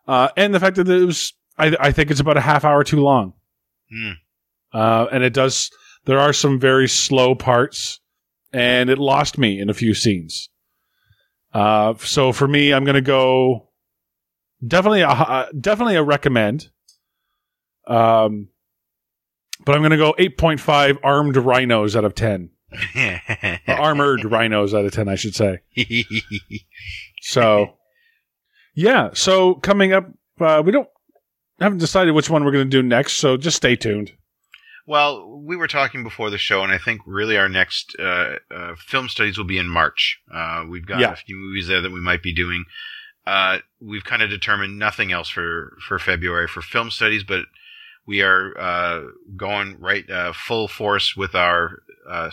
[0.08, 1.34] uh, and the fact that it was.
[1.58, 3.34] I, I think it's about a half hour too long.
[3.92, 4.12] Hmm.
[4.74, 5.70] uh, and it does.
[6.06, 8.00] There are some very slow parts,
[8.54, 10.50] and it lost me in a few scenes.
[11.54, 13.70] Uh, so for me, I'm going to go
[14.66, 16.70] definitely a uh, definitely a recommend.
[17.86, 18.48] Um,
[19.66, 22.50] but I'm going to go 8.5 armed rhinos out of 10.
[23.68, 25.60] Armored rhinos out of 10, I should say.
[27.22, 27.78] So,
[28.76, 29.10] yeah.
[29.14, 30.08] So coming up,
[30.40, 30.88] uh, we don't
[31.60, 33.14] haven't decided which one we're going to do next.
[33.14, 34.14] So just stay tuned.
[34.88, 38.76] Well, we were talking before the show, and I think really our next uh, uh,
[38.78, 40.20] film studies will be in March.
[40.34, 41.12] Uh, we've got Yeah.
[41.12, 42.66] a few movies there that we might be doing.
[43.28, 47.44] Uh, we've kind of determined nothing else for, for February for film studies, but
[48.06, 49.02] we are uh,
[49.36, 52.32] going right uh, full force with our uh,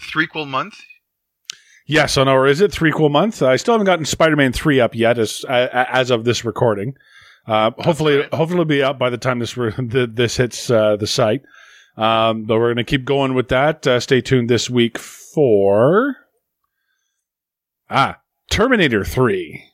[0.00, 0.80] threequel month.
[1.86, 3.42] Yes, on or is it threequel month?
[3.42, 6.94] I still haven't gotten Spider-Man three up yet, as uh, as of this recording.
[7.46, 8.34] Uh, hopefully, right.
[8.34, 11.42] hopefully it'll be up by the time this re- this hits uh, the site.
[11.96, 13.86] Um, but we're going to keep going with that.
[13.86, 16.16] Uh, stay tuned this week for
[17.90, 18.18] ah
[18.50, 19.64] Terminator three,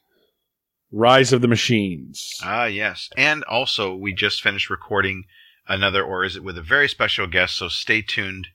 [0.95, 2.35] Rise of the Machines.
[2.43, 3.11] Ah, yes.
[3.17, 5.25] And also, we just finished recording
[5.67, 7.57] another, or is it with a very special guest?
[7.57, 8.49] So stay tuned.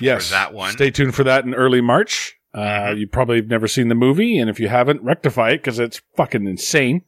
[0.00, 0.72] yes, that one.
[0.72, 2.34] Stay tuned for that in early March.
[2.54, 2.98] Uh, Mhm.
[3.00, 6.00] You probably have never seen the movie, and if you haven't, rectify it because it's
[6.16, 7.02] fucking insane.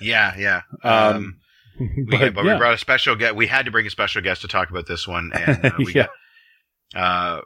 [0.00, 0.62] Yeah, yeah.
[0.82, 1.40] Um,
[1.80, 2.54] we, but, but yeah.
[2.54, 3.34] we brought a special guest.
[3.36, 5.92] We had to bring a special guest to talk about this one, and uh, we
[5.92, 6.06] Yeah.
[6.94, 7.00] got.
[7.00, 7.40] Uh,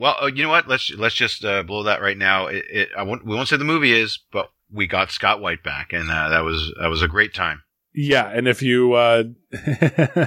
[0.00, 0.66] well, uh, you know what?
[0.68, 2.46] Let's let's just uh, blow that right now.
[2.46, 5.62] It, it, I won't, we won't say the movie is, but we got Scott White
[5.62, 7.62] back, and uh, that was that was a great time.
[7.94, 9.24] Yeah, and if you uh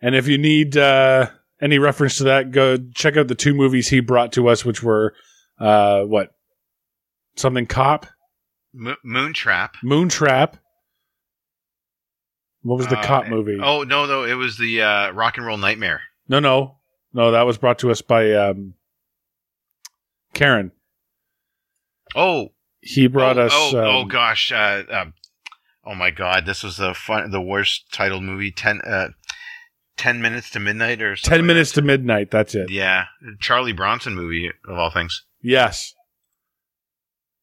[0.00, 3.88] and if you need uh any reference to that, go check out the two movies
[3.88, 5.14] he brought to us, which were
[5.58, 6.34] uh what
[7.36, 8.06] something cop,
[8.72, 9.74] Mo- Moontrap.
[9.84, 10.54] Moontrap.
[12.62, 13.58] What was the Uh, cop movie?
[13.62, 16.00] Oh no, no, it was the uh, Rock and Roll Nightmare.
[16.28, 16.78] No, no,
[17.12, 17.30] no.
[17.30, 18.74] That was brought to us by um
[20.32, 20.72] Karen.
[22.16, 22.52] Oh,
[22.84, 23.52] He brought oh, us.
[23.54, 24.52] Oh, um, oh gosh.
[24.52, 25.14] Uh, um,
[25.84, 28.50] oh my God, this was the fun, the worst titled movie.
[28.50, 29.08] Ten, uh,
[29.96, 32.30] 10 minutes to midnight or something Ten like minutes to midnight.
[32.30, 32.70] That's it.
[32.70, 33.06] Yeah,
[33.40, 35.24] Charlie Bronson movie of all things.
[35.40, 35.94] Yes.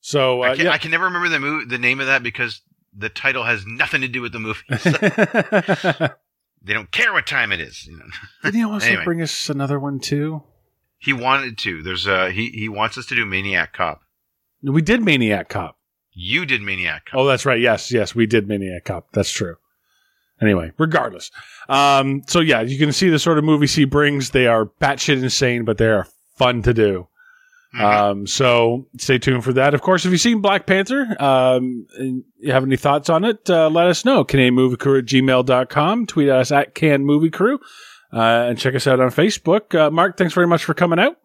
[0.01, 0.71] So uh, I, can, yeah.
[0.71, 2.61] I can never remember the movie, the name of that because
[2.95, 4.59] the title has nothing to do with the movie.
[6.61, 7.85] they don't care what time it is.
[7.87, 8.05] You know?
[8.43, 9.05] Did he also Anyway.
[9.05, 10.43] bring us another one too?
[10.97, 11.81] He wanted to.
[11.81, 14.01] There's uh he he wants us to do Maniac Cop.
[14.63, 15.77] We did Maniac Cop.
[16.13, 17.19] You did Maniac Cop.
[17.19, 17.59] Oh, that's right.
[17.59, 19.07] Yes, yes, we did Maniac Cop.
[19.13, 19.55] That's true.
[20.41, 21.29] Anyway, regardless.
[21.69, 24.31] Um, so yeah, you can see the sort of movies he brings.
[24.31, 27.07] They are batshit insane, but they are fun to do.
[27.75, 27.81] Mhm.
[27.81, 29.73] Um, so stay tuned for that.
[29.73, 33.49] Of course, if you've seen Black Panther, um, and you have any thoughts on it,
[33.49, 34.25] uh, let us know.
[34.25, 36.05] CanadianMovieCrew at gmail.com.
[36.07, 37.59] Tweet us at Can Movie Crew.
[38.11, 39.73] Uh, and check us out on Facebook.
[39.73, 41.15] Uh, Mark, thanks very much for coming out.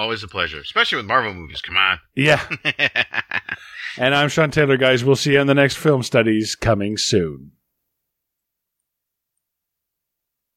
[0.00, 1.60] Always a pleasure, especially with Marvel movies.
[1.60, 2.00] Come on.
[2.16, 2.42] Yeah.
[3.98, 5.04] and I'm Sean Taylor, guys.
[5.04, 7.52] We'll see you on the next film studies coming soon.